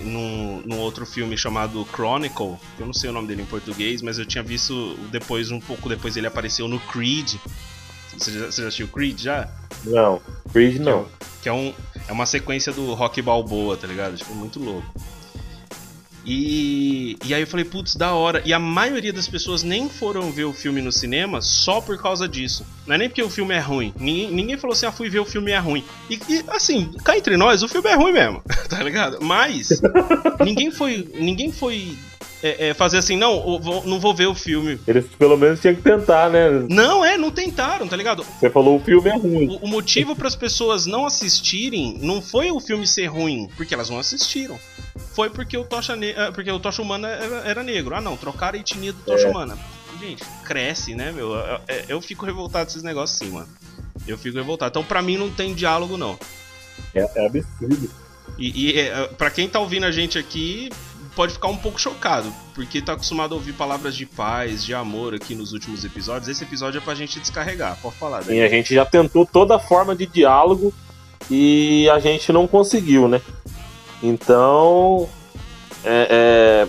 num, 0.00 0.62
num 0.66 0.78
outro 0.80 1.06
filme 1.06 1.38
chamado 1.38 1.86
Chronicle, 1.94 2.56
eu 2.76 2.86
não 2.86 2.92
sei 2.92 3.08
o 3.08 3.12
nome 3.12 3.28
dele 3.28 3.42
em 3.42 3.46
português, 3.46 4.02
mas 4.02 4.18
eu 4.18 4.26
tinha 4.26 4.42
visto 4.42 4.98
depois, 5.12 5.52
um 5.52 5.60
pouco 5.60 5.88
depois 5.88 6.16
ele 6.16 6.26
apareceu 6.26 6.66
no 6.66 6.80
Creed, 6.80 7.36
você 8.18 8.32
já, 8.32 8.46
você 8.46 8.62
já 8.62 8.68
assistiu 8.68 8.88
Creed 8.88 9.20
já? 9.20 9.48
Não, 9.84 10.20
Creed 10.52 10.80
não. 10.80 11.06
Que 11.42 11.48
é, 11.48 11.52
um, 11.52 11.72
é 12.08 12.12
uma 12.12 12.26
sequência 12.26 12.72
do 12.72 12.94
Rock 12.94 13.22
Balboa, 13.22 13.76
tá 13.76 13.86
ligado? 13.86 14.16
Tipo, 14.16 14.34
muito 14.34 14.58
louco. 14.58 14.86
E, 16.26 17.16
e 17.24 17.32
aí 17.32 17.42
eu 17.42 17.46
falei, 17.46 17.64
putz, 17.64 17.94
da 17.94 18.12
hora. 18.12 18.42
E 18.44 18.52
a 18.52 18.58
maioria 18.58 19.12
das 19.12 19.28
pessoas 19.28 19.62
nem 19.62 19.88
foram 19.88 20.32
ver 20.32 20.44
o 20.44 20.52
filme 20.52 20.82
no 20.82 20.90
cinema 20.90 21.40
só 21.40 21.80
por 21.80 21.96
causa 22.02 22.28
disso. 22.28 22.66
Não 22.84 22.96
é 22.96 22.98
nem 22.98 23.08
porque 23.08 23.22
o 23.22 23.30
filme 23.30 23.54
é 23.54 23.60
ruim. 23.60 23.94
Ninguém, 23.98 24.30
ninguém 24.32 24.58
falou 24.58 24.74
assim, 24.74 24.86
ah, 24.86 24.92
fui 24.92 25.08
ver 25.08 25.20
o 25.20 25.24
filme 25.24 25.52
é 25.52 25.58
ruim. 25.58 25.84
E, 26.10 26.18
e 26.28 26.44
assim, 26.48 26.92
cá 27.04 27.16
entre 27.16 27.36
nós, 27.36 27.62
o 27.62 27.68
filme 27.68 27.88
é 27.88 27.94
ruim 27.94 28.12
mesmo, 28.12 28.42
tá 28.68 28.82
ligado? 28.82 29.18
Mas 29.22 29.80
ninguém 30.44 30.72
foi. 30.72 31.08
Ninguém 31.14 31.52
foi 31.52 31.96
é, 32.42 32.68
é, 32.68 32.74
fazer 32.74 32.98
assim, 32.98 33.16
não, 33.16 33.60
vou, 33.60 33.86
não 33.86 34.00
vou 34.00 34.14
ver 34.14 34.26
o 34.26 34.34
filme. 34.34 34.78
Eles 34.86 35.06
pelo 35.18 35.36
menos 35.36 35.60
tinham 35.60 35.74
que 35.74 35.82
tentar, 35.82 36.28
né? 36.28 36.66
Não, 36.68 37.04
é, 37.04 37.16
não 37.16 37.30
tentaram, 37.30 37.86
tá 37.86 37.96
ligado? 37.96 38.24
Você 38.24 38.50
falou 38.50 38.76
o 38.76 38.80
filme 38.80 39.08
é 39.08 39.16
ruim. 39.16 39.48
O, 39.48 39.66
o 39.66 39.68
motivo 39.68 40.16
para 40.16 40.28
as 40.28 40.36
pessoas 40.36 40.86
não 40.86 41.06
assistirem 41.06 41.98
não 42.00 42.20
foi 42.20 42.50
o 42.50 42.60
filme 42.60 42.86
ser 42.86 43.06
ruim, 43.06 43.48
porque 43.56 43.74
elas 43.74 43.90
não 43.90 43.98
assistiram. 43.98 44.58
Foi 45.16 45.30
porque 45.30 45.56
o 45.56 45.64
Tocha, 45.64 45.96
ne 45.96 46.10
é, 46.10 46.30
porque 46.30 46.52
o 46.52 46.60
Tocha 46.60 46.82
Humana 46.82 47.08
era, 47.08 47.62
negro. 47.62 47.96
Ah, 47.96 48.02
não, 48.02 48.18
trocaram 48.18 48.58
a 48.58 48.60
etnia 48.60 48.92
do 48.92 49.00
Tocha 49.00 49.26
é. 49.26 49.30
Humana. 49.30 49.58
Gente, 49.98 50.22
cresce, 50.44 50.94
né, 50.94 51.10
meu? 51.10 51.32
Eu, 51.32 51.60
eu 51.88 52.00
fico 52.02 52.26
revoltado 52.26 52.66
desses 52.66 52.82
negócios 52.82 53.18
assim, 53.18 53.32
mano. 53.32 53.48
Eu 54.06 54.18
fico 54.18 54.36
revoltado. 54.36 54.68
Então, 54.68 54.84
pra 54.84 55.00
mim, 55.00 55.16
não 55.16 55.30
tem 55.30 55.54
diálogo, 55.54 55.96
não. 55.96 56.18
É, 56.94 57.08
é 57.14 57.26
absurdo. 57.26 57.90
E, 58.36 58.66
e 58.66 58.78
é, 58.78 59.06
para 59.06 59.30
quem 59.30 59.48
tá 59.48 59.58
ouvindo 59.58 59.86
a 59.86 59.90
gente 59.90 60.18
aqui, 60.18 60.68
pode 61.14 61.32
ficar 61.32 61.48
um 61.48 61.56
pouco 61.56 61.80
chocado, 61.80 62.30
porque 62.54 62.82
tá 62.82 62.92
acostumado 62.92 63.32
a 63.32 63.38
ouvir 63.38 63.54
palavras 63.54 63.96
de 63.96 64.04
paz, 64.04 64.62
de 64.62 64.74
amor 64.74 65.14
aqui 65.14 65.34
nos 65.34 65.54
últimos 65.54 65.82
episódios. 65.82 66.28
Esse 66.28 66.44
episódio 66.44 66.76
é 66.76 66.80
pra 66.82 66.94
gente 66.94 67.18
descarregar, 67.18 67.78
pode 67.80 67.96
falar. 67.96 68.22
Sim, 68.22 68.42
a 68.42 68.48
gente 68.50 68.74
já 68.74 68.84
tentou 68.84 69.24
toda 69.24 69.58
forma 69.58 69.96
de 69.96 70.04
diálogo 70.04 70.74
e 71.30 71.88
a 71.88 71.98
gente 71.98 72.30
não 72.34 72.46
conseguiu, 72.46 73.08
né? 73.08 73.22
Então, 74.02 75.08
é, 75.84 76.66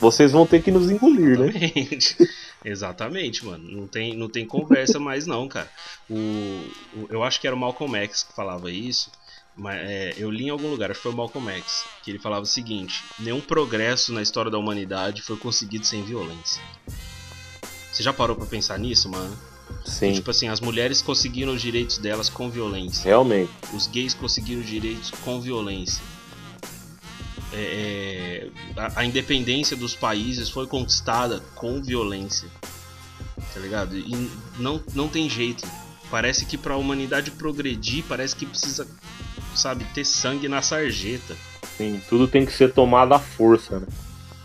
vocês 0.00 0.32
vão 0.32 0.46
ter 0.46 0.62
que 0.62 0.70
nos 0.70 0.90
engolir, 0.90 1.38
né? 1.38 1.52
Exatamente, 2.64 3.44
mano. 3.44 3.64
Não 3.70 3.86
tem, 3.86 4.16
não 4.16 4.28
tem 4.28 4.44
conversa 4.44 4.98
mais 4.98 5.26
não, 5.26 5.48
cara. 5.48 5.70
O, 6.10 6.14
o, 6.14 7.06
eu 7.10 7.22
acho 7.22 7.40
que 7.40 7.46
era 7.46 7.54
o 7.54 7.58
Malcolm 7.58 7.96
X 7.96 8.24
que 8.24 8.34
falava 8.34 8.70
isso. 8.70 9.10
Mas, 9.56 9.76
é, 9.80 10.14
eu 10.16 10.30
li 10.30 10.44
em 10.44 10.50
algum 10.50 10.68
lugar, 10.68 10.90
acho 10.90 11.00
que 11.00 11.02
foi 11.02 11.12
o 11.12 11.16
Malcolm 11.16 11.50
X, 11.50 11.84
que 12.02 12.10
ele 12.10 12.18
falava 12.18 12.42
o 12.42 12.46
seguinte: 12.46 13.02
nenhum 13.18 13.40
progresso 13.40 14.12
na 14.12 14.22
história 14.22 14.50
da 14.50 14.58
humanidade 14.58 15.22
foi 15.22 15.36
conseguido 15.36 15.84
sem 15.84 16.02
violência. 16.02 16.62
Você 17.92 18.02
já 18.02 18.12
parou 18.12 18.36
para 18.36 18.46
pensar 18.46 18.78
nisso, 18.78 19.08
mano? 19.08 19.36
Sim. 19.84 20.12
Tipo 20.12 20.30
assim, 20.30 20.48
as 20.48 20.60
mulheres 20.60 21.02
conseguiram 21.02 21.52
os 21.52 21.60
direitos 21.60 21.98
delas 21.98 22.28
com 22.28 22.48
violência. 22.48 23.04
Realmente. 23.04 23.50
Os 23.74 23.86
gays 23.86 24.14
conseguiram 24.14 24.60
os 24.60 24.66
direitos 24.68 25.10
com 25.24 25.40
violência. 25.40 26.02
É, 27.52 28.48
é, 28.76 28.80
a, 28.80 29.00
a, 29.00 29.04
independência 29.04 29.76
dos 29.76 29.94
países 29.94 30.48
foi 30.48 30.66
conquistada 30.66 31.40
com 31.54 31.82
violência. 31.82 32.48
Tá 33.54 33.60
ligado? 33.60 33.96
E 33.96 34.30
não, 34.58 34.82
não 34.94 35.08
tem 35.08 35.28
jeito. 35.28 35.66
Parece 36.10 36.44
que 36.44 36.56
para 36.56 36.74
a 36.74 36.76
humanidade 36.76 37.30
progredir, 37.30 38.04
parece 38.08 38.34
que 38.34 38.46
precisa, 38.46 38.86
sabe, 39.54 39.84
ter 39.94 40.04
sangue 40.04 40.48
na 40.48 40.62
sarjeta. 40.62 41.36
Sim, 41.76 42.00
tudo 42.08 42.26
tem 42.26 42.44
que 42.44 42.52
ser 42.52 42.72
tomado 42.72 43.14
à 43.14 43.18
força, 43.18 43.80
né? 43.80 43.86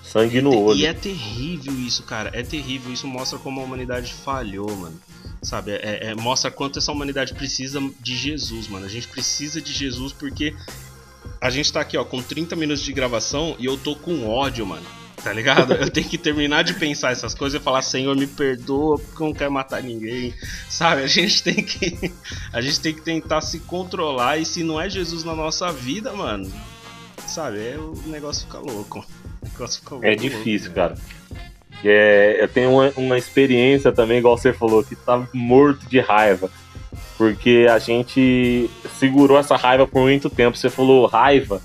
Sangue 0.03 0.41
no 0.41 0.55
olho. 0.55 0.77
E 0.77 0.85
é 0.85 0.93
terrível 0.93 1.73
isso, 1.73 2.03
cara. 2.03 2.29
É 2.33 2.43
terrível. 2.43 2.93
Isso 2.93 3.07
mostra 3.07 3.39
como 3.39 3.59
a 3.59 3.63
humanidade 3.63 4.13
falhou, 4.13 4.69
mano. 4.75 4.99
Sabe? 5.41 5.71
É, 5.71 6.11
é, 6.11 6.15
mostra 6.15 6.51
quanto 6.51 6.77
essa 6.77 6.91
humanidade 6.91 7.33
precisa 7.33 7.81
de 7.99 8.15
Jesus, 8.15 8.67
mano. 8.67 8.85
A 8.85 8.89
gente 8.89 9.07
precisa 9.07 9.59
de 9.59 9.73
Jesus 9.73 10.13
porque 10.13 10.55
a 11.43 11.49
gente 11.49 11.73
tá 11.73 11.81
aqui, 11.81 11.97
ó, 11.97 12.05
com 12.05 12.21
30 12.21 12.55
minutos 12.55 12.81
de 12.81 12.93
gravação 12.93 13.53
e 13.59 13.65
eu 13.65 13.77
tô 13.77 13.97
com 13.97 14.29
ódio, 14.29 14.65
mano. 14.65 14.85
Tá 15.21 15.33
ligado? 15.33 15.73
Eu 15.73 15.89
tenho 15.91 16.07
que 16.07 16.17
terminar 16.17 16.63
de 16.63 16.73
pensar 16.73 17.11
essas 17.11 17.35
coisas 17.35 17.59
e 17.59 17.63
falar, 17.63 17.81
Senhor, 17.81 18.15
me 18.15 18.25
perdoa, 18.25 18.97
porque 18.97 19.21
eu 19.21 19.27
não 19.27 19.33
quero 19.33 19.51
matar 19.51 19.83
ninguém. 19.83 20.33
Sabe? 20.69 21.03
A 21.03 21.07
gente 21.07 21.43
tem 21.43 21.55
que. 21.55 22.13
A 22.53 22.61
gente 22.61 22.79
tem 22.79 22.93
que 22.93 23.01
tentar 23.01 23.41
se 23.41 23.59
controlar. 23.59 24.37
E 24.37 24.45
se 24.45 24.63
não 24.63 24.79
é 24.79 24.89
Jesus 24.89 25.25
na 25.25 25.35
nossa 25.35 25.69
vida, 25.69 26.13
mano, 26.13 26.49
sabe? 27.27 27.57
É, 27.57 27.77
o 27.77 27.93
negócio 28.05 28.45
fica 28.45 28.59
louco. 28.59 29.05
O 29.41 29.45
negócio 29.45 29.81
fica 29.81 29.95
louco. 29.95 30.07
É 30.07 30.15
difícil, 30.15 30.71
louco, 30.73 30.75
cara. 30.75 30.97
É, 31.83 32.37
eu 32.41 32.47
tenho 32.47 32.71
uma, 32.71 32.93
uma 32.95 33.17
experiência 33.17 33.91
também, 33.91 34.19
igual 34.19 34.37
você 34.37 34.53
falou, 34.53 34.81
que 34.81 34.95
tá 34.95 35.27
morto 35.33 35.85
de 35.89 35.99
raiva 35.99 36.49
porque 37.23 37.67
a 37.71 37.79
gente 37.79 38.69
segurou 38.99 39.37
essa 39.37 39.55
raiva 39.55 39.87
por 39.87 40.01
muito 40.01 40.29
tempo. 40.29 40.57
Você 40.57 40.69
falou 40.69 41.05
raiva, 41.05 41.61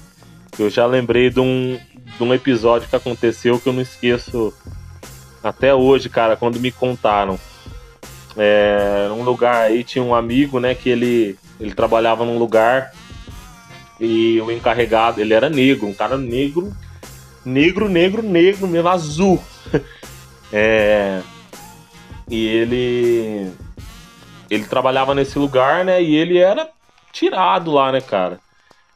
eu 0.57 0.71
já 0.71 0.87
lembrei 0.87 1.31
de 1.31 1.41
um, 1.41 1.77
de 2.17 2.23
um 2.23 2.33
episódio 2.33 2.89
que 2.89 2.95
aconteceu 2.95 3.59
que 3.59 3.69
eu 3.69 3.73
não 3.73 3.83
esqueço 3.83 4.55
até 5.43 5.75
hoje, 5.75 6.09
cara, 6.09 6.37
quando 6.37 6.61
me 6.61 6.71
contaram. 6.71 7.37
É, 8.37 9.09
num 9.09 9.25
lugar 9.25 9.65
aí 9.65 9.83
tinha 9.83 10.05
um 10.05 10.15
amigo, 10.15 10.61
né, 10.61 10.77
que 10.77 10.89
ele, 10.89 11.37
ele 11.59 11.75
trabalhava 11.75 12.25
num 12.25 12.39
lugar 12.39 12.93
e 13.99 14.41
o 14.41 14.53
encarregado, 14.53 15.21
ele 15.21 15.35
era 15.35 15.51
negro, 15.51 15.89
um 15.89 15.93
cara 15.93 16.17
negro, 16.17 16.73
negro, 17.45 17.89
negro, 17.89 18.23
negro, 18.23 18.69
mesmo 18.69 18.89
azul. 18.89 19.43
é, 20.53 21.21
e 22.31 22.47
ele 22.47 23.51
ele 24.51 24.65
trabalhava 24.65 25.15
nesse 25.15 25.39
lugar, 25.39 25.85
né? 25.85 26.03
E 26.03 26.15
ele 26.15 26.39
era 26.39 26.69
tirado 27.13 27.71
lá, 27.71 27.93
né, 27.93 28.01
cara? 28.01 28.39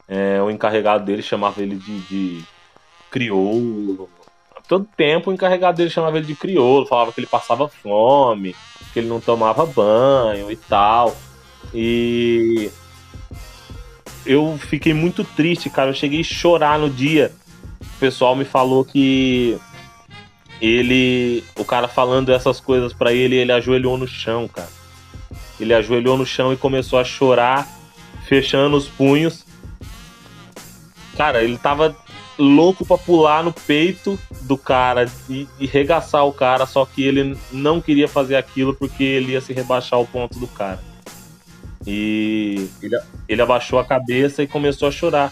É, 0.07 0.41
o 0.41 0.49
encarregado 0.49 1.05
dele 1.05 1.21
chamava 1.21 1.61
ele 1.61 1.75
de, 1.75 1.99
de 2.01 2.43
crioulo. 3.09 4.09
Todo 4.67 4.87
tempo 4.95 5.29
o 5.29 5.33
encarregado 5.33 5.77
dele 5.77 5.89
chamava 5.89 6.17
ele 6.17 6.25
de 6.25 6.35
crioulo, 6.35 6.85
falava 6.85 7.11
que 7.11 7.19
ele 7.19 7.27
passava 7.27 7.67
fome, 7.67 8.55
que 8.91 8.99
ele 8.99 9.07
não 9.07 9.19
tomava 9.19 9.65
banho 9.65 10.51
e 10.51 10.55
tal. 10.55 11.15
E 11.73 12.71
eu 14.25 14.57
fiquei 14.57 14.93
muito 14.93 15.23
triste, 15.23 15.69
cara. 15.69 15.89
Eu 15.89 15.95
cheguei 15.95 16.21
a 16.21 16.23
chorar 16.23 16.79
no 16.79 16.89
dia. 16.89 17.31
O 17.81 17.99
pessoal 17.99 18.35
me 18.35 18.45
falou 18.45 18.83
que 18.83 19.57
ele, 20.61 21.43
o 21.57 21.65
cara 21.65 21.87
falando 21.87 22.31
essas 22.31 22.59
coisas 22.59 22.93
para 22.93 23.13
ele, 23.13 23.35
ele 23.35 23.51
ajoelhou 23.51 23.97
no 23.97 24.07
chão, 24.07 24.47
cara. 24.47 24.69
Ele 25.63 25.73
ajoelhou 25.73 26.17
no 26.17 26.25
chão 26.25 26.51
e 26.51 26.57
começou 26.57 26.99
a 26.99 27.05
chorar, 27.05 27.67
fechando 28.27 28.75
os 28.75 28.87
punhos. 28.87 29.45
Cara, 31.15 31.41
ele 31.41 31.57
tava 31.57 31.95
louco 32.37 32.85
para 32.85 32.97
pular 32.97 33.43
no 33.43 33.53
peito 33.53 34.19
do 34.41 34.57
cara 34.57 35.09
e, 35.29 35.47
e, 35.59 35.65
regaçar 35.65 36.25
o 36.25 36.33
cara, 36.33 36.65
só 36.65 36.85
que 36.85 37.03
ele 37.03 37.37
não 37.51 37.79
queria 37.79 38.07
fazer 38.07 38.35
aquilo 38.35 38.73
porque 38.73 39.03
ele 39.03 39.31
ia 39.31 39.41
se 39.41 39.53
rebaixar 39.53 39.99
o 40.01 40.07
ponto 40.07 40.37
do 40.37 40.47
cara. 40.47 40.79
E 41.87 42.69
ele, 42.81 42.99
ele 43.29 43.41
abaixou 43.41 43.79
a 43.79 43.85
cabeça 43.85 44.43
e 44.43 44.47
começou 44.47 44.87
a 44.87 44.91
chorar. 44.91 45.31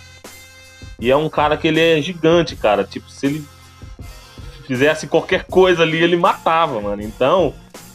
E 1.00 1.12
é 1.12 1.16
um 1.16 1.28
cara 1.28 1.58
que 1.58 1.68
ele 1.68 1.80
é 1.80 2.02
gigante, 2.02 2.56
cara. 2.56 2.84
Tipo, 2.86 3.10
se 3.10 3.26
ele 3.26 3.46
fizesse 4.66 5.08
qualquer 5.08 5.44
coisa 5.44 5.84
ali, 5.84 5.98
ele 5.98 6.16
matava, 6.16 6.80
mano. 6.80 7.02
Então, 7.02 7.54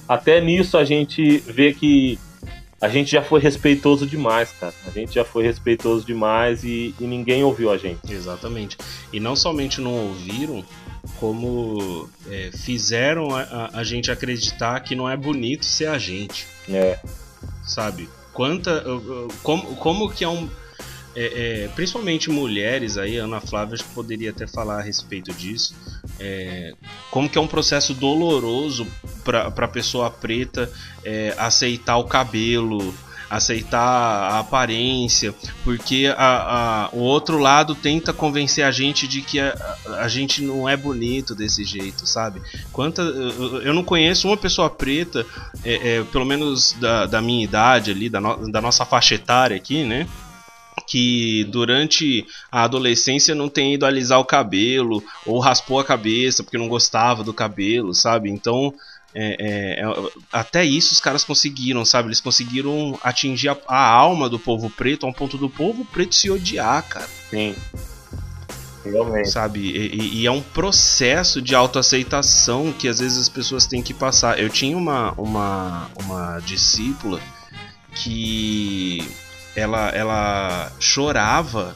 até 0.09 0.41
nisso 0.41 0.77
a 0.77 0.85
gente 0.85 1.39
vê 1.39 1.73
que 1.73 2.19
a 2.81 2.89
gente 2.89 3.11
já 3.11 3.23
foi 3.23 3.41
respeitoso 3.41 4.07
demais, 4.07 4.53
cara. 4.53 4.75
A 4.87 4.91
gente 4.91 5.15
já 5.15 5.25
foi 5.25 5.45
respeitoso 5.45 6.05
demais 6.05 6.63
e, 6.63 6.95
e 7.01 7.07
ninguém 7.07 7.43
ouviu 7.43 7.71
a 7.71 7.79
gente. 7.79 8.13
Exatamente. 8.13 8.77
E 9.13 9.19
não 9.19 9.35
somente 9.35 9.81
não 9.81 9.93
ouviram, 9.93 10.65
como 11.19 12.09
é, 12.29 12.51
fizeram 12.53 13.35
a, 13.35 13.71
a, 13.73 13.83
gente 13.83 14.11
acreditar 14.11 14.79
que 14.81 14.95
não 14.95 15.09
é 15.09 15.17
bonito 15.17 15.65
ser 15.65 15.89
a 15.89 15.99
gente. 15.99 16.47
É. 16.69 16.99
Sabe? 17.65 18.09
Quanta. 18.33 18.85
Como, 19.43 19.77
como 19.77 20.11
que 20.11 20.23
é 20.23 20.29
um 20.29 20.49
é, 21.17 21.65
é, 21.65 21.69
principalmente 21.69 22.29
mulheres 22.29 22.99
aí, 22.99 23.17
Ana 23.17 23.41
Flávia 23.41 23.79
poderia 23.95 24.31
até 24.31 24.47
falar 24.47 24.81
a 24.81 24.83
respeito 24.83 25.33
disso. 25.33 25.75
É, 26.21 26.75
como 27.11 27.29
que 27.29 27.39
é 27.39 27.41
um 27.41 27.47
processo 27.47 27.95
doloroso 27.95 28.87
para 29.25 29.47
a 29.47 29.69
pessoa 29.69 30.11
preta 30.11 30.71
é, 31.03 31.35
aceitar 31.39 31.97
o 31.97 32.05
cabelo, 32.05 32.95
aceitar 33.31 33.81
a 33.81 34.41
aparência, 34.41 35.35
porque 35.65 36.13
a, 36.17 36.85
a, 36.85 36.89
o 36.93 37.01
outro 37.01 37.39
lado 37.39 37.75
tenta 37.75 38.13
convencer 38.13 38.63
a 38.65 38.71
gente 38.71 39.09
de 39.09 39.23
que 39.23 39.41
a, 39.41 39.57
a 39.99 40.09
gente 40.09 40.43
não 40.43 40.69
é 40.69 40.77
bonito 40.77 41.35
desse 41.35 41.65
jeito, 41.65 42.07
sabe? 42.07 42.43
Quanta, 42.73 43.01
eu 43.01 43.73
não 43.73 43.83
conheço 43.83 44.29
uma 44.29 44.37
pessoa 44.37 44.69
preta, 44.69 45.25
é, 45.65 45.97
é, 45.97 46.05
pelo 46.05 46.27
menos 46.27 46.73
da, 46.75 47.07
da 47.07 47.23
minha 47.23 47.43
idade 47.43 47.91
ali, 47.91 48.11
da, 48.11 48.21
no, 48.21 48.53
da 48.53 48.61
nossa 48.61 48.85
faixa 48.85 49.15
etária 49.15 49.57
aqui, 49.57 49.83
né? 49.83 50.07
Que 50.87 51.45
durante 51.45 52.27
a 52.51 52.63
adolescência 52.63 53.35
não 53.35 53.49
tem 53.49 53.75
ido 53.75 53.85
alisar 53.85 54.21
o 54.21 54.25
cabelo 54.25 55.03
ou 55.25 55.41
raspou 55.41 55.81
a 55.81 55.85
cabeça 55.85 56.43
porque 56.43 56.59
não 56.59 56.69
gostava 56.69 57.25
do 57.25 57.35
cabelo, 57.35 57.93
sabe? 57.93 58.31
Então, 58.31 58.73
é, 59.19 59.37
é, 59.39 59.81
é, 59.81 60.11
até 60.31 60.63
isso 60.63 60.93
os 60.93 61.01
caras 61.01 61.25
conseguiram, 61.25 61.85
sabe? 61.85 62.09
Eles 62.09 62.21
conseguiram 62.21 62.99
atingir 63.03 63.49
a, 63.49 63.57
a, 63.67 63.89
alma 63.89 64.29
do 64.29 64.39
povo 64.39 64.69
preto 64.69 65.07
a 65.07 65.09
um 65.09 65.13
ponto 65.13 65.39
do 65.39 65.49
povo 65.49 65.87
preto 65.87 66.15
se 66.15 66.31
odiar, 66.31 66.83
cara. 66.87 67.09
Sim. 67.31 67.55
Realmente. 68.85 69.31
Sabe? 69.31 69.61
E, 69.61 70.21
e 70.21 70.27
é 70.27 70.31
um 70.31 70.43
processo 70.43 71.41
de 71.41 71.55
autoaceitação 71.55 72.73
que 72.73 72.87
às 72.89 72.99
vezes 73.01 73.19
as 73.19 73.29
pessoas 73.29 73.67
têm 73.67 73.83
que 73.83 73.95
passar. 73.95 74.39
Eu 74.39 74.49
tinha 74.49 74.77
uma, 74.77 75.13
uma, 75.13 75.91
uma 75.99 76.39
discípula 76.41 77.19
que 77.95 78.99
ela, 79.57 79.89
ela 79.89 80.71
chorava, 80.79 81.75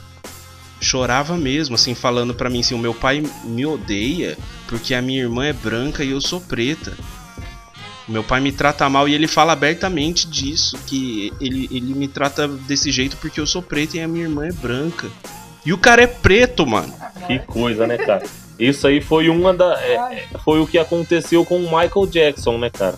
chorava 0.79 1.35
mesmo, 1.35 1.75
assim, 1.75 1.95
falando 1.95 2.33
para 2.33 2.49
mim 2.49 2.61
assim: 2.61 2.75
o 2.75 2.79
meu 2.79 2.93
pai 2.93 3.23
me 3.43 3.65
odeia 3.65 4.37
porque 4.67 4.93
a 4.93 5.01
minha 5.01 5.21
irmã 5.21 5.45
é 5.45 5.53
branca 5.53 6.03
e 6.03 6.11
eu 6.11 6.21
sou 6.21 6.39
preta. 6.39 6.95
Meu 8.07 8.23
pai 8.23 8.39
me 8.39 8.51
trata 8.51 8.89
mal 8.89 9.07
e 9.07 9.13
ele 9.13 9.27
fala 9.27 9.53
abertamente 9.53 10.27
disso, 10.27 10.77
que 10.85 11.31
ele, 11.39 11.67
ele 11.71 11.93
me 11.93 12.07
trata 12.07 12.47
desse 12.47 12.91
jeito 12.91 13.17
porque 13.17 13.39
eu 13.39 13.47
sou 13.47 13.61
preto 13.61 13.95
e 13.95 14.01
a 14.01 14.07
minha 14.07 14.25
irmã 14.25 14.45
é 14.45 14.51
branca. 14.51 15.09
E 15.65 15.71
o 15.71 15.77
cara 15.77 16.03
é 16.03 16.07
preto, 16.07 16.65
mano. 16.65 16.93
Que 17.27 17.39
coisa, 17.39 17.85
né, 17.85 17.97
cara? 17.97 18.23
Isso 18.59 18.87
aí 18.87 19.01
foi 19.01 19.29
uma 19.29 19.53
da. 19.53 19.79
É, 19.81 19.93
é 19.93 20.27
foi 20.43 20.59
o 20.59 20.67
que 20.67 20.77
aconteceu 20.77 21.45
com 21.45 21.57
o 21.57 21.63
Michael 21.63 22.07
Jackson, 22.07 22.57
né, 22.57 22.69
cara? 22.69 22.97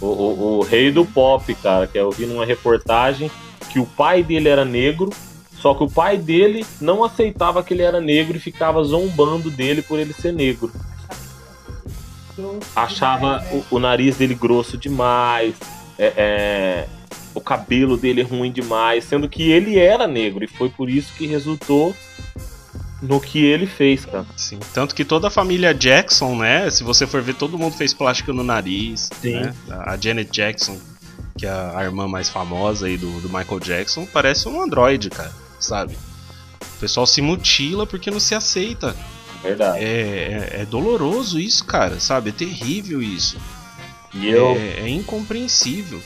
O, 0.00 0.06
o, 0.06 0.58
o, 0.58 0.62
rei 0.62 0.92
do 0.92 1.04
pop, 1.04 1.52
cara, 1.56 1.86
que 1.86 1.98
eu 1.98 2.10
vi 2.10 2.24
numa 2.24 2.44
reportagem 2.44 3.30
que 3.68 3.78
o 3.78 3.86
pai 3.86 4.22
dele 4.22 4.48
era 4.48 4.64
negro, 4.64 5.10
Só 5.60 5.74
que 5.74 5.82
o 5.82 5.90
pai 5.90 6.16
dele 6.16 6.64
não 6.80 7.02
aceitava 7.02 7.64
que 7.64 7.74
ele 7.74 7.82
era 7.82 8.00
negro 8.00 8.36
e 8.36 8.40
ficava 8.40 8.82
zombando 8.84 9.50
dele 9.50 9.82
por 9.82 9.98
ele 9.98 10.12
ser 10.12 10.32
negro. 10.32 10.70
Achava 12.76 13.44
o, 13.50 13.76
o 13.76 13.78
nariz 13.80 14.16
dele 14.16 14.36
grosso 14.36 14.78
demais, 14.78 15.56
é, 15.98 16.12
é, 16.16 16.88
o 17.34 17.40
cabelo 17.40 17.96
dele 17.96 18.22
ruim 18.22 18.52
demais, 18.52 19.04
sendo 19.04 19.28
que 19.28 19.50
ele 19.50 19.78
era 19.78 20.06
negro 20.06 20.44
e 20.44 20.46
foi 20.46 20.68
por 20.68 20.88
isso 20.88 21.12
que 21.14 21.26
resultou 21.26 21.94
no 23.02 23.20
que 23.20 23.44
ele 23.44 23.66
fez, 23.66 24.04
cara. 24.04 24.26
Sim. 24.36 24.58
Tanto 24.74 24.94
que 24.94 25.04
toda 25.04 25.28
a 25.28 25.30
família 25.30 25.74
Jackson, 25.74 26.36
né? 26.36 26.68
Se 26.70 26.82
você 26.82 27.06
for 27.06 27.22
ver, 27.22 27.34
todo 27.34 27.58
mundo 27.58 27.76
fez 27.76 27.94
plástica 27.94 28.32
no 28.32 28.42
nariz. 28.42 29.08
Sim. 29.20 29.40
né? 29.40 29.54
A 29.68 29.96
Janet 29.96 30.30
Jackson, 30.32 30.78
que 31.38 31.46
é 31.46 31.50
a 31.50 31.84
irmã 31.84 32.08
mais 32.08 32.28
famosa 32.28 32.86
aí 32.86 32.98
do, 32.98 33.20
do 33.20 33.28
Michael 33.28 33.60
Jackson, 33.60 34.06
parece 34.12 34.48
um 34.48 34.60
androide, 34.60 35.08
cara. 35.08 35.32
Sabe? 35.60 35.96
O 36.60 36.80
pessoal 36.80 37.06
se 37.06 37.22
mutila 37.22 37.86
porque 37.86 38.10
não 38.10 38.20
se 38.20 38.34
aceita. 38.34 38.94
Verdade. 39.42 39.78
É, 39.78 39.88
é, 39.88 40.62
é 40.62 40.66
doloroso 40.66 41.38
isso, 41.38 41.64
cara, 41.64 42.00
sabe? 42.00 42.30
É 42.30 42.32
terrível 42.32 43.00
isso. 43.00 43.38
E 44.12 44.28
eu, 44.28 44.48
É, 44.48 44.80
é 44.80 44.88
incompreensível. 44.88 46.00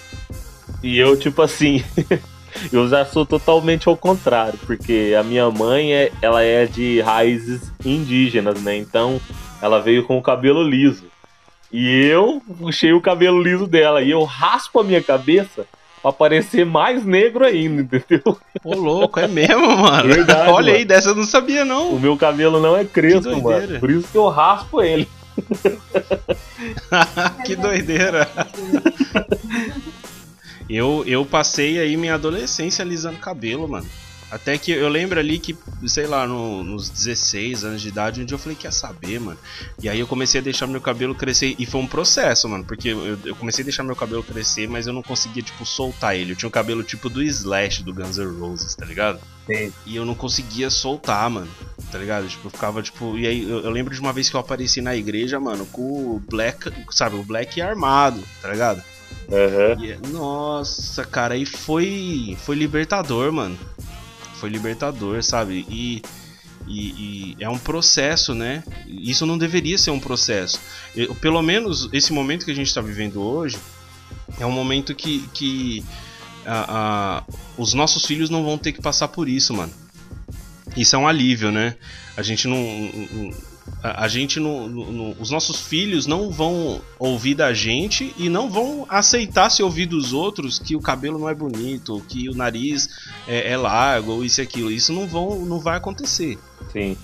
E 0.82 0.98
eu, 0.98 1.16
tipo 1.16 1.40
assim, 1.40 1.82
eu 2.70 2.88
já 2.88 3.06
sou 3.06 3.24
totalmente 3.24 3.88
ao 3.88 3.96
contrário, 3.96 4.58
porque 4.66 5.14
a 5.18 5.22
minha 5.22 5.50
mãe, 5.50 5.94
é, 5.94 6.12
ela 6.20 6.42
é 6.42 6.66
de 6.66 7.00
raízes 7.00 7.72
indígenas, 7.84 8.60
né? 8.60 8.76
Então, 8.76 9.20
ela 9.62 9.80
veio 9.80 10.04
com 10.04 10.18
o 10.18 10.22
cabelo 10.22 10.62
liso. 10.62 11.04
E 11.72 12.04
eu 12.06 12.42
puxei 12.58 12.92
o 12.92 13.00
cabelo 13.00 13.42
liso 13.42 13.66
dela, 13.66 14.02
e 14.02 14.10
eu 14.10 14.22
raspo 14.24 14.80
a 14.80 14.84
minha 14.84 15.02
cabeça 15.02 15.66
pra 16.02 16.12
parecer 16.12 16.66
mais 16.66 17.04
negro 17.04 17.44
ainda, 17.44 17.96
entendeu? 17.96 18.36
Ô, 18.62 18.74
louco, 18.74 19.18
é 19.18 19.26
mesmo, 19.26 19.76
mano. 19.78 20.08
Verdade, 20.12 20.50
Olha 20.50 20.72
aí, 20.72 20.78
mano. 20.80 20.88
dessa 20.88 21.08
eu 21.10 21.14
não 21.14 21.24
sabia, 21.24 21.62
O 21.62 21.66
não. 21.66 21.98
meu 21.98 22.16
cabelo 22.16 22.60
não 22.60 22.76
é 22.76 22.84
crespo, 22.84 23.40
mano. 23.40 23.80
Por 23.80 23.90
isso 23.90 24.08
que 24.10 24.18
eu 24.18 24.28
raspo 24.28 24.82
ele. 24.82 25.08
que 27.46 27.56
doideira. 27.56 28.28
Eu, 30.70 31.04
eu 31.06 31.22
passei 31.26 31.78
aí 31.78 31.98
minha 31.98 32.14
adolescência 32.14 32.82
alisando 32.82 33.18
cabelo, 33.18 33.68
mano. 33.68 33.86
Até 34.32 34.56
que 34.56 34.72
eu 34.72 34.88
lembro 34.88 35.20
ali 35.20 35.38
que, 35.38 35.54
sei 35.86 36.06
lá, 36.06 36.26
no- 36.26 36.64
nos 36.64 36.88
16 36.88 37.64
anos 37.64 37.82
de 37.82 37.88
idade, 37.88 38.22
um 38.22 38.24
dia 38.24 38.34
eu 38.34 38.38
falei 38.38 38.56
que 38.56 38.66
ia 38.66 38.72
saber, 38.72 39.20
mano. 39.20 39.38
E 39.82 39.90
aí 39.90 40.00
eu 40.00 40.06
comecei 40.06 40.40
a 40.40 40.42
deixar 40.42 40.66
meu 40.66 40.80
cabelo 40.80 41.14
crescer. 41.14 41.54
E 41.58 41.66
foi 41.66 41.82
um 41.82 41.86
processo, 41.86 42.48
mano. 42.48 42.64
Porque 42.64 42.88
eu, 42.88 43.18
eu 43.26 43.36
comecei 43.36 43.62
a 43.62 43.64
deixar 43.66 43.82
meu 43.82 43.94
cabelo 43.94 44.22
crescer, 44.22 44.66
mas 44.66 44.86
eu 44.86 44.92
não 44.94 45.02
conseguia, 45.02 45.42
tipo, 45.42 45.66
soltar 45.66 46.16
ele. 46.16 46.32
Eu 46.32 46.36
tinha 46.36 46.48
o 46.48 46.50
cabelo 46.50 46.82
tipo 46.82 47.10
do 47.10 47.22
Slash 47.22 47.82
do 47.82 47.92
Guns 47.92 48.16
N' 48.16 48.40
Roses, 48.40 48.74
tá 48.74 48.86
ligado? 48.86 49.20
Sim. 49.46 49.70
E 49.84 49.96
eu 49.96 50.06
não 50.06 50.14
conseguia 50.14 50.70
soltar, 50.70 51.28
mano. 51.28 51.50
Tá 51.90 51.98
ligado? 51.98 52.26
Tipo, 52.26 52.46
eu 52.46 52.50
ficava, 52.50 52.82
tipo. 52.82 53.18
E 53.18 53.26
aí 53.26 53.42
eu, 53.42 53.60
eu 53.60 53.70
lembro 53.70 53.92
de 53.94 54.00
uma 54.00 54.14
vez 54.14 54.30
que 54.30 54.36
eu 54.36 54.40
apareci 54.40 54.80
na 54.80 54.96
igreja, 54.96 55.38
mano, 55.38 55.66
com 55.66 55.82
o 55.82 56.22
Black. 56.30 56.72
Sabe, 56.90 57.16
o 57.16 57.22
Black 57.22 57.60
armado, 57.60 58.22
tá 58.40 58.48
ligado? 58.48 58.82
Aham. 59.30 59.84
E, 59.84 59.96
nossa, 60.08 61.04
cara, 61.04 61.34
aí 61.34 61.44
foi. 61.44 62.34
Foi 62.46 62.56
libertador, 62.56 63.30
mano. 63.30 63.58
Foi 64.42 64.50
libertador, 64.50 65.22
sabe? 65.22 65.64
E, 65.70 66.02
e, 66.66 66.80
e 66.80 67.36
é 67.38 67.48
um 67.48 67.56
processo, 67.56 68.34
né? 68.34 68.64
Isso 68.88 69.24
não 69.24 69.38
deveria 69.38 69.78
ser 69.78 69.92
um 69.92 70.00
processo. 70.00 70.58
Eu- 70.96 71.14
pelo 71.14 71.40
menos 71.40 71.88
esse 71.92 72.12
momento 72.12 72.44
que 72.44 72.50
a 72.50 72.54
gente 72.54 72.74
tá 72.74 72.80
vivendo 72.80 73.22
hoje 73.22 73.56
é 74.40 74.44
um 74.44 74.50
momento 74.50 74.96
que, 74.96 75.28
que 75.32 75.84
a- 76.44 76.66
a- 76.68 77.24
os 77.56 77.72
nossos 77.72 78.04
filhos 78.04 78.30
não 78.30 78.42
vão 78.42 78.58
ter 78.58 78.72
que 78.72 78.82
passar 78.82 79.06
por 79.06 79.28
isso, 79.28 79.54
mano. 79.54 79.72
Isso 80.76 80.96
é 80.96 80.98
um 80.98 81.06
alívio, 81.06 81.52
né? 81.52 81.76
A 82.16 82.22
gente 82.22 82.48
não. 82.48 82.58
não- 82.58 83.51
A, 83.82 84.04
a 84.04 84.08
gente 84.08 84.40
não, 84.40 85.14
Os 85.18 85.30
nossos 85.30 85.60
filhos 85.60 86.06
não 86.06 86.30
vão 86.30 86.80
ouvir 86.98 87.34
da 87.34 87.52
gente 87.52 88.14
e 88.16 88.28
não 88.28 88.50
vão 88.50 88.86
aceitar 88.88 89.50
se 89.50 89.62
ouvir 89.62 89.86
dos 89.86 90.12
outros 90.12 90.58
que 90.58 90.76
o 90.76 90.80
cabelo 90.80 91.18
não 91.18 91.28
é 91.28 91.34
bonito, 91.34 92.00
que 92.08 92.28
o 92.28 92.34
nariz 92.34 92.88
é, 93.26 93.52
é 93.52 93.56
largo, 93.56 94.12
ou 94.12 94.24
isso 94.24 94.40
e 94.40 94.42
aquilo. 94.42 94.70
Isso 94.70 94.92
não, 94.92 95.06
vão, 95.06 95.40
não 95.40 95.60
vai 95.60 95.76
acontecer, 95.76 96.38
Sim. 96.72 96.96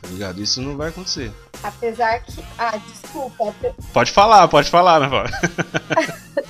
tá 0.00 0.08
ligado? 0.08 0.42
Isso 0.42 0.60
não 0.60 0.76
vai 0.76 0.88
acontecer. 0.88 1.32
Apesar 1.62 2.20
que. 2.20 2.42
Ah, 2.58 2.76
desculpa. 2.76 3.54
Pode 3.92 4.10
falar, 4.10 4.48
pode 4.48 4.70
falar, 4.70 5.00
né, 5.00 5.08
Val? 5.08 5.26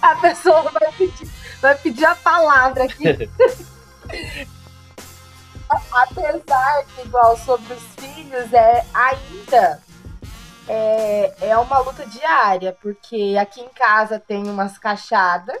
A 0.00 0.14
pessoa 0.16 0.62
vai 0.70 0.90
pedir, 0.92 1.28
vai 1.60 1.74
pedir 1.76 2.04
a 2.06 2.14
palavra 2.14 2.84
aqui. 2.84 3.04
Apesar 5.68 6.84
que, 6.94 7.02
igual 7.02 7.36
sobre 7.38 7.72
os 7.72 7.82
filhos, 7.96 8.52
é 8.52 8.84
ainda 8.94 9.82
é, 10.68 11.34
é 11.40 11.58
uma 11.58 11.78
luta 11.78 12.06
diária, 12.06 12.76
porque 12.80 13.36
aqui 13.40 13.60
em 13.60 13.68
casa 13.68 14.18
tem 14.18 14.48
umas 14.48 14.78
cachadas 14.78 15.58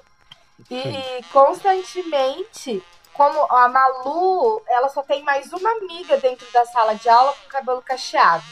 e 0.70 1.22
constantemente, 1.32 2.82
como 3.12 3.46
a 3.50 3.68
Malu, 3.68 4.62
ela 4.68 4.88
só 4.88 5.02
tem 5.02 5.22
mais 5.22 5.52
uma 5.52 5.70
amiga 5.70 6.16
dentro 6.16 6.46
da 6.52 6.64
sala 6.64 6.94
de 6.94 7.08
aula 7.08 7.32
com 7.32 7.48
cabelo 7.48 7.82
cacheado. 7.82 8.44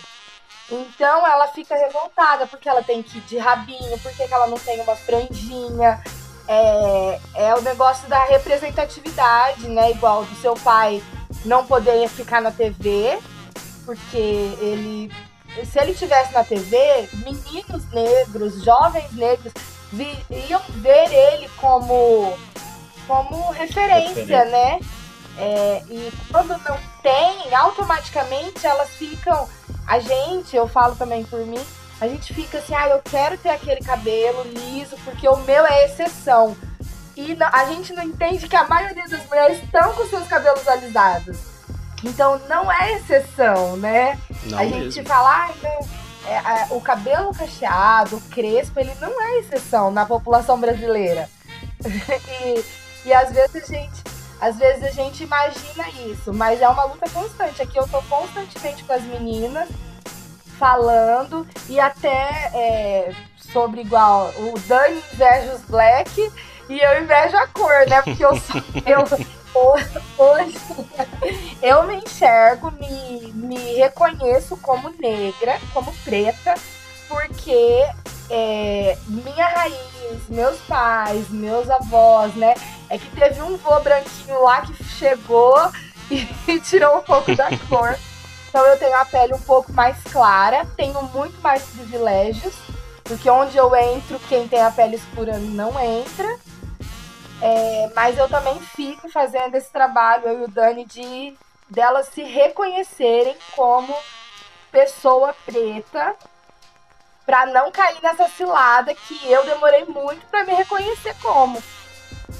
Então 0.70 1.26
ela 1.26 1.48
fica 1.48 1.74
revoltada 1.76 2.46
porque 2.46 2.68
ela 2.68 2.82
tem 2.82 3.02
que 3.02 3.18
ir 3.18 3.22
de 3.22 3.38
rabinho, 3.38 3.98
porque 4.00 4.26
que 4.26 4.32
ela 4.32 4.46
não 4.46 4.58
tem 4.58 4.80
uma 4.80 4.96
franjinha. 4.96 6.02
É, 6.46 7.20
é 7.34 7.54
o 7.54 7.62
negócio 7.62 8.06
da 8.06 8.22
representatividade, 8.24 9.66
né? 9.68 9.90
Igual 9.92 10.24
do 10.24 10.34
seu 10.36 10.54
pai 10.54 11.02
não 11.44 11.66
poder 11.66 12.08
ficar 12.08 12.40
na 12.40 12.50
TV, 12.50 13.18
porque 13.84 14.16
ele. 14.16 15.12
Se 15.70 15.78
ele 15.78 15.94
tivesse 15.94 16.32
na 16.32 16.42
TV, 16.42 17.08
meninos 17.24 17.88
negros, 17.92 18.62
jovens 18.64 19.12
negros, 19.12 19.52
vi- 19.92 20.18
iam 20.48 20.60
ver 20.78 21.12
ele 21.12 21.48
como, 21.60 22.36
como 23.06 23.50
referência, 23.52 24.14
Referência. 24.24 24.44
né? 24.46 24.80
É, 25.38 25.82
e 25.88 26.12
quando 26.30 26.48
não 26.68 26.76
tem, 27.02 27.54
automaticamente 27.54 28.66
elas 28.66 28.90
ficam. 28.90 29.48
A 29.86 29.98
gente, 30.00 30.56
eu 30.56 30.66
falo 30.66 30.96
também 30.96 31.22
por 31.24 31.40
mim, 31.40 31.60
a 32.00 32.08
gente 32.08 32.32
fica 32.34 32.58
assim, 32.58 32.74
ah, 32.74 32.88
eu 32.88 33.00
quero 33.04 33.36
ter 33.38 33.50
aquele 33.50 33.80
cabelo 33.80 34.42
liso, 34.44 34.96
porque 35.04 35.28
o 35.28 35.36
meu 35.38 35.64
é 35.66 35.84
exceção. 35.84 36.56
E 37.16 37.34
não- 37.34 37.48
a 37.52 37.64
gente 37.66 37.92
não 37.92 38.02
entende 38.02 38.48
que 38.48 38.56
a 38.56 38.64
maioria 38.64 39.06
das 39.06 39.24
mulheres 39.26 39.62
estão 39.62 39.92
com 39.94 40.06
seus 40.08 40.26
cabelos 40.26 40.66
alisados. 40.66 41.38
Então 42.02 42.40
não 42.48 42.70
é 42.70 42.94
exceção, 42.94 43.76
né? 43.76 44.18
Não 44.44 44.58
a 44.58 44.62
mesmo. 44.64 44.90
gente 44.90 45.06
fala, 45.06 45.30
ai, 45.30 45.54
não, 45.62 45.88
é, 46.26 46.34
é, 46.34 46.66
o 46.70 46.80
cabelo 46.80 47.34
cacheado, 47.34 48.20
crespo, 48.30 48.78
ele 48.80 48.94
não 49.00 49.20
é 49.22 49.38
exceção 49.38 49.90
na 49.90 50.04
população 50.04 50.58
brasileira. 50.60 51.28
e, 52.44 52.64
e 53.06 53.12
às 53.12 53.30
vezes 53.32 53.56
a 53.56 53.66
gente. 53.66 54.14
Às 54.40 54.56
vezes 54.58 54.82
a 54.84 54.90
gente 54.90 55.22
imagina 55.22 55.88
isso, 56.06 56.30
mas 56.32 56.60
é 56.60 56.68
uma 56.68 56.84
luta 56.84 57.08
constante. 57.08 57.62
Aqui 57.62 57.78
eu 57.78 57.88
tô 57.88 58.02
constantemente 58.02 58.84
com 58.84 58.92
as 58.92 59.02
meninas 59.02 59.68
falando 60.58 61.46
e 61.68 61.80
até 61.80 62.50
é, 62.52 63.12
sobre 63.52 63.80
igual 63.80 64.30
o 64.36 64.58
Dani 64.66 65.02
inveja 65.12 65.54
os 65.54 65.62
black 65.62 66.30
e 66.68 66.78
eu 66.80 67.02
invejo 67.02 67.36
a 67.36 67.46
cor, 67.48 67.86
né? 67.88 68.02
Porque 68.02 68.24
eu 68.24 68.36
sou 68.40 68.62
eu 68.86 69.04
ho- 69.54 70.22
hoje 70.22 70.58
eu 71.62 71.82
me 71.84 71.96
enxergo, 71.96 72.70
me, 72.72 73.32
me 73.34 73.74
reconheço 73.76 74.56
como 74.58 74.90
negra, 74.98 75.58
como 75.72 75.92
preta, 76.04 76.54
porque 77.08 77.86
é, 78.30 78.96
minha 79.06 79.46
raiz, 79.48 80.28
meus 80.28 80.58
pais, 80.60 81.28
meus 81.30 81.68
avós, 81.70 82.34
né? 82.34 82.54
É 82.90 82.98
que 82.98 83.06
teve 83.16 83.40
um 83.42 83.56
vô 83.56 83.78
branquinho 83.80 84.42
lá 84.42 84.60
que 84.62 84.82
chegou 84.84 85.56
e 86.10 86.60
tirou 86.60 86.98
um 86.98 87.02
pouco 87.02 87.34
da 87.34 87.48
cor. 87.68 87.96
Então 88.48 88.64
eu 88.66 88.78
tenho 88.78 88.96
a 88.96 89.04
pele 89.04 89.34
um 89.34 89.40
pouco 89.40 89.72
mais 89.72 89.96
clara, 90.04 90.64
tenho 90.76 91.02
muito 91.14 91.40
mais 91.40 91.62
privilégios, 91.64 92.54
porque 93.02 93.28
onde 93.28 93.56
eu 93.56 93.74
entro, 93.74 94.18
quem 94.28 94.46
tem 94.46 94.62
a 94.62 94.70
pele 94.70 94.96
escura 94.96 95.38
não 95.38 95.78
entra. 95.80 96.38
É, 97.42 97.90
mas 97.94 98.16
eu 98.16 98.28
também 98.28 98.58
fico 98.60 99.08
fazendo 99.10 99.54
esse 99.54 99.70
trabalho, 99.70 100.28
eu 100.28 100.40
e 100.40 100.44
o 100.44 100.48
Dani, 100.48 100.84
de 100.84 101.34
delas 101.68 102.08
se 102.08 102.22
reconhecerem 102.22 103.36
como 103.54 103.94
pessoa 104.70 105.34
preta, 105.44 106.14
pra 107.24 107.46
não 107.46 107.70
cair 107.70 108.02
nessa 108.02 108.28
cilada 108.28 108.94
que 108.94 109.30
eu 109.30 109.44
demorei 109.44 109.84
muito 109.84 110.26
pra 110.26 110.44
me 110.44 110.54
reconhecer 110.54 111.14
como. 111.22 111.62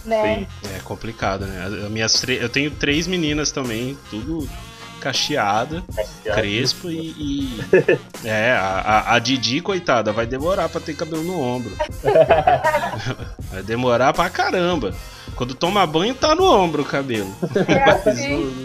Né? 0.04 0.46
Sim. 0.62 0.70
É 0.76 0.80
complicado, 0.80 1.46
né? 1.46 1.64
As 1.64 1.90
minhas 1.90 2.22
Eu 2.24 2.48
tenho 2.48 2.70
três 2.70 3.06
meninas 3.06 3.50
também, 3.50 3.98
tudo 4.10 4.48
cacheada, 5.04 5.84
crespo 6.22 6.90
e. 6.90 6.96
e- 7.18 7.64
É, 8.26 8.52
a, 8.52 9.14
a, 9.14 9.18
Didi, 9.18 9.60
coitada, 9.60 10.10
vai 10.12 10.26
demorar 10.26 10.68
pra 10.70 10.80
ter 10.80 10.94
cabelo 10.96 11.22
no 11.22 11.38
ombro. 11.38 11.76
vai 13.52 13.62
demorar 13.62 14.14
pra 14.14 14.30
caramba. 14.30 14.94
Quando 15.36 15.54
toma 15.54 15.86
banho, 15.86 16.14
tá 16.14 16.34
no 16.34 16.44
ombro 16.44 16.82
o 16.82 16.86
cabelo. 16.86 17.30
É 17.68 17.84
Mas 17.84 18.06
assim. 18.06 18.64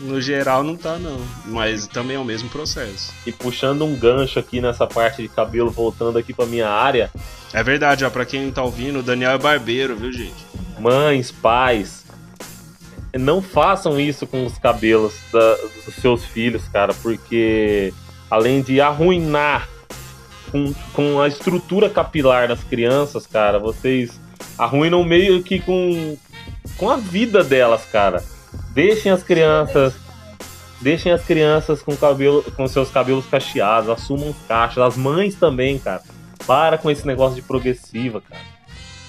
no, 0.00 0.20
geral 0.20 0.62
não 0.64 0.76
tá, 0.76 0.96
não. 0.98 1.18
Mas 1.46 1.86
também 1.86 2.16
é 2.16 2.18
o 2.18 2.24
mesmo 2.24 2.48
processo. 2.50 3.12
E 3.24 3.30
puxando 3.32 3.84
um 3.84 3.94
gancho 3.96 4.38
aqui 4.38 4.60
nessa 4.60 4.86
parte 4.86 5.22
de 5.22 5.28
cabelo, 5.28 5.70
voltando 5.70 6.18
aqui 6.18 6.32
pra 6.34 6.44
minha 6.46 6.68
área, 6.68 7.10
É 7.52 7.62
verdade, 7.62 8.04
ó, 8.04 8.10
pra 8.10 8.24
quem 8.26 8.44
não 8.46 8.50
tá 8.52 8.62
ouvindo, 8.62 8.98
o 8.98 9.02
Daniel 9.02 9.32
é 9.32 9.38
barbeiro, 9.38 9.96
viu, 9.96 10.12
gente? 10.12 10.50
mães, 10.78 11.30
pais, 11.30 11.99
não 13.18 13.42
façam 13.42 13.98
isso 13.98 14.26
com 14.26 14.44
os 14.46 14.56
cabelos 14.58 15.14
da- 15.32 15.56
dos 15.84 15.94
seus 15.96 16.24
filhos, 16.24 16.66
cara, 16.68 16.94
porque 16.94 17.92
além 18.30 18.62
de 18.62 18.80
arruinar 18.80 19.68
com, 20.52 20.72
com 20.92 21.20
a 21.20 21.28
estrutura 21.28 21.88
capilar 21.90 22.48
das 22.48 22.62
crianças, 22.64 23.26
cara, 23.26 23.58
vocês 23.58 24.20
arruinam 24.58 25.02
meio 25.04 25.42
que 25.42 25.58
com, 25.60 26.16
com 26.76 26.90
a 26.90 26.96
vida 26.96 27.42
delas, 27.42 27.84
cara. 27.90 28.22
Deixem 28.72 29.10
as 29.10 29.22
crianças. 29.22 29.94
Deixem 30.80 31.12
as 31.12 31.22
crianças 31.22 31.82
com 31.82 31.94
cabelo, 31.94 32.42
com 32.56 32.66
seus 32.66 32.90
cabelos 32.90 33.26
cacheados, 33.26 33.90
assumam 33.90 34.34
cachos, 34.48 34.78
as 34.78 34.96
mães 34.96 35.34
também, 35.34 35.78
cara. 35.78 36.02
Para 36.46 36.78
com 36.78 36.90
esse 36.90 37.06
negócio 37.06 37.34
de 37.36 37.42
progressiva, 37.42 38.22
cara. 38.22 38.40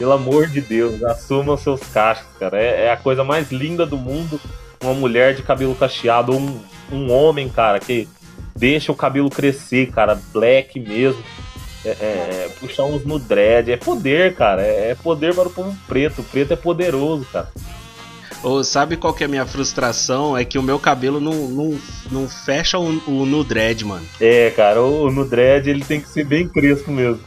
Pelo 0.01 0.13
amor 0.13 0.47
de 0.47 0.59
Deus, 0.61 1.03
assumam 1.03 1.55
seus 1.55 1.79
cachos, 1.81 2.25
cara. 2.39 2.59
É, 2.59 2.85
é 2.85 2.91
a 2.91 2.97
coisa 2.97 3.23
mais 3.23 3.51
linda 3.51 3.85
do 3.85 3.95
mundo. 3.95 4.41
Uma 4.81 4.95
mulher 4.95 5.35
de 5.35 5.43
cabelo 5.43 5.75
cacheado, 5.75 6.33
ou 6.33 6.39
um, 6.39 6.59
um 6.91 7.11
homem, 7.11 7.47
cara, 7.47 7.79
que 7.79 8.09
deixa 8.55 8.91
o 8.91 8.95
cabelo 8.95 9.29
crescer, 9.29 9.91
cara, 9.91 10.19
black 10.33 10.79
mesmo. 10.79 11.23
É, 11.85 11.89
é, 11.89 11.93
é, 12.01 12.51
puxar 12.59 12.85
uns 12.85 13.05
no 13.05 13.19
dread. 13.19 13.71
É 13.71 13.77
poder, 13.77 14.33
cara. 14.33 14.63
É, 14.63 14.89
é 14.89 14.95
poder 14.95 15.35
para 15.35 15.47
o 15.47 15.51
povo 15.51 15.77
preto. 15.87 16.21
O 16.21 16.23
preto 16.23 16.53
é 16.53 16.55
poderoso, 16.55 17.27
cara. 17.31 17.49
Ô, 18.41 18.63
sabe 18.63 18.97
qual 18.97 19.13
que 19.13 19.23
é 19.23 19.27
a 19.27 19.29
minha 19.29 19.45
frustração? 19.45 20.35
É 20.35 20.43
que 20.43 20.57
o 20.57 20.63
meu 20.63 20.79
cabelo 20.79 21.19
não, 21.19 21.47
não, 21.47 21.79
não 22.09 22.27
fecha 22.27 22.79
o, 22.79 22.87
o 23.05 23.23
no 23.23 23.43
dread, 23.43 23.85
mano. 23.85 24.07
É, 24.19 24.49
cara, 24.49 24.81
o 24.81 25.11
no 25.11 25.29
dread 25.29 25.69
ele 25.69 25.85
tem 25.85 26.01
que 26.01 26.09
ser 26.09 26.23
bem 26.23 26.47
crespo 26.47 26.89
mesmo. 26.89 27.21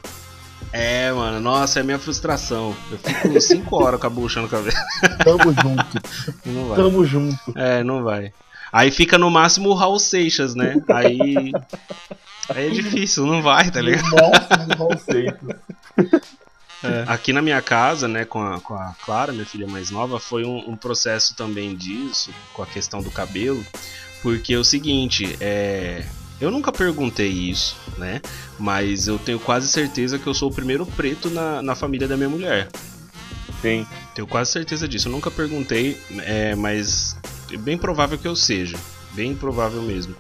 É, 0.76 1.12
mano, 1.12 1.38
nossa, 1.40 1.78
é 1.78 1.82
a 1.82 1.84
minha 1.84 2.00
frustração. 2.00 2.74
Eu 2.90 2.98
fico 2.98 3.38
5 3.40 3.76
horas 3.76 4.00
com 4.00 4.06
a 4.08 4.10
bucha 4.10 4.42
no 4.42 4.48
cabelo. 4.48 4.76
Tamo 5.22 5.52
junto, 5.52 6.02
Não 6.44 6.66
vai. 6.68 6.76
tamo 6.76 7.04
junto. 7.04 7.38
É, 7.56 7.84
não 7.84 8.02
vai. 8.02 8.32
Aí 8.72 8.90
fica 8.90 9.16
no 9.16 9.30
máximo 9.30 9.68
o 9.68 9.74
Raul 9.74 10.00
Seixas, 10.00 10.56
né? 10.56 10.74
Aí. 10.92 11.52
Aí 12.48 12.66
é 12.66 12.70
difícil, 12.70 13.24
não 13.24 13.40
vai, 13.40 13.70
tá 13.70 13.80
ligado? 13.80 14.10
Máximo 14.10 14.76
conceito. 14.76 15.46
É. 16.82 17.04
Aqui 17.06 17.32
na 17.32 17.40
minha 17.40 17.62
casa, 17.62 18.06
né, 18.08 18.24
com 18.24 18.42
a, 18.42 18.60
com 18.60 18.74
a 18.74 18.94
Clara, 19.04 19.32
minha 19.32 19.46
filha 19.46 19.66
mais 19.66 19.90
nova, 19.92 20.18
foi 20.18 20.44
um, 20.44 20.70
um 20.70 20.76
processo 20.76 21.34
também 21.36 21.74
disso, 21.74 22.30
com 22.52 22.62
a 22.62 22.66
questão 22.66 23.00
do 23.00 23.10
cabelo, 23.12 23.64
porque 24.22 24.52
é 24.52 24.58
o 24.58 24.64
seguinte, 24.64 25.36
é, 25.40 26.04
eu 26.40 26.50
nunca 26.50 26.72
perguntei 26.72 27.28
isso, 27.28 27.76
né, 27.96 28.20
mas 28.58 29.06
eu 29.08 29.18
tenho 29.18 29.38
quase 29.38 29.68
certeza 29.68 30.18
que 30.18 30.26
eu 30.26 30.34
sou 30.34 30.50
o 30.50 30.54
primeiro 30.54 30.84
preto 30.84 31.30
na, 31.30 31.62
na 31.62 31.74
família 31.74 32.08
da 32.08 32.16
minha 32.16 32.28
mulher. 32.28 32.68
Sim. 33.64 33.86
Tenho 34.14 34.26
quase 34.26 34.52
certeza 34.52 34.86
disso. 34.86 35.08
Eu 35.08 35.12
nunca 35.12 35.30
perguntei, 35.30 35.98
é, 36.18 36.54
mas 36.54 37.16
é 37.50 37.56
bem 37.56 37.78
provável 37.78 38.18
que 38.18 38.28
eu 38.28 38.36
seja. 38.36 38.76
Bem 39.12 39.34
provável 39.34 39.80
mesmo. 39.80 40.14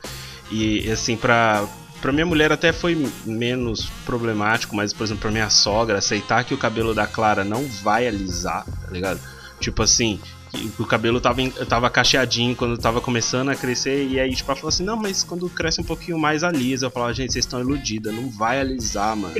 E 0.50 0.90
assim, 0.90 1.14
pra, 1.14 1.66
pra 2.00 2.10
minha 2.10 2.24
mulher 2.24 2.52
até 2.52 2.72
foi 2.72 3.10
menos 3.26 3.90
problemático, 4.06 4.74
mas 4.74 4.94
por 4.94 5.04
exemplo, 5.04 5.22
pra 5.22 5.30
minha 5.30 5.50
sogra, 5.50 5.98
aceitar 5.98 6.44
que 6.44 6.54
o 6.54 6.58
cabelo 6.58 6.94
da 6.94 7.06
Clara 7.06 7.44
não 7.44 7.66
vai 7.82 8.08
alisar, 8.08 8.64
tá 8.64 8.90
ligado? 8.90 9.20
Tipo 9.60 9.82
assim, 9.82 10.18
que 10.54 10.82
o 10.82 10.86
cabelo 10.86 11.20
tava, 11.20 11.42
tava 11.68 11.90
cacheadinho 11.90 12.54
quando 12.54 12.78
tava 12.78 13.00
começando 13.00 13.50
a 13.50 13.54
crescer, 13.54 14.06
e 14.06 14.18
aí 14.18 14.34
tipo, 14.34 14.50
ela 14.50 14.56
falou 14.56 14.68
assim: 14.68 14.84
não, 14.84 14.96
mas 14.96 15.22
quando 15.22 15.48
cresce 15.48 15.80
um 15.80 15.84
pouquinho 15.84 16.18
mais 16.18 16.42
alisa. 16.42 16.86
Eu 16.86 16.90
falava, 16.90 17.12
gente, 17.12 17.32
vocês 17.32 17.44
estão 17.44 17.60
iludidas, 17.60 18.14
não 18.14 18.28
vai 18.30 18.60
alisar, 18.60 19.16
mano. 19.16 19.34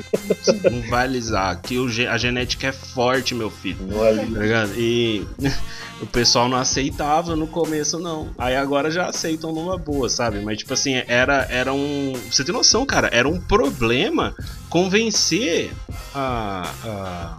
Não 0.71 0.83
vai 0.89 1.05
alisar. 1.05 1.61
Que 1.61 1.79
o 1.79 1.87
a 2.09 2.19
genética 2.19 2.69
é 2.69 2.73
forte, 2.73 3.35
meu 3.35 3.51
filho. 3.51 3.79
Tá 3.89 4.41
ligado? 4.41 4.73
E 4.77 5.27
o 6.01 6.07
pessoal 6.07 6.49
não 6.49 6.59
aceitava 6.59 7.37
no 7.37 7.47
começo, 7.47 7.99
não. 7.99 8.31
Aí 8.39 8.57
agora 8.57 8.91
já 8.91 9.07
aceitam 9.07 9.53
numa 9.53 9.79
boa, 9.79 10.09
sabe? 10.09 10.41
Mas, 10.41 10.59
tipo 10.59 10.73
assim, 10.73 11.03
era, 11.07 11.47
era 11.51 11.73
um. 11.73 12.13
Você 12.31 12.45
tem 12.45 12.55
noção, 12.55 12.85
cara? 12.85 13.09
Era 13.13 13.29
um 13.29 13.41
problema 13.41 14.35
convencer 14.69 15.73
a. 16.15 16.71
a 16.85 17.37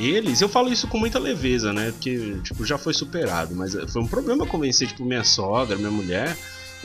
eles, 0.00 0.40
eu 0.40 0.48
falo 0.48 0.72
isso 0.72 0.86
com 0.88 0.98
muita 0.98 1.18
leveza, 1.18 1.72
né? 1.72 1.90
Porque, 1.92 2.38
tipo, 2.42 2.64
já 2.64 2.76
foi 2.76 2.92
superado, 2.92 3.54
mas 3.54 3.74
foi 3.90 4.02
um 4.02 4.06
problema 4.06 4.46
convencer, 4.46 4.88
tipo, 4.88 5.04
minha 5.04 5.24
sogra, 5.24 5.76
minha 5.76 5.90
mulher, 5.90 6.36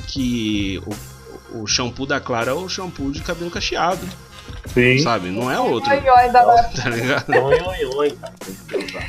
que 0.07 0.82
o, 1.51 1.62
o 1.62 1.68
shampoo 1.68 2.05
da 2.05 2.20
Clara 2.20 2.51
é 2.51 2.53
o 2.53 2.70
shampoo 2.70 3.12
de 3.12 3.22
cabelo 3.22 3.51
cacheado, 3.51 4.07
Sim. 4.74 4.99
sabe? 4.99 5.30
Não 5.30 5.51
é 5.51 5.59
outro, 5.59 5.91
Oi, 5.91 5.97
oi, 5.97 6.30
da 6.32 6.64
tá 6.64 6.89
ligado? 6.89 7.30
Oi, 7.32 7.62
oi, 7.62 7.86
oi, 7.95 8.12
cara. 8.12 8.34
Tem 8.39 8.55
que 8.55 8.78
usar. 8.86 9.07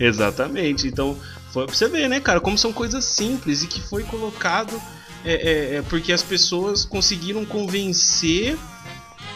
Exatamente. 0.00 0.86
Então, 0.86 1.16
foi 1.52 1.66
pra 1.66 1.74
você 1.74 1.88
ver, 1.88 2.08
né, 2.08 2.20
cara, 2.20 2.40
como 2.40 2.56
são 2.56 2.72
coisas 2.72 3.04
simples 3.04 3.62
e 3.62 3.66
que 3.66 3.80
foi 3.80 4.04
colocado 4.04 4.80
é, 5.24 5.32
é, 5.32 5.74
é 5.76 5.82
porque 5.82 6.12
as 6.12 6.22
pessoas 6.22 6.84
conseguiram 6.84 7.44
convencer 7.44 8.56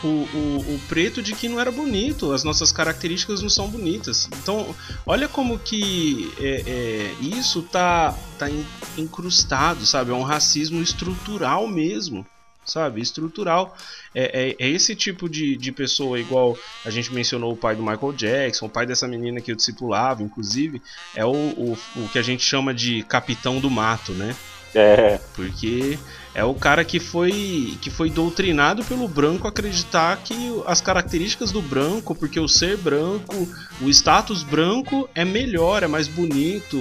o, 0.03 0.09
o, 0.09 0.74
o 0.74 0.80
preto 0.88 1.22
de 1.22 1.34
que 1.34 1.48
não 1.48 1.61
era 1.61 1.70
bonito, 1.70 2.32
as 2.32 2.44
nossas 2.44 2.72
características 2.72 3.42
não 3.42 3.48
são 3.48 3.68
bonitas. 3.68 4.28
Então, 4.42 4.74
olha 5.07 5.28
como 5.28 5.59
que 5.59 6.32
é, 6.38 6.62
é, 6.66 7.14
isso 7.24 7.62
tá, 7.62 8.16
tá 8.38 8.48
in- 8.50 8.66
incrustado, 8.96 9.84
sabe? 9.86 10.11
É 10.11 10.14
um 10.14 10.22
racismo 10.22 10.82
estrutural 10.82 11.66
mesmo, 11.68 12.26
sabe? 12.64 13.00
Estrutural. 13.00 13.76
É, 14.14 14.50
é- 14.50 14.66
é 14.66 14.68
esse 14.68 14.94
tipo 14.94 15.28
de, 15.28 15.57
de 15.57 15.72
pessoa, 15.72 16.18
igual 16.18 16.57
a 16.84 16.90
gente 16.90 17.12
mencionou 17.12 17.53
o 17.53 17.57
pai 17.57 17.74
do 17.76 17.82
Michael 17.82 18.12
Jackson, 18.12 18.66
o 18.66 18.70
pai 18.70 18.86
dessa 18.86 19.07
menina 19.09 19.40
que 19.40 19.50
eu 19.53 19.57
discipulava, 19.57 20.22
inclusive, 20.22 20.82
é 21.14 21.24
o, 21.24 21.30
o, 21.32 21.78
o 21.96 22.09
que 22.09 22.18
a 22.18 22.22
gente 22.22 22.42
chama 22.44 22.74
de 22.74 23.03
capitão 23.05 23.61
do 23.61 23.70
mato, 23.70 24.12
né? 24.12 24.34
É, 24.74 25.20
Porque 25.34 25.98
é 26.34 26.42
o 26.44 26.54
cara 26.54 26.84
que 26.84 26.98
foi 26.98 27.76
que 27.80 27.90
foi 27.90 28.08
doutrinado 28.08 28.82
pelo 28.84 29.06
branco 29.06 29.46
acreditar 29.46 30.16
que 30.18 30.34
as 30.66 30.80
características 30.80 31.52
do 31.52 31.60
branco, 31.60 32.14
porque 32.14 32.40
o 32.40 32.48
ser 32.48 32.78
branco, 32.78 33.48
o 33.80 33.90
status 33.90 34.42
branco 34.42 35.08
é 35.14 35.24
melhor, 35.24 35.82
é 35.82 35.86
mais 35.86 36.08
bonito 36.08 36.76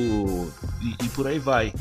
e, 0.82 0.96
e 1.04 1.10
por 1.10 1.28
aí 1.28 1.38
vai. 1.38 1.74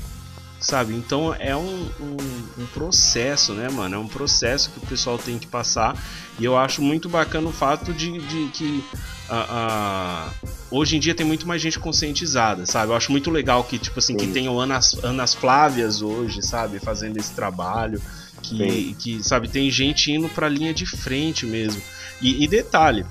Sabe? 0.60 0.94
Então 0.94 1.34
é 1.34 1.56
um, 1.56 1.90
um, 1.98 2.16
um 2.58 2.66
processo, 2.66 3.54
né, 3.54 3.68
mano? 3.70 3.96
É 3.96 3.98
um 3.98 4.06
processo 4.06 4.70
que 4.70 4.78
o 4.78 4.86
pessoal 4.86 5.16
tem 5.16 5.38
que 5.38 5.46
passar. 5.46 5.96
E 6.38 6.44
eu 6.44 6.56
acho 6.56 6.82
muito 6.82 7.08
bacana 7.08 7.48
o 7.48 7.52
fato 7.52 7.94
de, 7.94 8.18
de 8.18 8.50
que 8.52 8.84
ah, 9.28 9.46
ah, 9.48 10.48
hoje 10.70 10.96
em 10.96 11.00
dia 11.00 11.14
tem 11.14 11.24
muito 11.24 11.46
mais 11.46 11.62
gente 11.62 11.78
conscientizada, 11.78 12.66
sabe? 12.66 12.92
Eu 12.92 12.96
acho 12.96 13.10
muito 13.10 13.30
legal 13.30 13.64
que, 13.64 13.78
tipo 13.78 13.98
assim, 13.98 14.16
que 14.16 14.26
Sim. 14.26 14.32
tenham 14.32 14.60
Anas, 14.60 14.98
Anas 15.02 15.34
Flávias 15.34 16.02
hoje, 16.02 16.42
sabe? 16.42 16.78
Fazendo 16.78 17.16
esse 17.16 17.32
trabalho. 17.32 18.02
Que, 18.42 18.56
Sim. 18.56 18.96
que, 18.98 19.22
sabe, 19.22 19.48
tem 19.48 19.70
gente 19.70 20.10
indo 20.10 20.28
pra 20.28 20.48
linha 20.48 20.74
de 20.74 20.84
frente 20.84 21.46
mesmo. 21.46 21.80
E, 22.20 22.42
e 22.42 22.48
detalhe, 22.48 23.06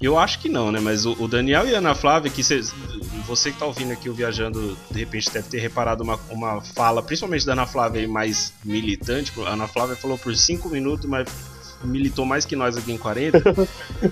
eu 0.00 0.18
acho 0.18 0.38
que 0.38 0.48
não, 0.48 0.70
né? 0.70 0.78
Mas 0.80 1.04
o, 1.06 1.12
o 1.18 1.26
Daniel 1.28 1.66
e 1.68 1.74
a 1.74 1.78
Ana 1.78 1.94
Flávia, 1.94 2.30
que 2.30 2.42
cês- 2.44 2.72
você 3.26 3.50
que 3.50 3.58
tá 3.58 3.66
ouvindo 3.66 3.92
aqui 3.92 4.08
o 4.08 4.14
Viajando, 4.14 4.76
de 4.90 4.98
repente 5.00 5.30
deve 5.30 5.48
ter 5.48 5.58
reparado 5.58 6.02
uma, 6.04 6.18
uma 6.30 6.60
fala, 6.60 7.02
principalmente 7.02 7.44
da 7.44 7.52
Ana 7.52 7.66
Flávia 7.66 8.00
aí 8.00 8.06
mais 8.06 8.52
militante. 8.64 9.32
A 9.46 9.50
Ana 9.50 9.66
Flávia 9.68 9.96
falou 9.96 10.16
por 10.16 10.34
5 10.36 10.68
minutos, 10.68 11.06
mas 11.06 11.26
militou 11.84 12.24
mais 12.24 12.44
que 12.44 12.56
nós 12.56 12.76
aqui 12.76 12.92
em 12.92 12.98
40. 12.98 13.42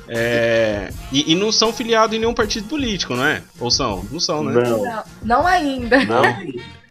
É, 0.09 0.91
e, 1.13 1.33
e 1.33 1.35
não 1.35 1.53
são 1.53 1.73
filiados 1.73 2.15
em 2.17 2.19
nenhum 2.19 2.35
partido 2.35 2.67
político, 2.69 3.15
não 3.15 3.25
é? 3.25 3.43
Ou 3.61 3.71
são? 3.71 4.05
Não 4.11 4.19
são, 4.19 4.43
né? 4.45 4.53
não, 4.63 4.83
Não, 4.83 5.03
não 5.23 5.47
ainda. 5.47 6.05
não. 6.05 6.23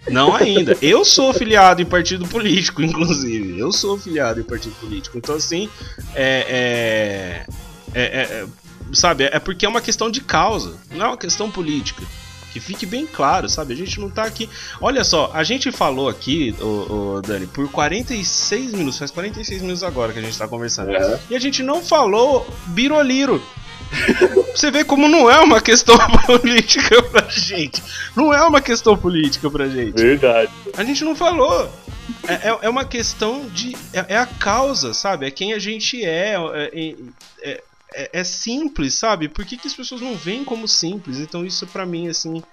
Não 0.07 0.35
ainda. 0.35 0.77
Eu 0.81 1.03
sou 1.03 1.33
filiado 1.33 1.81
em 1.81 1.85
partido 1.85 2.27
político, 2.27 2.81
inclusive. 2.83 3.57
Eu 3.59 3.71
sou 3.71 3.97
filiado 3.97 4.39
em 4.39 4.43
partido 4.43 4.73
político. 4.75 5.17
Então, 5.17 5.35
assim, 5.35 5.67
é, 6.13 7.45
é- 7.93 7.99
é- 7.99 8.21
é- 8.21 8.45
sabe, 8.93 9.25
é 9.25 9.39
porque 9.39 9.65
é 9.65 9.69
uma 9.69 9.81
questão 9.81 10.09
de 10.09 10.21
causa, 10.21 10.77
não 10.91 11.05
é 11.05 11.09
uma 11.09 11.17
questão 11.17 11.49
política. 11.51 12.03
Que 12.53 12.59
fique 12.61 12.85
bem 12.85 13.05
claro, 13.05 13.49
sabe? 13.49 13.73
A 13.73 13.75
gente 13.75 13.99
não 13.99 14.09
tá 14.09 14.23
aqui. 14.23 14.49
Olha 14.79 15.03
só, 15.03 15.29
a 15.33 15.43
gente 15.43 15.73
falou 15.73 16.07
aqui, 16.07 16.55
ô, 16.61 17.19
Dani, 17.21 17.47
por 17.47 17.69
46 17.69 18.71
minutos, 18.71 18.97
faz 18.97 19.11
46 19.11 19.61
minutos 19.61 19.83
agora 19.83 20.13
que 20.13 20.19
a 20.19 20.21
gente 20.21 20.37
tá 20.37 20.47
conversando. 20.47 20.95
É. 20.95 21.19
E 21.29 21.35
a 21.35 21.39
gente 21.39 21.61
não 21.61 21.83
falou 21.83 22.47
Biroliro. 22.67 23.43
Você 24.55 24.71
vê 24.71 24.85
como 24.85 25.07
não 25.09 25.29
é 25.29 25.37
uma 25.41 25.59
questão 25.59 25.97
política 26.25 27.03
pra 27.03 27.27
gente. 27.29 27.83
Não 28.15 28.33
é 28.33 28.41
uma 28.47 28.61
questão 28.61 28.95
política 28.95 29.49
pra 29.51 29.67
gente. 29.67 30.01
Verdade. 30.01 30.49
A 30.77 30.83
gente 30.85 31.03
não 31.03 31.13
falou. 31.13 31.69
É, 32.25 32.33
é- 32.51 32.59
é 32.61 32.69
uma 32.69 32.85
questão 32.85 33.49
de. 33.49 33.75
É, 33.93 34.13
é 34.13 34.17
a 34.17 34.25
causa, 34.25 34.93
sabe? 34.93 35.25
É 35.25 35.31
quem 35.31 35.51
a 35.53 35.59
gente 35.59 36.03
é. 36.05 36.35
É, 37.41 37.61
é- 37.95 38.09
é, 38.13 38.23
simples, 38.23 38.93
sabe? 38.95 39.29
Por 39.29 39.45
que, 39.45 39.57
que 39.57 39.67
as 39.67 39.73
pessoas 39.73 40.01
não 40.01 40.15
veem 40.15 40.43
como 40.43 40.67
simples? 40.67 41.19
Então 41.19 41.45
isso 41.45 41.65
para 41.67 41.85
mim, 41.85 42.07
assim, 42.07 42.43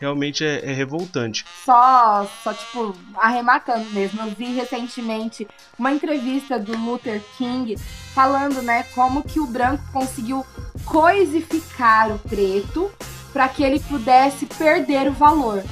realmente 0.00 0.44
é, 0.44 0.64
é, 0.64 0.72
revoltante. 0.72 1.44
Só, 1.64 2.28
só, 2.42 2.52
tipo, 2.52 2.94
arrematando 3.16 3.88
mesmo, 3.90 4.20
eu 4.22 4.30
vi 4.30 4.46
recentemente 4.54 5.46
uma 5.78 5.92
entrevista 5.92 6.58
do 6.58 6.76
Luther 6.76 7.22
King 7.38 7.76
falando, 8.14 8.60
né, 8.62 8.82
como 8.94 9.22
que 9.22 9.38
o 9.38 9.46
branco 9.46 9.84
conseguiu 9.92 10.44
coisificar 10.84 12.12
o 12.12 12.18
preto 12.18 12.90
para 13.32 13.48
que 13.48 13.62
ele 13.62 13.80
pudesse 13.80 14.46
perder 14.46 15.08
o 15.08 15.12
valor. 15.12 15.62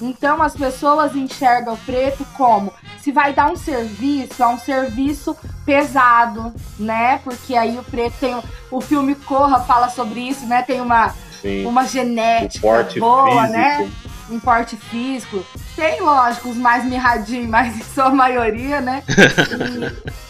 Então 0.00 0.42
as 0.42 0.56
pessoas 0.56 1.14
enxergam 1.14 1.74
o 1.74 1.78
preto 1.78 2.24
como 2.36 2.72
se 3.02 3.10
vai 3.10 3.32
dar 3.32 3.50
um 3.50 3.56
serviço, 3.56 4.42
é 4.42 4.46
um 4.46 4.58
serviço 4.58 5.36
pesado, 5.66 6.54
né? 6.78 7.18
Porque 7.24 7.56
aí 7.56 7.76
o 7.76 7.82
preto 7.82 8.14
tem 8.20 8.40
o 8.70 8.80
filme 8.80 9.16
Corra 9.16 9.60
fala 9.60 9.88
sobre 9.88 10.20
isso, 10.20 10.46
né? 10.46 10.62
Tem 10.62 10.80
uma 10.80 11.12
Sim. 11.40 11.66
uma 11.66 11.84
genética 11.84 12.86
boa, 13.00 13.48
né? 13.48 13.78
físico. 13.78 14.08
né? 14.08 14.12
Um 14.30 14.38
porte 14.38 14.76
físico. 14.76 15.44
Tem, 15.74 16.00
lógico, 16.00 16.48
os 16.48 16.56
mais 16.56 16.84
mirradinhos, 16.84 17.48
mas 17.50 17.76
em 17.76 17.82
sua 17.82 18.10
maioria, 18.10 18.80
né? 18.80 19.02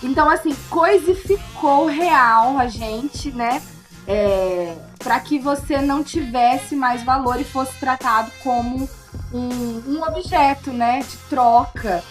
E, 0.02 0.06
então, 0.08 0.30
assim, 0.30 0.56
coisificou 0.70 1.86
real 1.86 2.58
a 2.58 2.66
gente, 2.66 3.30
né? 3.30 3.60
É, 4.08 4.74
para 4.98 5.20
que 5.20 5.38
você 5.38 5.78
não 5.78 6.02
tivesse 6.02 6.74
mais 6.74 7.02
valor 7.04 7.38
e 7.40 7.44
fosse 7.44 7.78
tratado 7.78 8.32
como 8.42 8.88
um, 9.32 9.82
um 9.86 10.02
objeto, 10.02 10.72
né, 10.72 11.00
de 11.00 11.16
troca. 11.28 12.02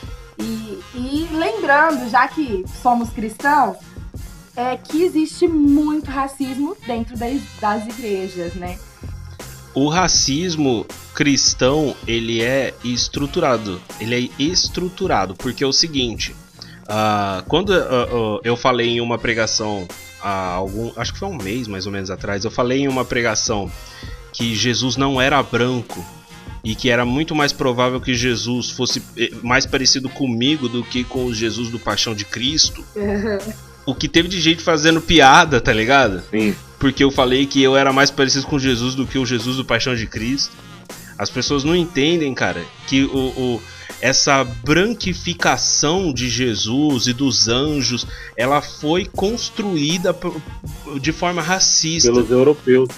E, 0.41 0.79
e, 0.95 1.29
lembrando, 1.31 2.09
já 2.09 2.27
que 2.27 2.65
somos 2.81 3.09
cristãos, 3.11 3.77
é 4.55 4.75
que 4.75 5.03
existe 5.03 5.47
muito 5.47 6.09
racismo 6.09 6.75
dentro 6.85 7.17
das, 7.17 7.39
das 7.59 7.85
igrejas, 7.87 8.53
né? 8.55 8.77
O 9.73 9.87
racismo 9.87 10.85
cristão 11.13 11.95
ele 12.05 12.41
é 12.41 12.73
estruturado, 12.83 13.81
ele 13.99 14.15
é 14.15 14.43
estruturado 14.43 15.33
porque 15.35 15.63
é 15.63 15.67
o 15.67 15.71
seguinte, 15.71 16.35
uh, 16.83 17.43
quando 17.47 17.69
uh, 17.69 17.75
uh, 18.35 18.41
eu 18.43 18.57
falei 18.57 18.89
em 18.89 19.01
uma 19.01 19.17
pregação 19.17 19.87
há 20.21 20.51
algum, 20.51 20.91
acho 20.97 21.13
que 21.13 21.19
foi 21.19 21.29
um 21.29 21.37
mês 21.37 21.67
mais 21.67 21.85
ou 21.85 21.91
menos 21.91 22.09
atrás, 22.09 22.43
eu 22.43 22.51
falei 22.51 22.81
em 22.81 22.87
uma 22.89 23.05
pregação 23.05 23.71
que 24.33 24.53
Jesus 24.55 24.97
não 24.97 25.21
era 25.21 25.41
branco 25.41 26.03
e 26.63 26.75
que 26.75 26.89
era 26.89 27.05
muito 27.05 27.33
mais 27.33 27.51
provável 27.51 27.99
que 27.99 28.13
Jesus 28.13 28.69
fosse 28.69 29.01
eh, 29.17 29.31
mais 29.41 29.65
parecido 29.65 30.09
comigo 30.09 30.69
do 30.69 30.83
que 30.83 31.03
com 31.03 31.25
o 31.25 31.33
Jesus 31.33 31.69
do 31.69 31.79
Paixão 31.79 32.13
de 32.13 32.25
Cristo. 32.25 32.83
o 33.85 33.95
que 33.95 34.07
teve 34.07 34.27
de 34.27 34.39
gente 34.39 34.61
fazendo 34.61 35.01
piada, 35.01 35.59
tá 35.59 35.73
ligado? 35.73 36.21
Sim. 36.29 36.55
Porque 36.79 37.03
eu 37.03 37.11
falei 37.11 37.45
que 37.45 37.61
eu 37.61 37.75
era 37.75 37.91
mais 37.91 38.11
parecido 38.11 38.45
com 38.45 38.59
Jesus 38.59 38.95
do 38.95 39.07
que 39.07 39.17
o 39.17 39.25
Jesus 39.25 39.57
do 39.57 39.65
Paixão 39.65 39.95
de 39.95 40.05
Cristo. 40.07 40.55
As 41.17 41.29
pessoas 41.29 41.63
não 41.63 41.75
entendem, 41.75 42.33
cara, 42.33 42.63
que 42.87 43.03
o, 43.03 43.17
o 43.17 43.61
essa 44.01 44.43
branquificação 44.43 46.11
de 46.11 46.27
Jesus 46.27 47.05
e 47.05 47.13
dos 47.13 47.47
anjos, 47.47 48.07
ela 48.35 48.61
foi 48.61 49.05
construída 49.05 50.15
de 50.99 51.11
forma 51.11 51.41
racista 51.41 52.11
pelos 52.11 52.31
europeus. 52.31 52.89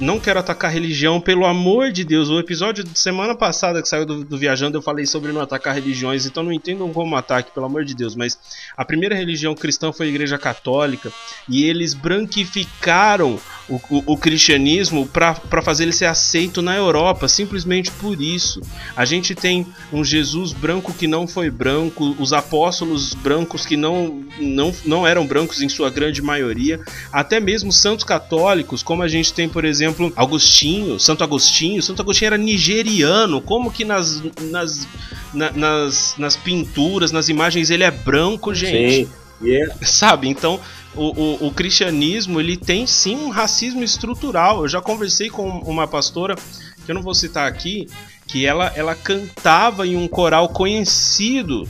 Não 0.00 0.18
quero 0.18 0.40
atacar 0.40 0.72
religião, 0.72 1.20
pelo 1.20 1.44
amor 1.44 1.92
de 1.92 2.04
Deus. 2.04 2.30
O 2.30 2.38
episódio 2.40 2.82
de 2.82 2.98
semana 2.98 3.34
passada 3.34 3.82
que 3.82 3.88
saiu 3.88 4.06
do, 4.06 4.24
do, 4.24 4.38
Viajando 4.38 4.78
eu 4.78 4.82
falei 4.82 5.04
sobre 5.04 5.30
não 5.30 5.42
atacar 5.42 5.74
religiões, 5.74 6.24
então 6.24 6.42
não 6.42 6.50
entendam 6.50 6.90
como 6.90 7.14
ataque, 7.16 7.52
pelo 7.52 7.66
amor 7.66 7.84
de 7.84 7.94
Deus. 7.94 8.16
Mas 8.16 8.38
a 8.74 8.82
primeira 8.82 9.14
religião 9.14 9.54
cristã 9.54 9.92
foi 9.92 10.06
a 10.06 10.08
Igreja 10.08 10.38
Católica 10.38 11.12
e 11.46 11.64
eles 11.64 11.92
branquificaram 11.92 13.38
o, 13.70 13.80
o, 13.88 14.02
o 14.12 14.16
cristianismo 14.16 15.06
para 15.06 15.62
fazer 15.62 15.84
ele 15.84 15.92
ser 15.92 16.06
aceito 16.06 16.60
na 16.60 16.76
Europa, 16.76 17.28
simplesmente 17.28 17.90
por 17.92 18.20
isso. 18.20 18.60
A 18.96 19.04
gente 19.04 19.34
tem 19.34 19.66
um 19.92 20.04
Jesus 20.04 20.52
branco 20.52 20.92
que 20.92 21.06
não 21.06 21.26
foi 21.26 21.48
branco, 21.48 22.16
os 22.18 22.32
apóstolos 22.32 23.14
brancos 23.14 23.64
que 23.64 23.76
não, 23.76 24.24
não, 24.38 24.74
não 24.84 25.06
eram 25.06 25.26
brancos 25.26 25.62
em 25.62 25.68
sua 25.68 25.88
grande 25.88 26.20
maioria, 26.20 26.80
até 27.12 27.38
mesmo 27.38 27.72
santos 27.72 28.04
católicos, 28.04 28.82
como 28.82 29.02
a 29.02 29.08
gente 29.08 29.32
tem, 29.32 29.48
por 29.48 29.64
exemplo, 29.64 30.12
Agostinho, 30.16 30.98
Santo 30.98 31.22
Agostinho. 31.22 31.82
Santo 31.82 32.02
Agostinho 32.02 32.26
era 32.28 32.38
nigeriano. 32.38 33.40
Como 33.40 33.70
que 33.70 33.84
nas, 33.84 34.22
nas, 34.50 34.88
na, 35.32 35.52
nas, 35.52 36.14
nas 36.18 36.36
pinturas, 36.36 37.12
nas 37.12 37.28
imagens, 37.28 37.70
ele 37.70 37.84
é 37.84 37.90
branco, 37.90 38.52
gente? 38.52 39.06
Sim. 39.06 39.08
Yeah. 39.42 39.74
Sabe? 39.82 40.28
Então, 40.28 40.60
o, 40.94 41.44
o, 41.44 41.46
o, 41.48 41.52
cristianismo 41.52 42.40
ele 42.40 42.56
tem 42.56 42.86
sim 42.86 43.16
um 43.16 43.30
racismo 43.30 43.82
estrutural. 43.82 44.62
Eu 44.62 44.68
já 44.68 44.80
conversei 44.80 45.30
com 45.30 45.48
uma 45.48 45.86
pastora, 45.86 46.36
que 46.84 46.90
eu 46.90 46.94
não 46.94 47.02
vou 47.02 47.14
citar 47.14 47.46
aqui, 47.46 47.88
que 48.26 48.44
ela, 48.44 48.72
ela 48.74 48.94
cantava 48.94 49.86
em 49.86 49.96
um 49.96 50.08
coral 50.08 50.48
conhecido, 50.48 51.68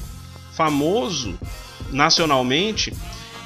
famoso 0.53 1.39
nacionalmente, 1.91 2.93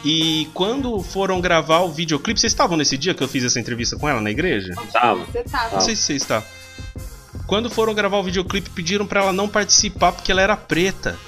e 0.05 0.49
quando 0.53 1.01
foram 1.03 1.41
gravar 1.41 1.81
o 1.81 1.91
videoclipe, 1.91 2.39
vocês 2.39 2.53
estavam 2.53 2.77
nesse 2.77 2.99
dia 2.99 3.14
que 3.14 3.22
eu 3.22 3.29
fiz 3.29 3.43
essa 3.43 3.59
entrevista 3.59 3.97
com 3.97 4.07
ela 4.07 4.20
na 4.20 4.31
igreja? 4.31 4.75
Tava. 4.93 5.25
Você 5.25 5.43
tava. 5.45 5.75
Não 5.75 5.81
sei 5.81 5.97
se 5.97 6.03
você 6.03 6.14
está. 6.14 6.43
Quando 7.47 7.70
foram 7.70 7.95
gravar 7.95 8.18
o 8.18 8.22
videoclipe, 8.22 8.68
pediram 8.70 9.07
para 9.07 9.22
ela 9.22 9.33
não 9.33 9.49
participar 9.49 10.12
porque 10.12 10.31
ela 10.31 10.43
era 10.43 10.57
preta. 10.57 11.18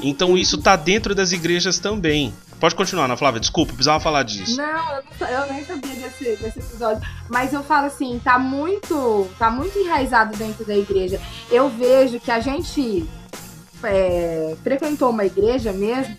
Então 0.00 0.38
isso 0.38 0.58
tá 0.58 0.76
dentro 0.76 1.12
das 1.12 1.32
igrejas 1.32 1.80
também. 1.80 2.32
Pode 2.58 2.74
continuar, 2.74 3.04
Ana 3.04 3.16
Flávia, 3.16 3.40
desculpa, 3.40 3.72
precisava 3.72 4.00
falar 4.00 4.22
disso. 4.22 4.56
Não, 4.56 4.94
eu, 4.94 5.02
não, 5.20 5.28
eu 5.28 5.52
nem 5.52 5.64
sabia 5.64 5.94
desse, 5.94 6.36
desse 6.36 6.58
episódio. 6.58 7.02
Mas 7.28 7.52
eu 7.52 7.62
falo 7.62 7.86
assim, 7.86 8.20
tá 8.22 8.38
muito. 8.38 9.28
tá 9.38 9.50
muito 9.50 9.78
enraizado 9.78 10.36
dentro 10.36 10.64
da 10.64 10.76
igreja. 10.76 11.20
Eu 11.50 11.68
vejo 11.68 12.18
que 12.18 12.30
a 12.30 12.40
gente 12.40 13.08
é, 13.82 14.56
frequentou 14.62 15.10
uma 15.10 15.24
igreja 15.24 15.72
mesmo 15.72 16.16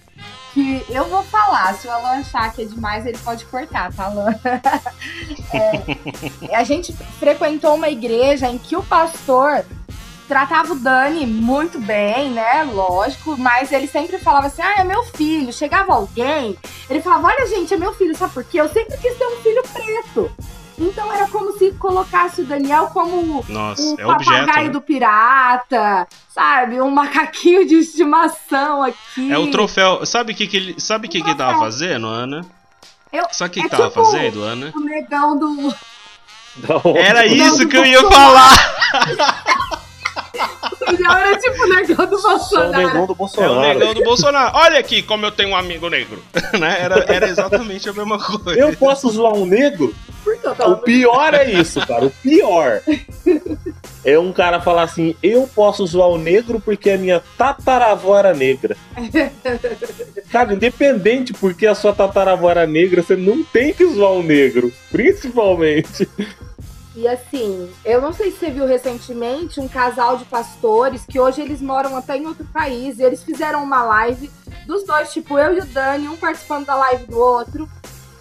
que 0.53 0.85
eu 0.89 1.05
vou 1.05 1.23
falar. 1.23 1.73
Se 1.75 1.87
o 1.87 1.91
Alan 1.91 2.19
achar 2.19 2.51
que 2.53 2.63
é 2.63 2.65
demais, 2.65 3.05
ele 3.05 3.17
pode 3.19 3.45
cortar, 3.45 3.93
tá, 3.93 4.05
Alan? 4.05 4.33
é, 5.53 6.55
a 6.55 6.63
gente 6.63 6.93
frequentou 7.19 7.75
uma 7.75 7.89
igreja 7.89 8.47
em 8.47 8.57
que 8.57 8.75
o 8.75 8.83
pastor 8.83 9.65
tratava 10.27 10.73
o 10.73 10.79
Dani 10.79 11.25
muito 11.25 11.79
bem, 11.79 12.31
né? 12.31 12.63
Lógico, 12.63 13.37
mas 13.37 13.71
ele 13.71 13.87
sempre 13.87 14.17
falava 14.17 14.47
assim: 14.47 14.61
ah, 14.61 14.75
é 14.79 14.83
meu 14.83 15.03
filho. 15.03 15.51
Chegava 15.53 15.93
alguém, 15.93 16.57
ele 16.89 17.01
falava: 17.01 17.27
olha, 17.27 17.47
gente, 17.47 17.73
é 17.73 17.77
meu 17.77 17.93
filho, 17.93 18.15
sabe 18.15 18.33
por 18.33 18.43
quê? 18.43 18.59
Eu 18.59 18.69
sempre 18.69 18.97
quis 18.97 19.17
ter 19.17 19.25
um 19.25 19.37
filho 19.37 19.63
preto. 19.63 20.31
Então 20.79 21.11
era 21.11 21.27
como 21.29 21.57
se 21.57 21.71
colocasse 21.73 22.41
o 22.41 22.45
Daniel 22.45 22.87
como 22.87 23.43
Nossa, 23.49 23.81
o 23.81 23.93
é 23.99 24.05
papagaio 24.05 24.43
objeto, 24.43 24.63
né? 24.65 24.69
do 24.69 24.81
pirata, 24.81 26.07
sabe? 26.29 26.79
Um 26.79 26.91
macaquinho 26.91 27.65
de 27.65 27.75
estimação 27.75 28.83
aqui. 28.83 29.31
É 29.31 29.37
o 29.39 29.49
troféu. 29.49 30.05
Sabe 30.05 30.33
o 30.33 30.35
que, 30.35 30.45
que 30.45 30.57
ele. 30.57 30.79
Sabe 30.79 31.07
o 31.07 31.09
que, 31.09 31.19
que 31.19 31.29
ele 31.29 31.35
tava 31.35 31.57
fazendo, 31.57 32.05
Ana? 32.05 32.45
Eu, 33.11 33.25
Sabe 33.31 33.49
o 33.49 33.53
que, 33.53 33.59
é 33.61 33.63
que 33.63 33.69
tava 33.69 33.87
tipo 33.87 34.05
fazendo, 34.05 34.43
Ana? 34.43 34.71
O 34.75 34.79
negão 34.81 35.37
do. 35.37 35.73
Era 36.95 37.25
isso 37.25 37.67
que 37.67 37.77
eu 37.77 37.85
ia 37.85 38.01
falar! 38.09 38.51
O 41.07 41.13
negão 41.13 41.17
era 41.17 41.37
tipo 41.37 41.63
o 41.63 41.69
negão 41.69 42.05
do 42.05 42.17
Sou 42.17 42.31
o 42.31 42.37
Bolsonaro. 42.37 42.87
negão 42.87 43.05
do 43.05 43.11
É 43.11 43.13
o 43.13 43.15
Bolsonaro. 43.15 43.61
negão 43.79 43.93
do 43.93 44.03
Bolsonaro. 44.03 44.57
Olha 44.57 44.79
aqui 44.79 45.01
como 45.01 45.25
eu 45.25 45.31
tenho 45.31 45.49
um 45.49 45.55
amigo 45.55 45.89
negro. 45.89 46.21
né? 46.59 46.77
era, 46.81 47.05
era 47.07 47.27
exatamente 47.27 47.89
a 47.89 47.93
mesma 47.93 48.17
coisa. 48.17 48.59
Eu 48.59 48.75
posso 48.75 49.09
zoar 49.09 49.33
um 49.33 49.45
negro? 49.45 49.93
O 50.67 50.75
pior 50.77 51.33
é 51.33 51.49
isso, 51.49 51.79
cara. 51.87 52.05
O 52.05 52.11
pior 52.11 52.81
é 54.03 54.19
um 54.19 54.33
cara 54.33 54.59
falar 54.59 54.83
assim: 54.83 55.15
eu 55.23 55.49
posso 55.55 55.85
zoar 55.85 56.09
o 56.09 56.17
negro 56.17 56.59
porque 56.59 56.91
a 56.91 56.97
minha 56.97 57.21
tataravó 57.37 58.17
era 58.17 58.33
negra. 58.33 58.75
Cara, 60.29 60.53
independente 60.53 61.31
porque 61.33 61.65
a 61.65 61.73
sua 61.73 61.93
tataravó 61.93 62.49
era 62.51 62.67
negra, 62.67 63.01
você 63.01 63.15
não 63.15 63.41
tem 63.45 63.73
que 63.73 63.85
zoar 63.85 64.11
o 64.11 64.21
negro. 64.21 64.73
Principalmente. 64.91 66.07
E 66.99 67.07
assim, 67.07 67.71
eu 67.85 68.01
não 68.01 68.11
sei 68.11 68.31
se 68.31 68.39
você 68.39 68.49
viu 68.49 68.65
recentemente 68.65 69.59
um 69.59 69.67
casal 69.67 70.17
de 70.17 70.25
pastores 70.25 71.05
que 71.07 71.19
hoje 71.19 71.39
eles 71.41 71.61
moram 71.61 71.95
até 71.95 72.17
em 72.17 72.25
outro 72.25 72.43
país 72.45 72.97
e 72.97 73.03
eles 73.03 73.21
fizeram 73.21 73.63
uma 73.63 73.83
live 73.83 74.31
dos 74.65 74.83
dois, 74.83 75.13
tipo 75.13 75.37
eu 75.37 75.55
e 75.55 75.59
o 75.59 75.65
Dani, 75.67 76.07
um 76.09 76.17
participando 76.17 76.65
da 76.65 76.73
live 76.73 77.05
do 77.05 77.19
outro. 77.19 77.69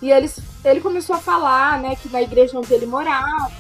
E 0.03 0.11
eles, 0.13 0.39
ele 0.63 0.83
começou 0.83 1.17
a 1.17 1.19
falar, 1.19 1.81
né, 1.81 1.97
que 1.97 2.11
na 2.11 2.21
igreja 2.21 2.59
onde 2.59 2.71
ele 2.75 2.85
morava, 2.85 3.51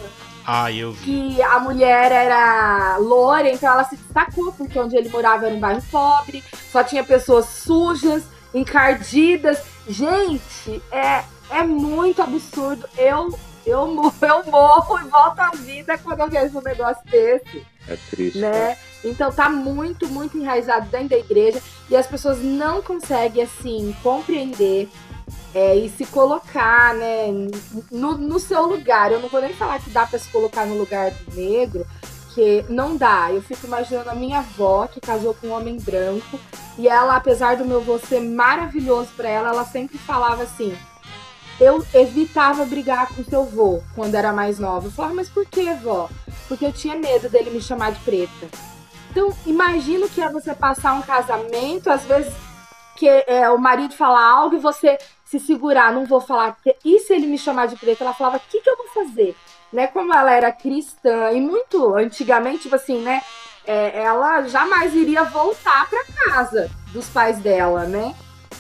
Ah, 0.44 0.70
eu 0.70 0.92
vi. 0.92 1.04
que 1.36 1.42
a 1.42 1.60
mulher 1.60 2.12
era 2.12 2.98
loira, 2.98 3.50
então 3.50 3.72
ela 3.72 3.84
se 3.84 3.96
destacou, 3.96 4.52
porque 4.52 4.78
onde 4.78 4.98
ele 4.98 5.08
morava 5.08 5.46
era 5.46 5.54
um 5.54 5.58
bairro 5.60 5.82
pobre, 5.90 6.44
só 6.70 6.84
tinha 6.84 7.02
pessoas 7.02 7.46
sujas, 7.46 8.22
encardidas. 8.52 9.62
Gente, 9.88 10.82
é, 10.92 11.24
é 11.50 11.62
muito 11.64 12.20
absurdo. 12.20 12.86
Eu, 12.98 13.30
eu, 13.66 14.12
eu 14.22 14.44
morro 14.50 14.98
e 14.98 15.08
volto 15.08 15.40
à 15.40 15.50
vida 15.50 15.98
quando 15.98 16.20
eu 16.20 16.30
vejo 16.30 16.58
um 16.58 16.62
negócio 16.62 17.04
desse 17.06 17.64
É 17.88 17.96
triste. 18.10 18.40
cara. 18.40 18.52
né? 18.52 18.78
Então 19.04 19.30
tá 19.32 19.48
muito, 19.50 20.08
muito 20.08 20.38
enraizado 20.38 20.88
dentro 20.88 21.10
da 21.10 21.18
igreja 21.18 21.62
e 21.90 21.96
as 21.96 22.06
pessoas 22.06 22.38
não 22.42 22.80
conseguem 22.82 23.42
assim 23.42 23.94
compreender 24.02 24.88
é, 25.54 25.74
e 25.74 25.88
se 25.88 26.04
colocar, 26.06 26.94
né, 26.94 27.26
no, 27.90 28.16
no 28.18 28.38
seu 28.38 28.66
lugar. 28.66 29.10
Eu 29.10 29.20
não 29.20 29.28
vou 29.28 29.40
nem 29.40 29.54
falar 29.54 29.80
que 29.80 29.90
dá 29.90 30.06
para 30.06 30.18
se 30.18 30.28
colocar 30.28 30.66
no 30.66 30.76
lugar 30.76 31.10
do 31.10 31.34
negro, 31.34 31.86
que 32.34 32.64
não 32.68 32.96
dá. 32.96 33.32
Eu 33.32 33.40
fico 33.40 33.66
imaginando 33.66 34.10
a 34.10 34.14
minha 34.14 34.40
avó, 34.40 34.86
que 34.86 35.00
casou 35.00 35.32
com 35.34 35.48
um 35.48 35.52
homem 35.52 35.78
branco, 35.78 36.38
e 36.76 36.86
ela, 36.86 37.16
apesar 37.16 37.56
do 37.56 37.64
meu 37.64 37.78
avô 37.78 37.98
ser 37.98 38.20
maravilhoso 38.20 39.08
para 39.16 39.30
ela, 39.30 39.48
ela 39.48 39.64
sempre 39.64 39.96
falava 39.96 40.42
assim: 40.42 40.76
eu 41.60 41.84
evitava 41.94 42.64
brigar 42.64 43.08
com 43.08 43.24
seu 43.24 43.42
avô 43.42 43.82
quando 43.94 44.14
era 44.14 44.32
mais 44.32 44.58
nova. 44.58 44.86
Eu 44.86 44.92
falava, 44.92 45.14
mas 45.14 45.28
por 45.28 45.46
que, 45.46 45.72
vó? 45.74 46.08
Porque 46.48 46.64
eu 46.64 46.72
tinha 46.72 46.96
medo 46.96 47.28
dele 47.28 47.50
me 47.50 47.60
chamar 47.60 47.92
de 47.92 48.00
preta. 48.00 48.48
Então, 49.10 49.32
imagino 49.46 50.08
que 50.08 50.20
é 50.20 50.28
você 50.28 50.54
passar 50.54 50.92
um 50.92 51.02
casamento, 51.02 51.88
às 51.88 52.04
vezes 52.04 52.32
que 52.96 53.08
é, 53.08 53.48
o 53.50 53.58
marido 53.58 53.94
falar 53.94 54.24
algo 54.24 54.56
e 54.56 54.58
você 54.58 54.98
se 55.24 55.38
segurar, 55.38 55.92
não 55.92 56.06
vou 56.06 56.20
falar, 56.20 56.56
e 56.84 56.98
se 57.00 57.12
ele 57.12 57.26
me 57.26 57.38
chamar 57.38 57.66
de 57.66 57.76
preta? 57.76 58.04
Ela 58.04 58.14
falava, 58.14 58.38
o 58.38 58.40
que, 58.48 58.60
que 58.60 58.70
eu 58.70 58.76
vou 58.76 58.86
fazer? 58.88 59.36
Né, 59.72 59.86
como 59.88 60.14
ela 60.14 60.30
era 60.30 60.52
cristã 60.52 61.32
e 61.32 61.40
muito 61.40 61.94
antigamente, 61.94 62.62
tipo 62.62 62.76
assim, 62.76 63.02
né, 63.02 63.20
é, 63.66 64.00
ela 64.02 64.42
jamais 64.42 64.94
iria 64.94 65.24
voltar 65.24 65.88
para 65.90 66.04
casa 66.24 66.70
dos 66.92 67.08
pais 67.08 67.38
dela, 67.40 67.84
né? 67.84 68.14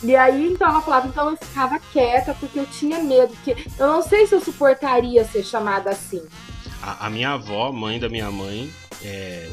E 0.06 0.14
aí, 0.14 0.52
então, 0.52 0.68
ela 0.68 0.80
falava, 0.80 1.08
então 1.08 1.30
eu 1.30 1.36
ficava 1.36 1.80
quieta 1.80 2.32
porque 2.38 2.60
eu 2.60 2.66
tinha 2.66 3.02
medo, 3.02 3.34
porque 3.34 3.56
eu 3.76 3.88
não 3.88 4.00
sei 4.02 4.24
se 4.24 4.36
eu 4.36 4.40
suportaria 4.40 5.24
ser 5.24 5.42
chamada 5.42 5.90
assim. 5.90 6.22
A, 6.80 7.06
a 7.06 7.10
minha 7.10 7.30
avó, 7.30 7.72
mãe 7.72 7.98
da 7.98 8.08
minha 8.08 8.30
mãe, 8.30 8.72
é, 9.02 9.50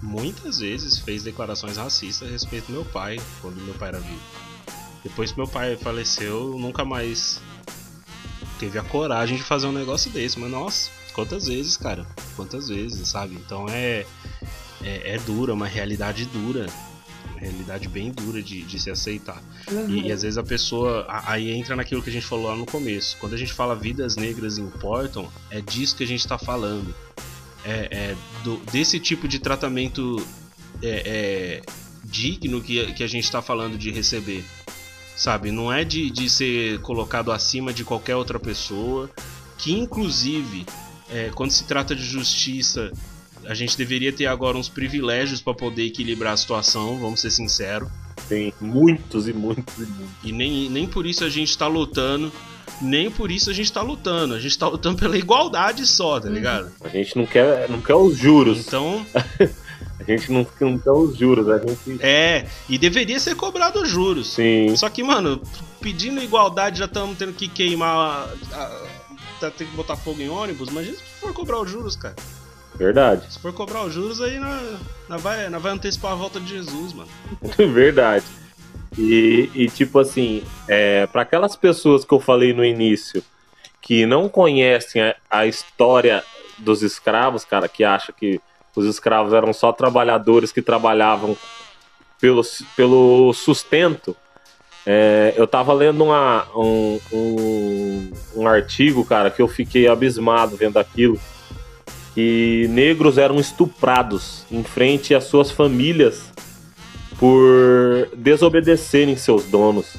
muitas 0.00 0.60
vezes 0.60 1.00
fez 1.00 1.24
declarações 1.24 1.78
racistas 1.78 2.28
a 2.28 2.30
respeito 2.30 2.66
do 2.66 2.74
meu 2.74 2.84
pai, 2.84 3.20
quando 3.40 3.56
meu 3.56 3.74
pai 3.74 3.88
era 3.88 3.98
vivo. 3.98 4.22
Depois 5.02 5.32
que 5.32 5.38
meu 5.38 5.48
pai 5.48 5.76
faleceu, 5.76 6.56
nunca 6.56 6.84
mais 6.84 7.40
teve 8.60 8.78
a 8.78 8.84
coragem 8.84 9.36
de 9.36 9.42
fazer 9.42 9.66
um 9.66 9.72
negócio 9.72 10.12
desse. 10.12 10.38
Mas 10.38 10.48
nossa, 10.48 10.90
quantas 11.12 11.48
vezes, 11.48 11.76
cara? 11.76 12.06
Quantas 12.36 12.68
vezes, 12.68 13.08
sabe? 13.08 13.34
Então 13.34 13.66
é, 13.68 14.06
é, 14.80 15.14
é 15.14 15.18
dura, 15.18 15.52
uma 15.52 15.66
realidade 15.66 16.24
dura 16.26 16.66
realidade 17.42 17.88
bem 17.88 18.10
dura 18.10 18.42
de, 18.42 18.62
de 18.62 18.78
se 18.78 18.90
aceitar. 18.90 19.42
Uhum. 19.70 19.88
E, 19.88 20.08
e, 20.08 20.12
às 20.12 20.22
vezes 20.22 20.38
a 20.38 20.42
pessoa. 20.42 21.06
Aí 21.26 21.50
entra 21.50 21.76
naquilo 21.76 22.02
que 22.02 22.10
a 22.10 22.12
gente 22.12 22.26
falou 22.26 22.46
lá 22.46 22.56
no 22.56 22.66
começo. 22.66 23.16
Quando 23.18 23.34
a 23.34 23.38
gente 23.38 23.52
fala 23.52 23.74
vidas 23.74 24.16
negras 24.16 24.58
importam, 24.58 25.28
é 25.50 25.60
disso 25.60 25.96
que 25.96 26.04
a 26.04 26.06
gente 26.06 26.20
está 26.20 26.38
falando. 26.38 26.94
É, 27.64 27.88
é 27.90 28.16
do, 28.42 28.56
desse 28.72 28.98
tipo 28.98 29.28
de 29.28 29.38
tratamento 29.38 30.16
é, 30.82 31.02
é 31.06 31.62
digno 32.04 32.60
que, 32.60 32.92
que 32.92 33.04
a 33.04 33.06
gente 33.08 33.24
está 33.24 33.40
falando 33.40 33.78
de 33.78 33.90
receber. 33.90 34.44
Sabe? 35.16 35.50
Não 35.50 35.72
é 35.72 35.84
de, 35.84 36.10
de 36.10 36.28
ser 36.28 36.80
colocado 36.80 37.30
acima 37.30 37.72
de 37.72 37.84
qualquer 37.84 38.16
outra 38.16 38.38
pessoa. 38.40 39.10
Que 39.58 39.72
inclusive, 39.72 40.66
é, 41.10 41.30
quando 41.34 41.50
se 41.50 41.64
trata 41.64 41.94
de 41.94 42.04
justiça 42.04 42.90
a 43.46 43.54
gente 43.54 43.76
deveria 43.76 44.12
ter 44.12 44.26
agora 44.26 44.56
uns 44.56 44.68
privilégios 44.68 45.40
para 45.40 45.54
poder 45.54 45.84
equilibrar 45.84 46.32
a 46.32 46.36
situação, 46.36 46.98
vamos 46.98 47.20
ser 47.20 47.30
sinceros. 47.30 47.88
Tem 48.28 48.52
muitos 48.60 49.28
e 49.28 49.32
muitos 49.32 49.78
e 49.78 49.86
muitos. 49.86 50.14
E 50.24 50.32
nem, 50.32 50.70
nem 50.70 50.86
por 50.86 51.06
isso 51.06 51.24
a 51.24 51.28
gente 51.28 51.56
tá 51.56 51.66
lutando. 51.66 52.32
Nem 52.80 53.10
por 53.10 53.30
isso 53.30 53.50
a 53.50 53.52
gente 53.52 53.72
tá 53.72 53.82
lutando. 53.82 54.34
A 54.34 54.40
gente 54.40 54.58
tá 54.58 54.68
lutando 54.68 54.98
pela 54.98 55.16
igualdade 55.16 55.86
só, 55.86 56.18
tá 56.18 56.28
ligado? 56.28 56.70
A 56.80 56.88
gente 56.88 57.16
não 57.16 57.26
quer, 57.26 57.68
não 57.68 57.80
quer 57.80 57.94
os 57.94 58.16
juros. 58.16 58.66
Então. 58.66 59.04
a 60.00 60.04
gente 60.04 60.32
não, 60.32 60.46
não 60.60 60.78
quer 60.78 60.90
os 60.90 61.16
juros, 61.16 61.48
a 61.48 61.58
gente. 61.58 61.98
É, 62.00 62.46
e 62.68 62.78
deveria 62.78 63.18
ser 63.20 63.34
cobrado 63.34 63.82
os 63.82 63.88
juros. 63.88 64.34
Sim. 64.34 64.74
Só 64.76 64.88
que, 64.88 65.02
mano, 65.02 65.40
pedindo 65.80 66.22
igualdade 66.22 66.78
já 66.78 66.86
estamos 66.86 67.16
tendo 67.16 67.32
que 67.32 67.48
queimar. 67.48 68.28
Tá 69.40 69.50
tendo 69.50 69.70
que 69.70 69.76
botar 69.76 69.96
fogo 69.96 70.20
em 70.20 70.28
ônibus. 70.28 70.68
Imagina 70.68 70.96
se 70.96 71.02
for 71.20 71.32
cobrar 71.32 71.60
os 71.60 71.70
juros, 71.70 71.96
cara. 71.96 72.16
Verdade. 72.82 73.32
Se 73.32 73.38
for 73.38 73.52
cobrar 73.52 73.84
os 73.84 73.94
juros, 73.94 74.20
aí 74.20 74.40
não 75.08 75.18
vai, 75.18 75.48
não 75.48 75.60
vai 75.60 75.70
antecipar 75.70 76.12
a 76.12 76.14
volta 76.16 76.40
de 76.40 76.48
Jesus, 76.48 76.92
mano. 76.92 77.08
Verdade. 77.72 78.24
E, 78.98 79.48
e 79.54 79.68
tipo 79.68 80.00
assim, 80.00 80.42
é, 80.66 81.06
para 81.06 81.22
aquelas 81.22 81.54
pessoas 81.54 82.04
que 82.04 82.12
eu 82.12 82.18
falei 82.18 82.52
no 82.52 82.64
início 82.64 83.22
que 83.80 84.04
não 84.04 84.28
conhecem 84.28 85.00
a, 85.00 85.14
a 85.30 85.46
história 85.46 86.24
dos 86.58 86.82
escravos, 86.82 87.44
cara, 87.44 87.68
que 87.68 87.84
acham 87.84 88.12
que 88.18 88.40
os 88.74 88.84
escravos 88.84 89.32
eram 89.32 89.52
só 89.52 89.72
trabalhadores 89.72 90.50
que 90.50 90.60
trabalhavam 90.60 91.36
pelo, 92.20 92.42
pelo 92.74 93.32
sustento. 93.32 94.16
É, 94.84 95.34
eu 95.36 95.46
tava 95.46 95.72
lendo 95.72 96.02
uma, 96.02 96.48
um, 96.56 96.98
um, 97.12 98.12
um 98.36 98.48
artigo, 98.48 99.04
cara, 99.04 99.30
que 99.30 99.40
eu 99.40 99.46
fiquei 99.46 99.86
abismado 99.86 100.56
vendo 100.56 100.78
aquilo 100.78 101.20
que 102.14 102.66
negros 102.70 103.18
eram 103.18 103.38
estuprados 103.40 104.44
em 104.50 104.62
frente 104.62 105.14
às 105.14 105.24
suas 105.24 105.50
famílias 105.50 106.30
por 107.18 108.08
desobedecerem 108.16 109.16
seus 109.16 109.44
donos. 109.44 109.96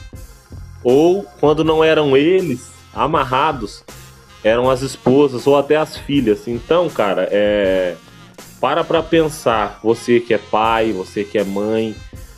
Ou, 0.83 1.23
quando 1.39 1.63
não 1.63 1.83
eram 1.83 2.15
eles 2.17 2.71
amarrados, 2.93 3.83
eram 4.43 4.69
as 4.69 4.81
esposas 4.81 5.47
ou 5.47 5.57
até 5.57 5.77
as 5.77 5.97
filhas. 5.97 6.47
Então, 6.47 6.89
cara, 6.89 7.27
é... 7.31 7.95
para 8.59 8.83
pra 8.83 9.01
pensar, 9.01 9.79
você 9.81 10.19
que 10.19 10.33
é 10.33 10.37
pai, 10.37 10.91
você 10.91 11.23
que 11.23 11.37
é 11.37 11.43
mãe, 11.43 11.95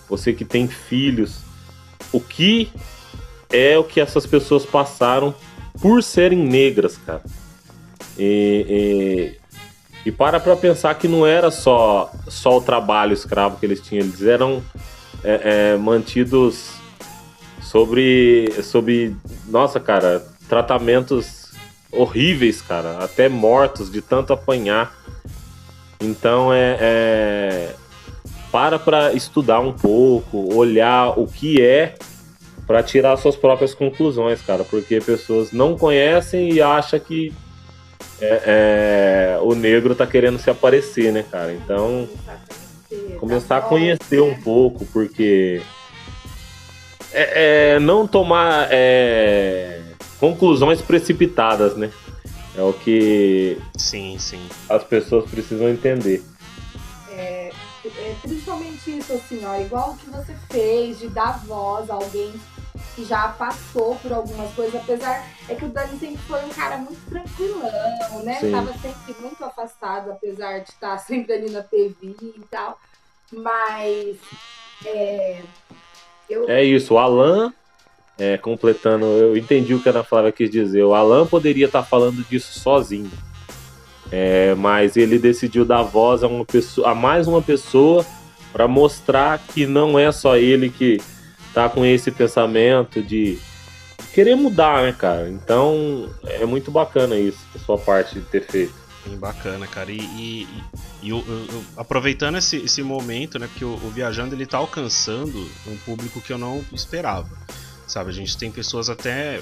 você 0.08 0.32
que 0.32 0.46
tem 0.46 0.68
filhos, 0.68 1.40
o 2.12 2.20
que 2.22 2.72
é 3.52 3.78
o 3.78 3.84
que 3.84 4.00
essas 4.00 4.26
pessoas 4.26 4.66
passaram 4.66 5.34
por 5.82 6.04
serem 6.04 6.40
negras, 6.40 6.98
cara. 6.98 7.24
E, 8.18 9.36
e 9.42 9.45
para 10.12 10.40
para 10.40 10.56
pensar 10.56 10.94
que 10.96 11.08
não 11.08 11.26
era 11.26 11.50
só, 11.50 12.12
só 12.28 12.58
o 12.58 12.62
trabalho 12.62 13.14
escravo 13.14 13.58
que 13.58 13.66
eles 13.66 13.82
tinham, 13.82 14.06
eles 14.06 14.22
eram 14.22 14.62
é, 15.24 15.74
é, 15.74 15.78
mantidos 15.78 16.76
sobre, 17.62 18.54
sobre, 18.62 19.16
nossa, 19.48 19.80
cara, 19.80 20.24
tratamentos 20.48 21.52
horríveis, 21.92 22.62
cara, 22.62 23.00
até 23.00 23.28
mortos 23.28 23.92
de 23.92 24.02
tanto 24.02 24.34
apanhar. 24.34 24.94
Então 26.00 26.54
é, 26.54 26.78
é 26.80 27.76
para 28.52 28.78
para 28.78 29.14
estudar 29.14 29.60
um 29.60 29.74
pouco, 29.74 30.54
olhar 30.54 31.20
o 31.20 31.28
que 31.28 31.62
é 31.62 31.96
para 32.68 32.82
tirar 32.82 33.18
suas 33.18 33.36
próprias 33.36 33.74
conclusões, 33.74 34.42
cara, 34.42 34.64
porque 34.64 35.00
pessoas 35.02 35.52
não 35.52 35.78
conhecem 35.78 36.54
e 36.54 36.62
acham 36.62 37.00
que 37.00 37.34
é, 38.22 39.38
é, 39.38 39.40
o 39.42 39.54
negro 39.54 39.96
tá 39.96 40.08
querendo 40.08 40.40
se 40.40 40.50
aparecer, 40.50 41.12
né, 41.12 41.24
cara? 41.30 41.54
Então, 41.54 42.08
começar 43.20 43.58
a 43.58 43.62
conhecer 43.62 44.22
um 44.22 44.40
pouco, 44.42 44.86
porque 44.86 45.62
é, 47.12 47.74
é 47.76 47.80
não 47.80 48.08
tomar 48.08 48.68
é, 48.72 49.82
conclusões 50.20 50.82
precipitadas, 50.82 51.76
né? 51.76 51.92
É 52.58 52.62
o 52.62 52.72
que 52.72 53.58
sim, 53.78 54.18
sim. 54.18 54.40
as 54.70 54.84
pessoas 54.84 55.30
precisam 55.30 55.68
entender. 55.68 56.24
É, 57.12 57.52
é, 57.84 58.16
principalmente 58.22 58.98
isso, 58.98 59.12
assim, 59.12 59.42
ó, 59.46 59.60
igual 59.60 59.92
o 59.92 59.98
que 59.98 60.10
você 60.10 60.34
fez 60.50 61.00
de 61.00 61.10
dar 61.10 61.44
voz 61.46 61.90
a 61.90 61.96
alguém 61.96 62.32
que 62.96 63.06
já 63.06 63.28
passou 63.30 63.96
por 63.96 64.12
algumas 64.12 64.54
coisas, 64.54 64.76
apesar 64.76 65.26
é 65.48 65.56
que 65.56 65.66
o 65.66 65.70
Dani 65.70 65.98
sempre 66.00 66.18
foi 66.18 66.44
um 66.44 66.50
cara 66.50 66.78
muito 66.78 67.00
tranquilão, 67.10 68.24
né? 68.24 68.40
Sim. 68.40 68.52
Tava 68.52 68.74
sempre 68.74 69.16
muito 69.22 69.44
afastado, 69.44 70.12
apesar 70.12 70.60
de 70.60 70.70
estar 70.70 70.98
sempre 71.06 71.34
ali 71.34 71.50
na 71.50 71.62
TV 71.62 71.96
e 72.02 72.42
tal. 72.50 72.80
Mas 73.32 74.18
é, 74.86 75.42
eu... 76.30 76.50
é 76.50 76.64
isso, 76.64 76.94
o 76.94 76.98
Alan, 76.98 77.54
é, 78.18 78.38
completando, 78.38 79.06
eu 79.06 79.36
entendi 79.36 79.74
o 79.74 79.82
que 79.82 79.90
a 79.90 79.92
Ana 79.92 80.04
Flávia 80.04 80.32
quis 80.32 80.50
dizer. 80.50 80.84
O 80.84 80.94
Alan 80.94 81.26
poderia 81.26 81.66
estar 81.66 81.84
falando 81.84 82.24
disso 82.30 82.60
sozinho. 82.60 83.12
É, 84.12 84.54
mas 84.56 84.96
ele 84.96 85.18
decidiu 85.18 85.66
dar 85.66 85.82
voz 85.82 86.24
a, 86.24 86.28
uma 86.28 86.46
pessoa, 86.46 86.92
a 86.92 86.96
mais 86.96 87.28
uma 87.28 87.42
pessoa 87.42 88.06
para 88.54 88.68
mostrar 88.68 89.40
que 89.40 89.66
não 89.66 89.98
é 90.00 90.12
só 90.12 90.38
ele 90.38 90.70
que 90.70 91.02
tá 91.56 91.70
com 91.70 91.86
esse 91.86 92.12
pensamento 92.12 93.02
de 93.02 93.40
querer 94.14 94.36
mudar, 94.36 94.84
né, 94.84 94.92
cara? 94.92 95.30
Então 95.30 96.14
é 96.26 96.46
muito 96.46 96.70
bacana 96.70 97.16
isso, 97.16 97.40
da 97.54 97.60
sua 97.62 97.78
parte 97.78 98.16
de 98.16 98.22
ter 98.26 98.46
feito. 98.46 98.76
Bacana, 99.18 99.66
cara. 99.66 99.90
E, 99.90 100.02
e, 100.02 100.48
e 101.02 101.10
eu, 101.10 101.24
eu, 101.28 101.64
aproveitando 101.78 102.38
esse, 102.38 102.58
esse 102.58 102.84
momento, 102.84 103.40
né, 103.40 103.48
porque 103.48 103.64
o, 103.64 103.74
o 103.74 103.90
Viajando 103.90 104.36
ele 104.36 104.46
tá 104.46 104.58
alcançando 104.58 105.50
um 105.66 105.78
público 105.86 106.20
que 106.20 106.34
eu 106.34 106.38
não 106.38 106.62
esperava. 106.74 107.30
Sabe, 107.88 108.10
a 108.10 108.14
gente 108.14 108.36
tem 108.38 108.52
pessoas 108.52 108.90
até, 108.90 109.42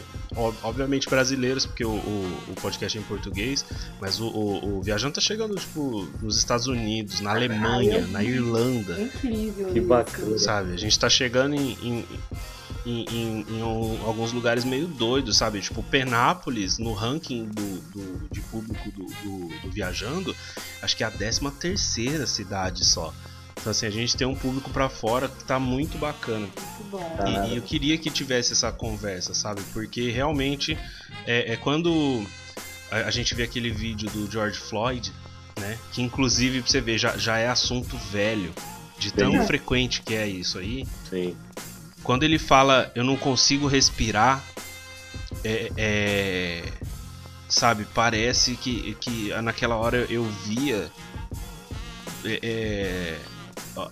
obviamente 0.61 1.09
brasileiras, 1.09 1.65
porque 1.65 1.85
o, 1.85 1.91
o, 1.91 2.37
o 2.49 2.55
podcast 2.61 2.97
é 2.97 3.01
em 3.01 3.03
português, 3.03 3.65
mas 4.01 4.19
o, 4.19 4.27
o, 4.27 4.77
o, 4.77 4.81
Viajando 4.81 5.13
tá 5.13 5.21
chegando, 5.21 5.55
tipo, 5.55 6.07
nos 6.21 6.37
Estados 6.37 6.67
Unidos, 6.67 7.21
na 7.21 7.31
Alemanha, 7.31 8.05
na 8.07 8.21
Irlanda. 8.23 8.99
incrível. 9.01 9.71
Que 9.71 9.79
bacana. 9.79 10.37
Sabe, 10.37 10.73
a 10.73 10.77
gente 10.77 10.99
tá 10.99 11.09
chegando 11.09 11.55
em, 11.55 11.77
em 11.81 12.05
em, 12.85 13.05
em, 13.09 13.45
em 13.49 13.63
um, 13.63 14.05
alguns 14.05 14.33
lugares 14.33 14.65
meio 14.65 14.87
doidos, 14.87 15.37
sabe? 15.37 15.61
Tipo, 15.61 15.81
Penápolis, 15.83 16.77
no 16.77 16.93
ranking 16.93 17.45
do, 17.45 17.81
do 17.91 18.29
de 18.29 18.41
público 18.41 18.91
do, 18.91 19.05
do, 19.05 19.61
do, 19.61 19.71
Viajando, 19.71 20.35
acho 20.81 20.97
que 20.97 21.03
é 21.03 21.07
a 21.07 21.11
13 21.11 21.49
terceira 21.51 22.27
cidade 22.27 22.83
só. 22.85 23.13
Então, 23.59 23.71
assim, 23.71 23.85
a 23.85 23.89
gente 23.89 24.17
tem 24.17 24.27
um 24.27 24.35
público 24.35 24.69
para 24.71 24.89
fora 24.89 25.29
que 25.29 25.43
tá 25.45 25.59
muito 25.59 25.97
bacana. 25.97 26.47
Muito 26.47 26.83
bom. 26.89 27.17
E, 27.25 27.53
e, 27.53 27.55
eu 27.57 27.61
queria 27.61 27.97
que 27.97 28.09
tivesse 28.09 28.53
essa 28.53 28.71
conversa, 28.71 29.33
sabe? 29.33 29.61
Porque 29.71 30.09
realmente 30.09 30.77
é, 31.25 31.53
é 31.53 31.57
quando 31.57 32.25
a, 32.91 32.97
a, 33.07 33.11
gente 33.11 33.33
vê 33.33 33.43
aquele 33.43 33.71
vídeo 33.71 34.09
do 34.09 34.29
George 34.29 34.59
Floyd, 34.59 35.13
né? 35.59 35.77
Que 35.91 36.01
inclusive, 36.01 36.61
pra 36.61 36.69
você 36.69 36.81
ver, 36.81 36.97
já, 36.97 37.17
já 37.17 37.37
é 37.37 37.47
assunto 37.47 37.97
velho. 37.97 38.53
De 38.97 39.11
tão 39.11 39.31
Sim. 39.31 39.47
frequente 39.47 40.01
que 40.01 40.15
é 40.15 40.27
isso 40.27 40.57
aí. 40.57 40.87
Sim. 41.09 41.35
Quando 42.03 42.23
ele 42.23 42.37
fala 42.39 42.91
eu 42.95 43.03
não 43.03 43.17
consigo 43.17 43.67
respirar, 43.67 44.41
é, 45.43 45.71
é, 45.75 46.63
sabe, 47.49 47.85
parece 47.93 48.55
que, 48.55 48.95
que 48.95 49.33
naquela 49.41 49.75
hora 49.75 50.05
eu 50.09 50.23
via 50.23 50.89
é, 52.23 52.39
é 52.41 53.19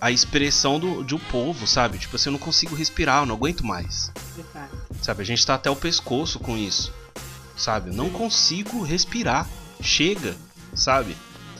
a 0.00 0.10
expressão 0.10 0.78
do, 0.78 1.02
de 1.02 1.14
um 1.14 1.18
povo, 1.18 1.66
sabe? 1.66 1.98
Tipo 1.98 2.16
assim, 2.16 2.28
eu 2.28 2.32
não 2.32 2.38
consigo 2.38 2.74
respirar, 2.74 3.22
eu 3.22 3.26
não 3.26 3.34
aguento 3.34 3.64
mais. 3.64 4.12
Sabe, 5.00 5.22
a 5.22 5.26
gente 5.26 5.44
tá 5.44 5.54
até 5.54 5.70
o 5.70 5.76
pescoço 5.76 6.38
com 6.38 6.56
isso. 6.56 6.92
Sabe? 7.56 7.90
Não 7.90 8.10
consigo 8.10 8.82
respirar. 8.82 9.48
Chega, 9.80 10.36
sabe? 10.74 11.16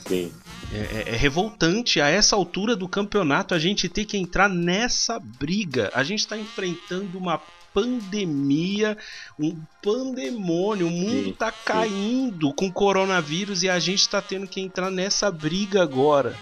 Sim. 0.07 0.33
É, 0.73 0.79
é, 0.79 1.05
é, 1.09 1.17
revoltante 1.17 2.01
a 2.01 2.09
essa 2.09 2.35
altura 2.35 2.75
do 2.75 2.89
campeonato 2.89 3.55
a 3.55 3.59
gente 3.59 3.89
ter 3.89 4.05
que 4.05 4.17
entrar 4.17 4.49
nessa 4.49 5.19
briga. 5.19 5.91
A 5.93 6.03
gente 6.03 6.21
está 6.21 6.37
enfrentando 6.37 7.19
uma 7.19 7.41
pandemia, 7.75 8.97
um 9.39 9.57
pandemônio, 9.83 10.87
o 10.87 10.91
mundo 10.91 11.25
sim, 11.25 11.33
tá 11.33 11.51
caindo 11.51 12.49
sim. 12.49 12.55
com 12.55 12.73
coronavírus 12.73 13.63
e 13.63 13.69
a 13.69 13.79
gente 13.79 14.01
está 14.01 14.23
tendo 14.23 14.47
que 14.47 14.61
entrar 14.61 14.91
nessa 14.91 15.31
briga 15.31 15.83
agora. 15.83 16.37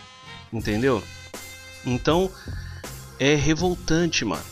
Entendeu? 0.52 1.02
Então 1.84 2.30
é 3.18 3.34
revoltante, 3.34 4.24
mano. 4.24 4.42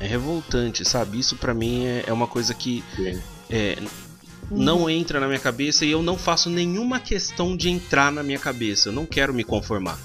É 0.00 0.06
revoltante, 0.06 0.84
sabe? 0.84 1.18
Isso 1.18 1.36
para 1.36 1.54
mim 1.54 1.84
é, 1.84 2.04
é, 2.06 2.12
uma 2.12 2.26
coisa 2.26 2.54
que 2.54 2.82
é, 3.50 3.78
não 4.50 4.88
entra 4.88 5.20
na 5.20 5.26
minha 5.26 5.38
cabeça 5.38 5.84
e 5.84 5.90
eu 5.90 6.02
não 6.02 6.18
faço 6.18 6.50
nenhuma 6.50 6.98
questão 6.98 7.56
de 7.56 7.68
entrar 7.68 8.10
na 8.10 8.22
minha 8.22 8.38
cabeça. 8.38 8.88
Eu 8.88 8.92
não 8.92 9.06
quero 9.06 9.32
me 9.32 9.44
conformar. 9.44 9.98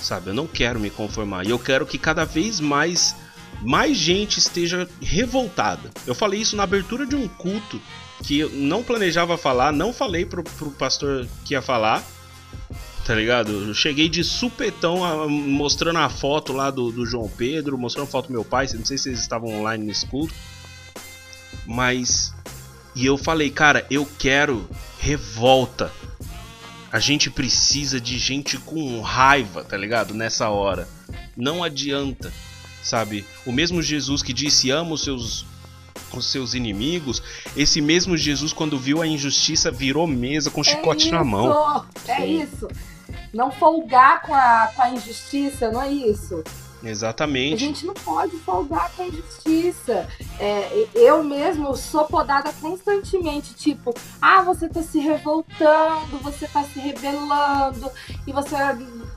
Sabe? 0.00 0.30
Eu 0.30 0.34
não 0.34 0.46
quero 0.46 0.80
me 0.80 0.90
conformar. 0.90 1.46
E 1.46 1.50
eu 1.50 1.58
quero 1.58 1.86
que 1.86 1.98
cada 1.98 2.24
vez 2.24 2.60
mais 2.60 3.14
mais 3.60 3.96
gente 3.96 4.38
esteja 4.38 4.88
revoltada. 5.00 5.90
Eu 6.06 6.14
falei 6.14 6.40
isso 6.40 6.56
na 6.56 6.64
abertura 6.64 7.06
de 7.06 7.14
um 7.14 7.28
culto 7.28 7.80
que 8.22 8.40
eu 8.40 8.50
não 8.50 8.82
planejava 8.82 9.36
falar, 9.36 9.72
não 9.72 9.92
falei 9.92 10.24
pro, 10.24 10.42
pro 10.42 10.70
pastor 10.70 11.26
que 11.44 11.54
ia 11.54 11.62
falar. 11.62 12.02
Tá 13.06 13.14
ligado? 13.14 13.50
Eu 13.50 13.74
cheguei 13.74 14.08
de 14.08 14.22
supetão 14.22 15.04
a, 15.04 15.28
mostrando 15.28 15.98
a 15.98 16.08
foto 16.08 16.52
lá 16.52 16.70
do, 16.70 16.92
do 16.92 17.04
João 17.04 17.28
Pedro, 17.28 17.76
mostrando 17.76 18.06
a 18.06 18.10
foto 18.10 18.28
do 18.28 18.32
meu 18.32 18.44
pai. 18.44 18.66
Não 18.74 18.84
sei 18.84 18.96
se 18.96 19.04
vocês 19.04 19.20
estavam 19.20 19.48
online 19.60 19.84
nesse 19.84 20.06
culto. 20.06 20.34
Mas 21.66 22.32
e 22.94 23.06
eu 23.06 23.16
falei, 23.16 23.50
cara, 23.50 23.86
eu 23.90 24.06
quero 24.18 24.68
revolta. 24.98 25.90
A 26.92 27.00
gente 27.00 27.30
precisa 27.30 27.98
de 27.98 28.18
gente 28.18 28.58
com 28.58 29.00
raiva, 29.00 29.64
tá 29.64 29.76
ligado? 29.76 30.12
Nessa 30.12 30.50
hora. 30.50 30.86
Não 31.34 31.64
adianta, 31.64 32.30
sabe? 32.82 33.24
O 33.46 33.52
mesmo 33.52 33.80
Jesus 33.80 34.22
que 34.22 34.34
disse: 34.34 34.70
ama 34.70 34.92
os 34.92 35.02
seus, 35.02 35.46
os 36.12 36.26
seus 36.30 36.52
inimigos. 36.52 37.22
Esse 37.56 37.80
mesmo 37.80 38.14
Jesus, 38.14 38.52
quando 38.52 38.78
viu 38.78 39.00
a 39.00 39.06
injustiça, 39.06 39.70
virou 39.70 40.06
mesa 40.06 40.50
com 40.50 40.62
chicote 40.62 41.08
é 41.08 41.12
na 41.12 41.24
mão. 41.24 41.86
É 42.06 42.26
isso. 42.26 42.68
Não 43.32 43.50
folgar 43.50 44.22
com 44.22 44.34
a, 44.34 44.70
com 44.74 44.82
a 44.82 44.90
injustiça, 44.90 45.70
não 45.70 45.82
é 45.82 45.90
isso? 45.90 46.42
Exatamente. 46.84 47.54
A 47.54 47.58
gente 47.58 47.86
não 47.86 47.94
pode 47.94 48.36
folgar 48.38 48.90
com 48.92 49.02
a 49.02 49.06
injustiça. 49.06 50.08
É, 50.38 50.88
eu 50.94 51.22
mesmo 51.22 51.76
sou 51.76 52.04
podada 52.06 52.52
constantemente, 52.60 53.54
tipo, 53.54 53.94
ah, 54.20 54.42
você 54.42 54.68
tá 54.68 54.82
se 54.82 54.98
revoltando, 54.98 56.18
você 56.18 56.46
tá 56.48 56.64
se 56.64 56.80
rebelando, 56.80 57.90
e 58.26 58.32
você 58.32 58.56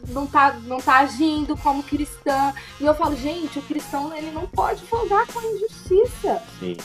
não 0.10 0.28
tá, 0.28 0.54
não 0.64 0.78
tá 0.78 1.00
agindo 1.00 1.58
como 1.58 1.84
cristã. 1.84 2.54
E 2.80 2.86
eu 2.86 2.94
falo, 2.94 3.16
gente, 3.16 3.58
o 3.58 3.64
cristão 3.64 4.16
ele 4.16 4.32
não 4.32 4.46
pode 4.48 4.84
folgar 4.84 5.26
com 5.28 5.40
a 5.40 5.44
injustiça. 5.44 6.42
Sim. 6.60 6.78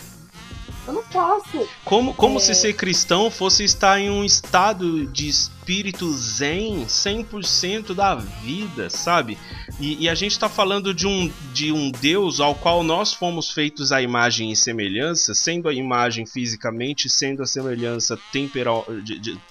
Eu 0.86 0.94
não 0.94 1.02
posso. 1.04 1.68
Como, 1.84 2.14
como 2.14 2.38
é... 2.38 2.40
se 2.40 2.54
ser 2.54 2.72
cristão 2.74 3.30
fosse 3.30 3.64
estar 3.64 4.00
em 4.00 4.10
um 4.10 4.24
estado 4.24 5.06
de 5.06 5.28
espírito 5.28 6.12
zen 6.12 6.84
100% 6.84 7.94
da 7.94 8.14
vida, 8.14 8.90
sabe? 8.90 9.38
E, 9.78 10.04
e, 10.04 10.08
a 10.08 10.14
gente 10.14 10.32
está 10.32 10.48
falando 10.48 10.92
de 10.92 11.06
um, 11.06 11.30
de 11.52 11.70
um 11.70 11.90
Deus 11.90 12.40
ao 12.40 12.54
qual 12.54 12.82
nós 12.82 13.12
fomos 13.12 13.50
feitos 13.50 13.92
à 13.92 14.02
imagem 14.02 14.50
e 14.50 14.56
semelhança, 14.56 15.32
sendo 15.32 15.68
a 15.68 15.74
imagem 15.74 16.26
fisicamente, 16.26 17.08
sendo 17.08 17.42
a 17.42 17.46
semelhança 17.46 18.18
temperal, 18.32 18.86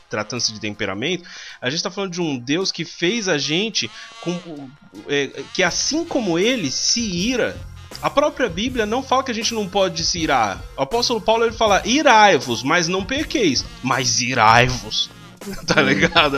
tratando-se 0.10 0.52
de 0.52 0.60
temperamento. 0.60 1.28
A 1.62 1.70
gente 1.70 1.78
está 1.78 1.90
falando 1.90 2.12
de 2.12 2.22
um 2.22 2.38
Deus 2.38 2.72
que 2.72 2.84
fez 2.84 3.28
a 3.28 3.38
gente 3.38 3.90
com, 4.22 4.70
é, 5.08 5.44
que, 5.54 5.64
assim 5.64 6.04
como 6.04 6.38
ele, 6.38 6.70
se 6.70 7.02
ira 7.02 7.58
a 8.02 8.10
própria 8.10 8.48
Bíblia 8.48 8.86
não 8.86 9.04
fala 9.04 9.24
que 9.24 9.32
a 9.32 9.34
gente 9.34 9.54
não 9.54 9.68
pode 9.68 10.04
se 10.06 10.20
irar. 10.20 10.64
O 10.78 10.84
apóstolo 10.84 11.20
Paulo 11.20 11.44
ele 11.44 11.56
fala: 11.56 11.82
irai-vos, 11.86 12.64
mas 12.64 12.88
não 12.88 13.04
pequeis, 13.04 13.66
mas 13.84 14.22
irai-vos. 14.22 15.10
Tá 15.66 15.82
ligado? 15.82 16.36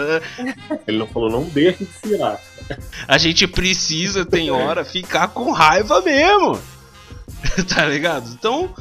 Ele 0.87 0.99
não 0.99 1.07
falou, 1.07 1.27
não 1.27 1.43
deixe 1.45 1.85
de 1.85 1.91
se 1.91 2.13
irar. 2.13 2.39
A 3.07 3.17
gente 3.17 3.47
precisa, 3.47 4.23
tem 4.23 4.51
hora, 4.51 4.85
ficar 4.85 5.29
com 5.29 5.51
raiva 5.51 6.01
mesmo. 6.01 6.59
Tá 7.67 7.83
ligado? 7.87 8.29
Então, 8.29 8.71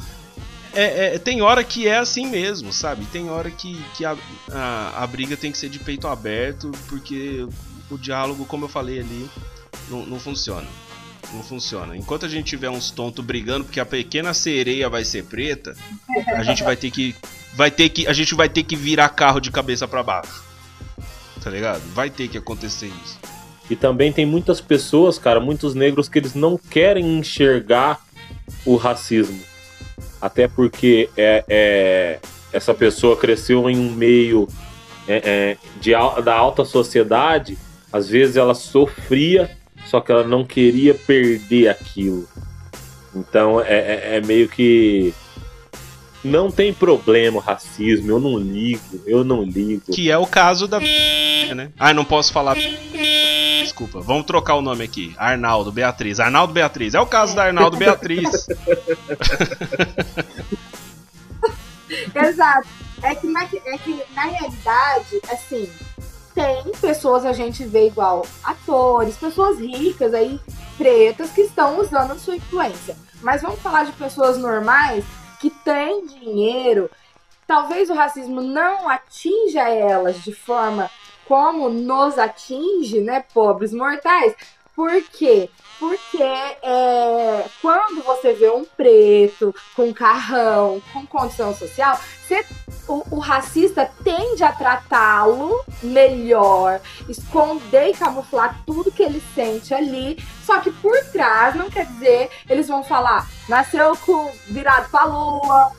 é, 0.73 1.15
é, 1.15 1.19
tem 1.19 1.41
hora 1.41 1.63
que 1.63 1.87
é 1.87 1.97
assim 1.97 2.27
mesmo, 2.27 2.71
sabe? 2.71 3.03
Tem 3.05 3.31
hora 3.31 3.49
que, 3.49 3.83
que 3.95 4.05
a, 4.05 4.15
a, 4.51 5.03
a, 5.03 5.07
briga 5.07 5.35
tem 5.35 5.51
que 5.51 5.57
ser 5.57 5.69
de 5.69 5.79
peito 5.79 6.07
aberto, 6.07 6.71
porque 6.87 7.47
o 7.89 7.97
diálogo, 7.97 8.45
como 8.45 8.65
eu 8.65 8.69
falei 8.69 8.99
ali, 8.99 9.27
não, 9.89 10.05
não 10.05 10.19
funciona 10.19 10.67
não 11.33 11.43
funciona. 11.43 11.95
Enquanto 11.95 12.25
a 12.25 12.29
gente 12.29 12.45
tiver 12.47 12.69
uns 12.69 12.91
tontos 12.91 13.23
brigando 13.23 13.65
porque 13.65 13.79
a 13.79 13.85
pequena 13.85 14.33
sereia 14.33 14.89
vai 14.89 15.03
ser 15.03 15.23
preta, 15.25 15.75
a 16.35 16.43
gente 16.43 16.63
vai 16.63 16.75
ter 16.75 16.91
que 16.91 17.15
vai 17.53 17.71
ter 17.71 17.89
que 17.89 18.07
a 18.07 18.13
gente 18.13 18.33
vai 18.35 18.49
ter 18.49 18.63
que 18.63 18.75
virar 18.75 19.09
carro 19.09 19.39
de 19.39 19.51
cabeça 19.51 19.87
para 19.87 20.03
baixo. 20.03 20.43
Tá 21.43 21.49
ligado? 21.49 21.81
Vai 21.93 22.09
ter 22.09 22.27
que 22.27 22.37
acontecer 22.37 22.91
isso. 23.03 23.19
E 23.69 23.75
também 23.75 24.11
tem 24.11 24.25
muitas 24.25 24.59
pessoas, 24.59 25.17
cara, 25.17 25.39
muitos 25.39 25.73
negros 25.73 26.09
que 26.09 26.19
eles 26.19 26.35
não 26.35 26.57
querem 26.57 27.17
enxergar 27.17 28.01
o 28.65 28.75
racismo. 28.75 29.39
Até 30.21 30.47
porque 30.47 31.09
é, 31.17 31.43
é 31.47 32.19
essa 32.53 32.73
pessoa 32.73 33.15
cresceu 33.15 33.69
em 33.69 33.77
um 33.77 33.91
meio 33.91 34.47
é, 35.07 35.21
é, 35.23 35.57
de, 35.79 35.91
da 36.23 36.35
alta 36.35 36.65
sociedade, 36.65 37.57
às 37.91 38.09
vezes 38.09 38.35
ela 38.35 38.53
sofria 38.53 39.49
só 39.85 39.99
que 40.01 40.11
ela 40.11 40.23
não 40.23 40.45
queria 40.45 40.93
perder 40.93 41.69
aquilo. 41.69 42.27
Então 43.15 43.61
é, 43.61 43.73
é, 43.73 44.17
é 44.17 44.21
meio 44.21 44.47
que. 44.47 45.13
Não 46.23 46.51
tem 46.51 46.71
problema 46.71 47.37
o 47.37 47.41
racismo, 47.41 48.11
eu 48.11 48.19
não 48.19 48.37
ligo, 48.37 49.01
eu 49.07 49.23
não 49.23 49.43
ligo. 49.43 49.91
Que 49.91 50.11
é 50.11 50.17
o 50.17 50.27
caso 50.27 50.67
da. 50.67 50.79
Né? 51.55 51.69
Ah, 51.77 51.93
não 51.93 52.05
posso 52.05 52.31
falar. 52.31 52.55
Desculpa, 53.61 53.99
vamos 53.99 54.25
trocar 54.25 54.55
o 54.55 54.61
nome 54.61 54.85
aqui. 54.85 55.13
Arnaldo 55.17 55.69
Beatriz. 55.69 56.17
Arnaldo 56.17 56.53
Beatriz. 56.53 56.93
É 56.93 57.01
o 57.01 57.05
caso 57.05 57.35
da 57.35 57.43
Arnaldo 57.43 57.75
Beatriz. 57.75 58.47
Exato. 62.15 62.67
É 63.03 63.15
que, 63.15 63.27
na, 63.27 63.43
é 63.43 63.77
que 63.79 64.03
na 64.13 64.23
realidade, 64.23 65.19
assim, 65.31 65.67
tem 66.33 66.71
pessoas, 66.79 67.25
a 67.25 67.33
gente 67.33 67.63
vê 67.63 67.87
igual 67.87 68.25
atores, 68.43 69.17
pessoas 69.17 69.59
ricas 69.59 70.13
aí, 70.13 70.39
pretas, 70.77 71.31
que 71.31 71.41
estão 71.41 71.79
usando 71.79 72.17
sua 72.19 72.35
influência. 72.35 72.95
Mas 73.21 73.41
vamos 73.41 73.59
falar 73.59 73.85
de 73.85 73.91
pessoas 73.93 74.37
normais 74.37 75.05
que 75.39 75.49
têm 75.49 76.05
dinheiro. 76.05 76.89
Talvez 77.45 77.89
o 77.89 77.93
racismo 77.93 78.41
não 78.41 78.87
atinja 78.87 79.67
elas 79.69 80.23
de 80.23 80.33
forma 80.33 80.89
como 81.27 81.69
nos 81.69 82.17
atinge, 82.17 83.01
né, 83.01 83.23
pobres 83.33 83.73
mortais. 83.73 84.35
Por 84.75 85.01
quê? 85.03 85.49
Porque 85.81 86.21
é, 86.21 87.45
quando 87.59 88.03
você 88.03 88.33
vê 88.33 88.51
um 88.51 88.63
preto 88.63 89.53
com 89.75 89.91
carrão, 89.91 90.79
com 90.93 91.07
condição 91.07 91.55
social, 91.55 91.99
você, 92.23 92.45
o, 92.87 93.03
o 93.15 93.17
racista 93.19 93.89
tende 94.03 94.43
a 94.43 94.51
tratá-lo 94.51 95.59
melhor, 95.81 96.79
esconder 97.09 97.89
e 97.89 97.93
camuflar 97.95 98.59
tudo 98.63 98.91
que 98.91 99.01
ele 99.01 99.19
sente 99.33 99.73
ali. 99.73 100.23
Só 100.45 100.59
que 100.59 100.69
por 100.71 100.95
trás 101.11 101.55
não 101.55 101.67
quer 101.67 101.87
dizer 101.87 102.29
eles 102.47 102.67
vão 102.67 102.83
falar, 102.83 103.27
nasceu 103.49 103.97
com 104.05 104.31
virado 104.49 104.87
pra 104.91 105.05
lua, 105.05 105.71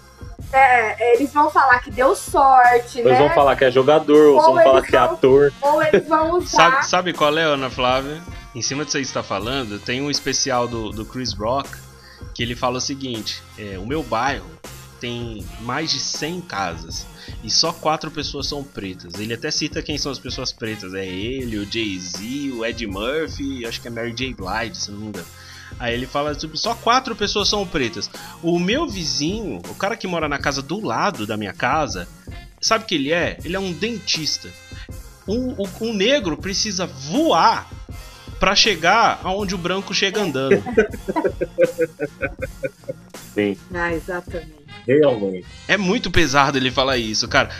é, 0.52 1.14
eles 1.14 1.32
vão 1.32 1.48
falar 1.48 1.78
que 1.78 1.92
deu 1.92 2.16
sorte, 2.16 2.98
Eles 2.98 3.12
né? 3.12 3.18
vão 3.18 3.30
falar 3.30 3.54
que 3.54 3.64
é 3.66 3.70
jogador, 3.70 4.30
ou, 4.30 4.36
Ou 4.36 4.42
vão 4.54 4.62
falar 4.64 4.78
eles 4.78 4.90
que 4.90 4.96
é 4.96 4.98
vão- 4.98 5.12
ator. 5.12 5.52
Ou 5.62 5.80
eles 5.80 6.08
vão 6.08 6.32
usar. 6.38 6.70
Sabe, 6.72 6.86
sabe 6.88 7.12
qual 7.12 7.38
é, 7.38 7.42
Ana 7.44 7.70
Flávia? 7.70 8.20
Em 8.54 8.60
cima 8.62 8.84
disso 8.84 8.96
aí 8.98 9.02
que 9.02 9.08
você 9.08 9.14
tá 9.14 9.22
falando, 9.22 9.78
tem 9.78 10.00
um 10.02 10.10
especial 10.10 10.68
do, 10.68 10.90
do 10.90 11.04
Chris 11.06 11.32
Rock 11.32 11.70
que 12.34 12.42
ele 12.42 12.54
fala 12.54 12.78
o 12.78 12.80
seguinte: 12.80 13.42
é, 13.58 13.78
o 13.78 13.86
meu 13.86 14.02
bairro 14.02 14.46
tem 15.00 15.44
mais 15.60 15.90
de 15.90 15.98
100 15.98 16.40
casas 16.42 17.06
e 17.42 17.50
só 17.50 17.72
quatro 17.72 18.10
pessoas 18.10 18.46
são 18.46 18.62
pretas. 18.62 19.14
Ele 19.14 19.34
até 19.34 19.50
cita 19.50 19.82
quem 19.82 19.96
são 19.96 20.12
as 20.12 20.18
pessoas 20.18 20.52
pretas: 20.52 20.92
é 20.94 21.06
ele, 21.06 21.58
o 21.58 21.64
Jay-Z, 21.70 22.52
o 22.52 22.64
Ed 22.64 22.86
Murphy, 22.86 23.64
acho 23.66 23.80
que 23.80 23.88
é 23.88 23.90
Mary 23.90 24.12
J. 24.12 24.34
Blige, 24.34 24.76
se 24.76 24.90
não 24.90 24.98
me 24.98 25.06
engano. 25.06 25.26
Aí 25.78 25.94
ele 25.94 26.06
fala 26.06 26.34
tipo, 26.34 26.56
só 26.58 26.74
quatro 26.74 27.16
pessoas 27.16 27.48
são 27.48 27.66
pretas. 27.66 28.10
O 28.42 28.58
meu 28.58 28.86
vizinho, 28.86 29.56
o 29.70 29.74
cara 29.74 29.96
que 29.96 30.06
mora 30.06 30.28
na 30.28 30.38
casa 30.38 30.60
do 30.60 30.78
lado 30.84 31.26
da 31.26 31.36
minha 31.38 31.54
casa, 31.54 32.06
sabe 32.60 32.84
o 32.84 32.86
que 32.86 32.94
ele 32.94 33.10
é? 33.10 33.38
Ele 33.42 33.56
é 33.56 33.58
um 33.58 33.72
dentista. 33.72 34.50
O- 35.26 35.66
um 35.80 35.94
negro 35.94 36.36
precisa 36.36 36.84
voar 36.86 37.70
pra 38.42 38.56
chegar 38.56 39.20
aonde 39.22 39.54
o 39.54 39.58
branco 39.58 39.94
chega 39.94 40.20
andando. 40.20 40.60
Sim, 43.32 43.56
Ah, 43.72 43.92
exatamente. 43.94 44.52
realmente. 44.84 45.46
É 45.68 45.76
muito 45.76 46.10
pesado 46.10 46.58
ele 46.58 46.68
falar 46.68 46.96
isso, 46.98 47.28
cara. 47.28 47.50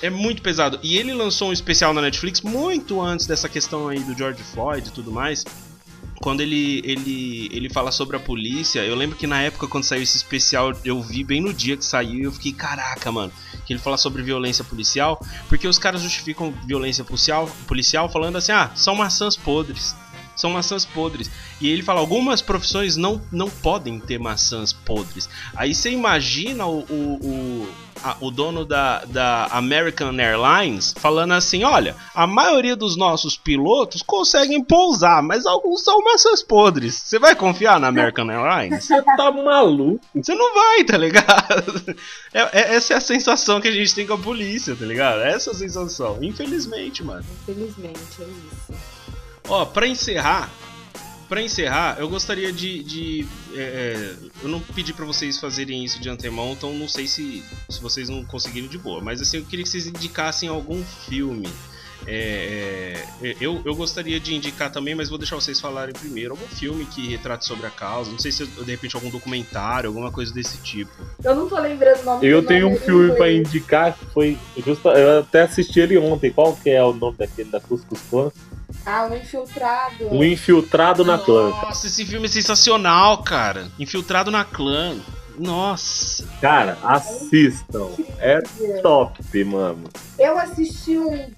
É 0.00 0.08
muito 0.08 0.40
pesado. 0.40 0.80
E 0.82 0.96
ele 0.96 1.12
lançou 1.12 1.50
um 1.50 1.52
especial 1.52 1.92
na 1.92 2.00
Netflix 2.00 2.40
muito 2.40 3.02
antes 3.02 3.26
dessa 3.26 3.50
questão 3.50 3.86
aí 3.86 4.00
do 4.00 4.16
George 4.16 4.42
Floyd 4.42 4.88
e 4.88 4.92
tudo 4.92 5.12
mais. 5.12 5.44
Quando 6.22 6.40
ele, 6.40 6.80
ele, 6.86 7.50
ele 7.52 7.68
fala 7.68 7.92
sobre 7.92 8.16
a 8.16 8.20
polícia, 8.20 8.80
eu 8.80 8.94
lembro 8.94 9.18
que 9.18 9.26
na 9.26 9.42
época 9.42 9.68
quando 9.68 9.84
saiu 9.84 10.02
esse 10.02 10.16
especial, 10.16 10.72
eu 10.82 11.02
vi 11.02 11.22
bem 11.22 11.42
no 11.42 11.52
dia 11.52 11.76
que 11.76 11.84
saiu 11.84 12.14
e 12.20 12.22
eu 12.22 12.32
fiquei, 12.32 12.54
caraca, 12.54 13.12
mano. 13.12 13.30
Que 13.66 13.74
ele 13.74 13.80
fala 13.80 13.98
sobre 13.98 14.22
violência 14.22 14.64
policial, 14.64 15.20
porque 15.50 15.68
os 15.68 15.78
caras 15.78 16.00
justificam 16.00 16.50
violência 16.66 17.04
policial, 17.04 17.46
policial 17.66 18.08
falando 18.08 18.36
assim, 18.36 18.52
ah, 18.52 18.70
são 18.74 18.94
maçãs 18.94 19.36
podres. 19.36 19.94
São 20.36 20.50
maçãs 20.50 20.84
podres. 20.84 21.30
E 21.60 21.68
ele 21.68 21.82
fala, 21.82 22.00
algumas 22.00 22.42
profissões 22.42 22.96
não, 22.96 23.20
não 23.30 23.48
podem 23.48 23.98
ter 24.00 24.18
maçãs 24.18 24.72
podres. 24.72 25.28
Aí 25.54 25.74
você 25.74 25.90
imagina 25.90 26.66
o, 26.66 26.80
o, 26.80 27.18
o, 27.22 27.68
a- 28.02 28.16
o 28.20 28.30
dono 28.30 28.64
da, 28.64 29.04
da 29.04 29.46
American 29.52 30.12
Airlines 30.18 30.92
falando 30.98 31.32
assim: 31.34 31.62
olha, 31.64 31.94
a 32.14 32.26
maioria 32.26 32.74
dos 32.74 32.96
nossos 32.96 33.36
pilotos 33.36 34.02
conseguem 34.02 34.62
pousar, 34.62 35.22
mas 35.22 35.46
alguns 35.46 35.82
são 35.84 36.02
maçãs 36.02 36.42
podres. 36.42 36.94
Você 36.94 37.18
vai 37.18 37.34
confiar 37.36 37.78
na 37.78 37.86
American 37.88 38.28
Airlines? 38.30 38.84
Você 38.84 39.00
tá 39.02 39.30
maluco? 39.30 40.00
Você 40.14 40.34
não 40.34 40.52
vai, 40.54 40.84
tá 40.84 40.96
ligado? 40.98 41.94
É- 42.32 42.40
é- 42.60 42.74
essa 42.74 42.94
é 42.94 42.96
a 42.96 43.00
sensação 43.00 43.60
que 43.60 43.68
a 43.68 43.72
gente 43.72 43.94
tem 43.94 44.06
com 44.06 44.14
a 44.14 44.18
polícia, 44.18 44.74
tá 44.74 44.84
ligado? 44.84 45.20
Essa 45.20 45.50
é 45.50 45.52
a 45.52 45.56
sensação. 45.56 46.18
Infelizmente, 46.22 47.02
mano. 47.04 47.24
Infelizmente, 47.42 47.98
é 48.20 48.24
isso. 48.24 48.80
Ó, 49.48 49.64
pra 49.64 49.86
encerrar, 49.86 50.50
pra 51.28 51.42
encerrar, 51.42 51.96
eu 51.98 52.08
gostaria 52.08 52.52
de, 52.52 52.82
de, 52.82 53.26
é, 53.54 53.60
é, 53.60 54.14
eu 54.42 54.48
não 54.48 54.60
pedi 54.60 54.92
pra 54.92 55.04
vocês 55.04 55.38
fazerem 55.38 55.84
isso 55.84 56.00
de 56.00 56.08
antemão, 56.08 56.52
então 56.52 56.72
não 56.72 56.88
sei 56.88 57.06
se, 57.06 57.42
se 57.68 57.80
vocês 57.80 58.08
não 58.08 58.24
conseguiram 58.24 58.68
de 58.68 58.78
boa. 58.78 59.00
Mas 59.00 59.20
assim, 59.20 59.38
eu 59.38 59.44
queria 59.44 59.64
que 59.64 59.68
vocês 59.70 59.86
indicassem 59.86 60.48
algum 60.48 60.82
filme. 60.82 61.48
É, 62.06 63.02
é, 63.22 63.36
eu, 63.40 63.62
eu 63.64 63.74
gostaria 63.74 64.20
de 64.20 64.34
indicar 64.34 64.70
também, 64.70 64.94
mas 64.94 65.08
vou 65.08 65.16
deixar 65.16 65.36
vocês 65.36 65.58
falarem 65.60 65.94
primeiro. 65.94 66.32
Algum 66.32 66.46
filme 66.46 66.84
que 66.84 67.08
retrate 67.08 67.46
sobre 67.46 67.66
a 67.66 67.70
causa. 67.70 68.10
Não 68.10 68.18
sei 68.18 68.30
se 68.30 68.46
de 68.46 68.70
repente 68.70 68.94
algum 68.94 69.08
documentário, 69.08 69.88
alguma 69.88 70.12
coisa 70.12 70.32
desse 70.32 70.58
tipo. 70.58 70.92
Eu 71.22 71.34
não 71.34 71.48
tô 71.48 71.58
lembrando 71.58 72.00
o 72.00 72.04
nome 72.04 72.26
Eu 72.26 72.44
tenho 72.44 72.68
um 72.68 72.76
filme 72.76 73.10
inglês. 73.10 73.48
indicar 73.48 73.96
que 73.96 74.04
foi 74.06 74.38
justa, 74.64 74.90
eu 74.90 75.20
até 75.20 75.42
assisti 75.42 75.80
ele 75.80 75.96
ontem. 75.96 76.30
Qual 76.30 76.54
que 76.56 76.70
é 76.70 76.82
o 76.82 76.92
nome 76.92 77.16
daquele 77.16 77.50
da 77.50 77.60
Cuscus 77.60 78.00
Clan? 78.10 78.30
Ah, 78.84 79.06
um 79.10 79.16
infiltrado. 79.16 80.08
Um 80.10 80.22
infiltrado 80.24 81.04
na 81.04 81.18
clã. 81.18 81.50
Nossa, 81.50 81.86
esse 81.86 82.04
filme 82.04 82.26
é 82.26 82.28
sensacional, 82.28 83.22
cara. 83.22 83.68
Infiltrado 83.78 84.30
na 84.30 84.44
clã. 84.44 84.96
Nossa. 85.38 86.24
Cara, 86.40 86.78
assistam. 86.82 87.88
É 88.18 88.40
top, 88.82 89.44
mano. 89.44 89.88
Eu 90.18 90.38
assisti 90.38 90.98
um 90.98 91.32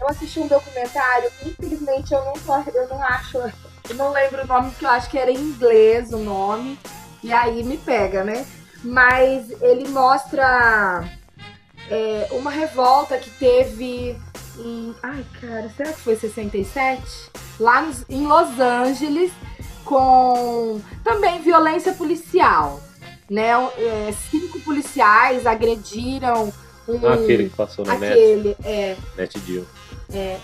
eu 0.00 0.08
assisti 0.08 0.40
um 0.40 0.46
documentário, 0.46 1.30
infelizmente 1.44 2.12
eu 2.12 2.22
não 2.24 2.34
tô, 2.34 2.70
eu 2.70 2.88
não 2.88 3.02
acho, 3.02 3.38
eu 3.38 3.94
não 3.94 4.12
lembro 4.12 4.42
o 4.42 4.46
nome 4.46 4.70
porque 4.70 4.84
eu 4.84 4.90
acho 4.90 5.10
que 5.10 5.18
era 5.18 5.30
em 5.30 5.38
inglês 5.38 6.12
o 6.12 6.18
nome 6.18 6.78
e 7.22 7.32
aí 7.32 7.62
me 7.62 7.78
pega, 7.78 8.22
né? 8.22 8.44
Mas 8.82 9.50
ele 9.62 9.88
mostra 9.88 11.04
é, 11.88 12.28
uma 12.32 12.50
revolta 12.50 13.16
que 13.16 13.30
teve 13.30 14.16
em, 14.58 14.94
ai 15.02 15.24
cara, 15.40 15.68
será 15.76 15.92
que 15.92 16.00
foi 16.00 16.16
67? 16.16 17.02
Lá 17.60 17.82
nos- 17.82 18.04
em 18.08 18.26
Los 18.26 18.58
Angeles 18.60 19.32
com 19.84 20.80
também 21.02 21.40
violência 21.42 21.92
policial, 21.92 22.80
né? 23.30 23.50
É, 23.76 24.12
cinco 24.30 24.60
policiais 24.60 25.46
agrediram 25.46 26.52
um, 26.88 27.06
Aquele 27.08 27.48
que 27.48 27.56
passou 27.56 27.84
net, 27.86 28.04
aquele, 28.04 28.56
é, 28.64 28.96
net 29.16 29.38
Deal. 29.40 29.64
é, 30.12 30.38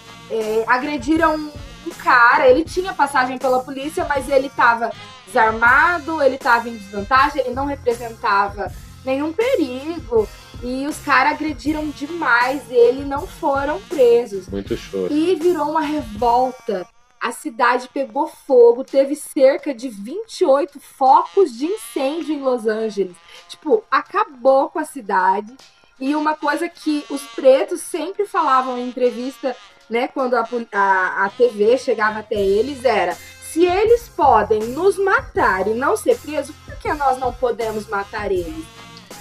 agrediram 0.67 1.35
um, 1.37 1.51
um 1.87 1.91
cara, 1.91 2.49
ele 2.49 2.65
tinha 2.65 2.93
passagem 2.95 3.39
pela 3.39 3.61
polícia, 3.63 4.05
mas 4.09 4.29
ele 4.29 4.47
estava 4.47 4.91
desarmado, 5.27 6.23
ele 6.23 6.37
estava 6.37 6.69
em 6.69 6.77
desvantagem, 6.77 7.43
ele 7.45 7.55
não 7.55 7.67
representava 7.67 8.73
nenhum 9.05 9.33
perigo. 9.33 10.29
E 10.63 10.87
os 10.87 10.99
caras 10.99 11.33
agrediram 11.33 11.89
demais 11.89 12.71
ele 12.71 13.05
não 13.05 13.27
foram 13.27 13.81
presos. 13.83 14.49
Muito 14.49 14.77
choro. 14.77 15.13
E 15.13 15.35
virou 15.35 15.71
uma 15.71 15.81
revolta. 15.81 16.87
A 17.21 17.33
cidade 17.33 17.89
pegou 17.93 18.27
fogo, 18.27 18.83
teve 18.83 19.15
cerca 19.15 19.75
de 19.75 19.89
28 19.89 20.81
focos 20.81 21.53
de 21.57 21.67
incêndio 21.67 22.35
em 22.35 22.41
Los 22.41 22.67
Angeles. 22.67 23.17
Tipo, 23.49 23.85
acabou 23.91 24.69
com 24.71 24.79
a 24.79 24.85
cidade. 24.85 25.55
E 25.99 26.15
uma 26.17 26.35
coisa 26.35 26.69
que 26.69 27.05
os 27.11 27.23
pretos 27.23 27.83
sempre 27.83 28.27
falavam 28.27 28.79
em 28.79 28.89
entrevista, 28.89 29.55
né, 29.89 30.09
quando 30.09 30.35
a, 30.35 30.49
a, 30.73 31.27
a 31.27 31.31
TV 31.31 31.77
chegava 31.77 32.21
até 32.21 32.41
eles, 32.41 32.85
era: 32.87 33.15
se 33.15 33.67
eles 33.67 34.09
podem 34.09 34.61
nos 34.69 34.97
matar 34.97 35.67
e 35.67 35.75
não 35.75 35.97
ser 35.97 36.19
presos, 36.19 36.57
por 36.65 36.77
que 36.77 36.93
nós 36.95 37.19
não 37.19 37.33
podemos 37.35 37.87
matar 37.87 38.33
eles? 38.33 38.65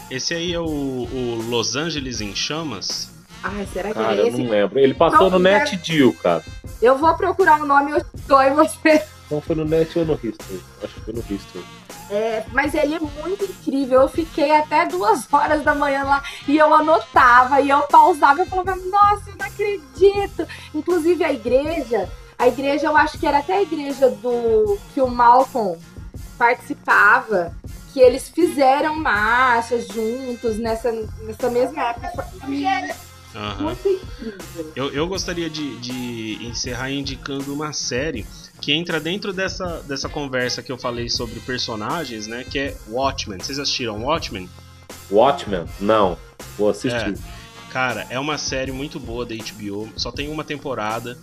Esse 0.10 0.34
aí 0.34 0.54
é 0.54 0.60
o, 0.60 0.64
o 0.66 1.46
Los 1.50 1.76
Angeles 1.76 2.20
em 2.22 2.36
Chamas? 2.36 3.10
Ai, 3.44 3.68
será 3.72 3.90
que 3.90 3.94
Cara, 3.96 4.14
era 4.14 4.22
eu 4.22 4.28
esse? 4.28 4.38
não 4.38 4.50
lembro. 4.50 4.80
Ele 4.80 4.94
passou 4.94 5.30
Não, 5.30 5.40
no 5.40 5.48
é- 5.48 5.60
Net 5.60 5.78
Deal, 5.78 6.12
cara. 6.14 6.44
Eu 6.82 6.98
vou 6.98 7.14
procurar 7.16 7.62
o 7.62 7.66
nome 7.66 7.92
e 7.92 7.94
eu 7.96 8.06
dou 8.28 8.42
em 8.42 8.54
você. 8.54 9.04
Não 9.30 9.40
foi 9.40 9.56
no 9.56 9.64
Net 9.66 9.98
ou 10.00 10.06
no 10.06 10.14
History? 10.16 10.60
Acho 10.84 10.94
que 10.96 11.02
foi 11.02 11.14
no 11.14 11.20
History. 11.20 11.64
É, 12.10 12.44
mas 12.52 12.74
ele 12.74 12.96
é 12.96 13.00
muito 13.00 13.46
incrível. 13.46 14.02
Eu 14.02 14.10
fiquei 14.10 14.52
até 14.52 14.88
duas 14.88 15.32
horas 15.32 15.64
da 15.64 15.76
manhã 15.76 16.04
lá 16.04 16.24
e 16.48 16.58
eu 16.58 16.74
anotava 16.74 17.62
e 17.62 17.70
eu 17.70 17.82
pausava. 17.84 18.42
Eu 18.42 18.48
falava, 18.48 18.76
nossa, 18.76 19.30
eu 19.30 19.36
não 19.38 19.46
acredito. 19.46 20.48
Inclusive 20.74 21.24
a 21.24 21.32
igreja, 21.32 22.10
a 22.40 22.48
igreja, 22.48 22.88
eu 22.88 22.98
acho 22.98 23.20
que 23.20 23.28
era 23.28 23.38
até 23.38 23.58
a 23.58 23.62
igreja 23.62 24.10
do 24.10 24.80
que 24.94 25.00
o 25.02 25.08
Malcolm 25.08 25.78
participava, 26.38 27.54
que 27.94 28.00
eles 28.00 28.30
fizeram 28.30 28.96
marchas 28.96 29.88
juntos 29.88 30.58
nessa, 30.58 30.92
nessa 31.22 31.50
mesma 31.50 31.90
época. 31.90 32.28
Muito 33.60 33.88
incrível. 33.88 34.72
Eu, 34.76 34.92
eu 34.92 35.08
gostaria 35.08 35.50
de, 35.50 35.78
de 35.78 36.46
encerrar 36.46 36.92
indicando 36.92 37.54
uma 37.54 37.74
série 37.74 38.26
que 38.60 38.74
entra 38.74 39.00
dentro 39.00 39.32
dessa, 39.32 39.82
dessa 39.88 40.10
conversa 40.10 40.62
que 40.62 40.72
eu 40.72 40.78
falei 40.78 41.10
sobre 41.10 41.40
personagens, 41.42 42.28
né? 42.28 42.44
Que 42.44 42.60
é 42.60 42.78
Watchmen. 42.88 43.40
Vocês 43.40 43.60
assistiram 43.60 44.04
Watchmen? 44.04 44.50
Watchmen? 45.12 45.66
Não. 45.80 46.18
Vou 46.58 46.70
assistir. 46.70 47.18
Cara, 47.70 48.08
é 48.10 48.20
uma 48.20 48.38
série 48.38 48.72
muito 48.72 49.00
boa 49.00 49.26
da 49.26 49.36
HBO. 49.36 49.90
Só 49.96 50.12
tem 50.12 50.28
uma 50.30 50.44
temporada. 50.44 51.18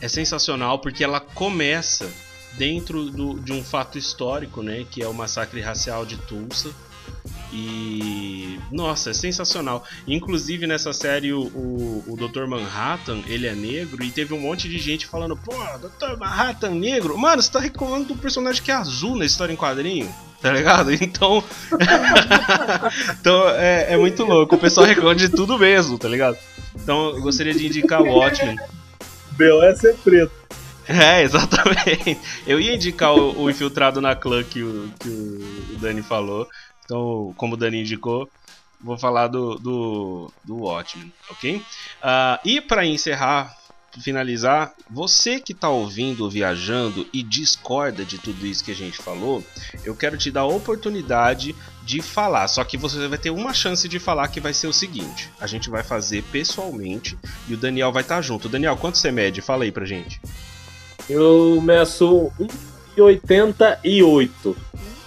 É 0.00 0.08
sensacional 0.08 0.78
porque 0.78 1.02
ela 1.02 1.20
começa 1.20 2.08
dentro 2.56 3.10
do- 3.10 3.38
de 3.40 3.52
um 3.52 3.62
fato 3.62 3.98
histórico, 3.98 4.62
né? 4.62 4.84
Que 4.90 5.02
é 5.02 5.08
o 5.08 5.14
massacre 5.14 5.60
racial 5.60 6.04
de 6.04 6.16
Tulsa. 6.16 6.70
E 7.52 8.58
nossa, 8.70 9.10
é 9.10 9.12
sensacional. 9.12 9.84
Inclusive 10.06 10.66
nessa 10.66 10.92
série 10.92 11.32
o, 11.32 11.42
o, 11.42 12.04
o 12.06 12.16
Dr. 12.16 12.46
Manhattan, 12.46 13.22
ele 13.26 13.46
é 13.46 13.54
negro 13.54 14.04
e 14.04 14.10
teve 14.10 14.32
um 14.34 14.40
monte 14.40 14.68
de 14.68 14.78
gente 14.78 15.06
falando, 15.06 15.36
pô, 15.36 15.52
Dr. 15.78 16.16
Manhattan 16.18 16.70
negro. 16.70 17.18
Mano, 17.18 17.42
você 17.42 17.50
tá 17.50 17.58
reclamando 17.58 18.06
do 18.06 18.16
personagem 18.16 18.62
que 18.62 18.70
é 18.70 18.74
azul 18.74 19.16
na 19.16 19.24
história 19.24 19.52
em 19.52 19.56
quadrinho 19.56 20.08
tá 20.40 20.50
ligado? 20.52 20.90
Então. 20.92 21.44
então 23.20 23.48
é, 23.50 23.92
é, 23.92 23.96
muito 23.96 24.24
louco. 24.24 24.56
O 24.56 24.58
pessoal 24.58 24.86
reclama 24.86 25.14
de 25.14 25.28
tudo 25.28 25.58
mesmo, 25.58 25.98
tá 25.98 26.08
ligado? 26.08 26.36
Então 26.74 27.10
eu 27.10 27.20
gostaria 27.20 27.54
de 27.54 27.66
indicar 27.66 28.00
o 28.02 28.06
Watchmen. 28.06 28.56
BOS 29.32 29.84
é 29.84 29.92
preto. 29.92 30.32
É, 31.00 31.22
exatamente. 31.22 32.18
Eu 32.46 32.60
ia 32.60 32.74
indicar 32.74 33.14
o, 33.14 33.42
o 33.42 33.50
infiltrado 33.50 34.00
na 34.00 34.16
clã 34.16 34.42
que 34.42 34.62
o, 34.62 34.92
que 34.98 35.08
o 35.08 35.78
Dani 35.78 36.02
falou. 36.02 36.48
Então, 36.84 37.32
como 37.36 37.54
o 37.54 37.56
Dani 37.56 37.80
indicou, 37.80 38.28
vou 38.80 38.98
falar 38.98 39.28
do, 39.28 39.54
do, 39.56 40.32
do 40.44 40.56
Watchmen, 40.56 41.12
ok? 41.30 41.56
Uh, 41.56 42.38
e 42.44 42.60
para 42.60 42.84
encerrar 42.84 43.56
finalizar, 43.98 44.72
você 44.88 45.40
que 45.40 45.52
está 45.52 45.68
ouvindo 45.68 46.30
Viajando 46.30 47.08
e 47.12 47.24
discorda 47.24 48.04
de 48.04 48.18
tudo 48.18 48.46
isso 48.46 48.62
que 48.62 48.70
a 48.70 48.76
gente 48.76 48.98
falou, 48.98 49.44
eu 49.84 49.96
quero 49.96 50.16
te 50.16 50.30
dar 50.30 50.42
a 50.42 50.46
oportunidade 50.46 51.56
de 51.82 52.00
falar. 52.00 52.46
Só 52.46 52.62
que 52.62 52.76
você 52.76 53.08
vai 53.08 53.18
ter 53.18 53.30
uma 53.30 53.52
chance 53.52 53.88
de 53.88 53.98
falar 53.98 54.28
que 54.28 54.40
vai 54.40 54.54
ser 54.54 54.68
o 54.68 54.72
seguinte: 54.72 55.28
a 55.40 55.46
gente 55.46 55.68
vai 55.68 55.82
fazer 55.82 56.22
pessoalmente 56.30 57.18
e 57.48 57.54
o 57.54 57.56
Daniel 57.56 57.90
vai 57.90 58.02
estar 58.02 58.16
tá 58.16 58.22
junto. 58.22 58.48
Daniel, 58.48 58.76
quanto 58.76 58.96
você 58.96 59.10
mede? 59.10 59.40
Fala 59.40 59.64
aí 59.64 59.72
pra 59.72 59.84
gente. 59.84 60.20
Eu 61.10 61.60
meço 61.60 62.30
1,88. 62.96 64.56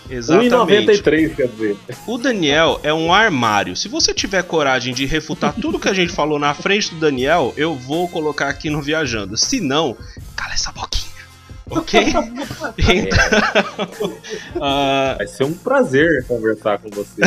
Exatamente. 0.10 0.54
1,93 0.54 1.34
quer 1.34 1.48
dizer. 1.48 1.78
O 2.06 2.18
Daniel 2.18 2.78
é 2.84 2.94
um 2.94 3.14
armário. 3.14 3.74
Se 3.76 3.88
você 3.88 4.14
tiver 4.14 4.44
coragem 4.44 4.94
de 4.94 5.06
refutar 5.06 5.54
tudo 5.54 5.80
que 5.80 5.88
a 5.88 5.94
gente 5.94 6.12
falou 6.12 6.38
na 6.38 6.54
frente 6.54 6.94
do 6.94 7.00
Daniel, 7.00 7.54
eu 7.56 7.74
vou 7.74 8.10
colocar 8.10 8.50
aqui 8.50 8.70
no 8.70 8.82
Viajando. 8.82 9.38
Se 9.38 9.62
não, 9.62 9.96
cala 10.36 10.54
essa 10.54 10.74
boquinha. 10.74 11.14
Ok? 11.70 12.02
então, 12.78 13.18
uh... 14.58 15.16
Vai 15.24 15.28
ser 15.28 15.46
um 15.46 15.54
prazer 15.54 16.26
conversar 16.28 16.80
com 16.80 16.90
você. 16.90 17.22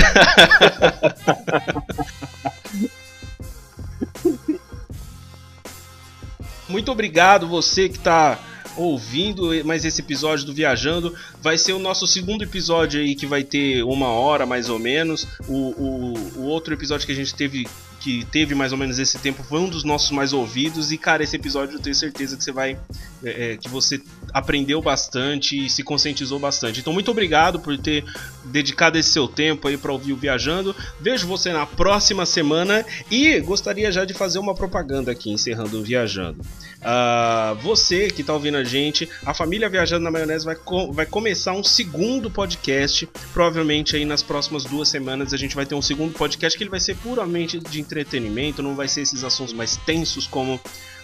Muito 6.68 6.92
obrigado 6.92 7.46
você 7.46 7.88
que 7.88 7.96
está 7.96 8.38
ouvindo 8.76 9.50
mais 9.64 9.84
esse 9.84 10.00
episódio 10.00 10.44
do 10.44 10.54
Viajando. 10.54 11.14
Vai 11.42 11.58
ser 11.58 11.72
o 11.72 11.78
nosso 11.78 12.06
segundo 12.06 12.42
episódio 12.42 13.00
aí 13.00 13.14
que 13.14 13.26
vai 13.26 13.42
ter 13.42 13.82
uma 13.82 14.08
hora 14.08 14.46
mais 14.46 14.68
ou 14.68 14.78
menos. 14.78 15.26
O, 15.48 15.54
o, 15.54 16.14
o 16.36 16.42
outro 16.44 16.74
episódio 16.74 17.06
que 17.06 17.12
a 17.12 17.16
gente 17.16 17.34
teve 17.34 17.66
que 18.06 18.24
teve 18.26 18.54
mais 18.54 18.70
ou 18.70 18.78
menos 18.78 19.00
esse 19.00 19.18
tempo 19.18 19.42
foi 19.42 19.58
um 19.58 19.68
dos 19.68 19.82
nossos 19.82 20.12
mais 20.12 20.32
ouvidos 20.32 20.92
e 20.92 20.98
cara 20.98 21.24
esse 21.24 21.34
episódio 21.34 21.76
eu 21.76 21.80
tenho 21.80 21.94
certeza 21.94 22.36
que 22.36 22.44
você 22.44 22.52
vai 22.52 22.78
é, 23.24 23.52
é, 23.52 23.56
que 23.56 23.68
você 23.68 24.00
aprendeu 24.36 24.82
bastante 24.82 25.66
e 25.66 25.70
se 25.70 25.82
conscientizou 25.82 26.38
bastante 26.38 26.80
então 26.80 26.92
muito 26.92 27.10
obrigado 27.10 27.58
por 27.58 27.76
ter 27.78 28.04
dedicado 28.44 28.98
esse 28.98 29.10
seu 29.10 29.26
tempo 29.26 29.66
aí 29.66 29.76
para 29.76 29.92
ouvir 29.92 30.12
o 30.12 30.16
viajando 30.16 30.74
vejo 31.00 31.26
você 31.26 31.52
na 31.52 31.64
próxima 31.64 32.26
semana 32.26 32.84
e 33.10 33.40
gostaria 33.40 33.90
já 33.90 34.04
de 34.04 34.12
fazer 34.12 34.38
uma 34.38 34.54
propaganda 34.54 35.12
aqui 35.12 35.30
encerrando 35.30 35.80
o 35.80 35.82
viajando 35.82 36.40
Uh, 36.86 37.56
você 37.62 38.08
que 38.08 38.20
está 38.20 38.32
ouvindo 38.32 38.56
a 38.56 38.62
gente, 38.62 39.08
a 39.24 39.34
família 39.34 39.68
Viajando 39.68 40.04
na 40.04 40.10
Maionese 40.10 40.44
vai, 40.44 40.54
co 40.54 40.92
vai 40.92 41.04
começar 41.04 41.52
um 41.52 41.64
segundo 41.64 42.30
podcast. 42.30 43.08
Provavelmente 43.32 43.96
aí 43.96 44.04
nas 44.04 44.22
próximas 44.22 44.62
duas 44.62 44.88
semanas 44.88 45.32
a 45.32 45.36
gente 45.36 45.56
vai 45.56 45.66
ter 45.66 45.74
um 45.74 45.82
segundo 45.82 46.12
podcast 46.12 46.56
que 46.56 46.62
ele 46.62 46.70
vai 46.70 46.78
ser 46.78 46.96
puramente 46.96 47.58
de 47.58 47.80
entretenimento, 47.80 48.62
não 48.62 48.76
vai 48.76 48.86
ser 48.86 49.00
esses 49.00 49.24
assuntos 49.24 49.52
mais 49.52 49.76
tensos 49.78 50.28
como 50.28 50.60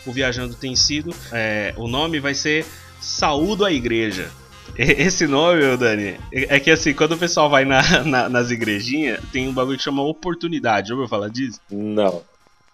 o 0.06 0.12
Viajando 0.12 0.54
tem 0.54 0.76
sido. 0.76 1.12
É, 1.32 1.74
o 1.76 1.88
nome 1.88 2.20
vai 2.20 2.34
ser 2.34 2.64
Saúdo 3.02 3.64
a 3.64 3.72
Igreja. 3.72 4.30
Esse 4.78 5.26
nome, 5.26 5.76
Dani, 5.76 6.16
é 6.32 6.58
que 6.58 6.70
assim, 6.70 6.94
quando 6.94 7.12
o 7.12 7.18
pessoal 7.18 7.50
vai 7.50 7.64
na, 7.64 8.04
na, 8.04 8.28
nas 8.28 8.50
igrejinhas, 8.50 9.20
tem 9.32 9.48
um 9.48 9.52
bagulho 9.52 9.76
que 9.76 9.84
chama 9.84 10.02
oportunidade. 10.02 10.88
Já 10.88 10.94
ouviu 10.94 11.08
falar 11.08 11.28
disso? 11.28 11.60
Não. 11.70 12.22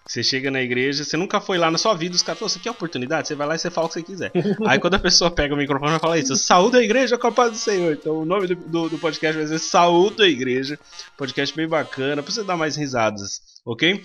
Você 0.07 0.23
chega 0.23 0.49
na 0.49 0.61
igreja, 0.61 1.03
você 1.03 1.15
nunca 1.15 1.39
foi 1.39 1.57
lá 1.57 1.69
na 1.69 1.77
sua 1.77 1.93
vida, 1.93 2.15
os 2.15 2.23
caras 2.23 2.39
falam, 2.39 2.49
você 2.49 2.59
quer 2.59 2.71
oportunidade? 2.71 3.27
Você 3.27 3.35
vai 3.35 3.45
lá 3.45 3.55
e 3.55 3.59
você 3.59 3.69
fala 3.69 3.85
o 3.85 3.89
que 3.89 3.93
você 3.95 4.03
quiser. 4.03 4.31
Aí 4.65 4.79
quando 4.79 4.95
a 4.95 4.99
pessoa 4.99 5.29
pega 5.29 5.53
o 5.53 5.57
microfone 5.57 5.97
e 5.97 5.99
fala 5.99 6.17
isso, 6.17 6.35
saúde 6.35 6.77
a 6.77 6.81
igreja 6.81 7.15
com 7.15 7.27
a 7.27 7.31
paz 7.31 7.51
do 7.51 7.57
Senhor. 7.57 7.93
Então 7.93 8.21
o 8.21 8.25
nome 8.25 8.47
do, 8.47 8.55
do, 8.55 8.89
do 8.89 8.97
podcast 8.97 9.37
vai 9.37 9.45
ser 9.45 9.59
Saúde 9.59 10.23
a 10.23 10.27
Igreja. 10.27 10.79
Podcast 11.15 11.55
bem 11.55 11.67
bacana, 11.67 12.23
pra 12.23 12.31
você 12.31 12.43
dar 12.43 12.57
mais 12.57 12.75
risadas, 12.75 13.41
ok? 13.63 14.03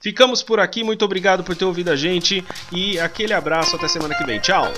Ficamos 0.00 0.40
por 0.40 0.60
aqui, 0.60 0.84
muito 0.84 1.04
obrigado 1.04 1.42
por 1.42 1.56
ter 1.56 1.64
ouvido 1.64 1.90
a 1.90 1.96
gente 1.96 2.44
e 2.70 3.00
aquele 3.00 3.32
abraço, 3.32 3.74
até 3.74 3.88
semana 3.88 4.16
que 4.16 4.24
vem. 4.24 4.38
Tchau! 4.38 4.72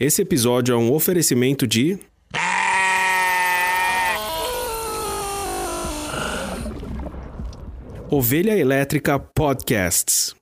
Esse 0.00 0.22
episódio 0.22 0.72
é 0.72 0.76
um 0.76 0.92
oferecimento 0.92 1.66
de. 1.66 1.98
Ovelha 8.08 8.56
Elétrica 8.56 9.18
Podcasts. 9.18 10.37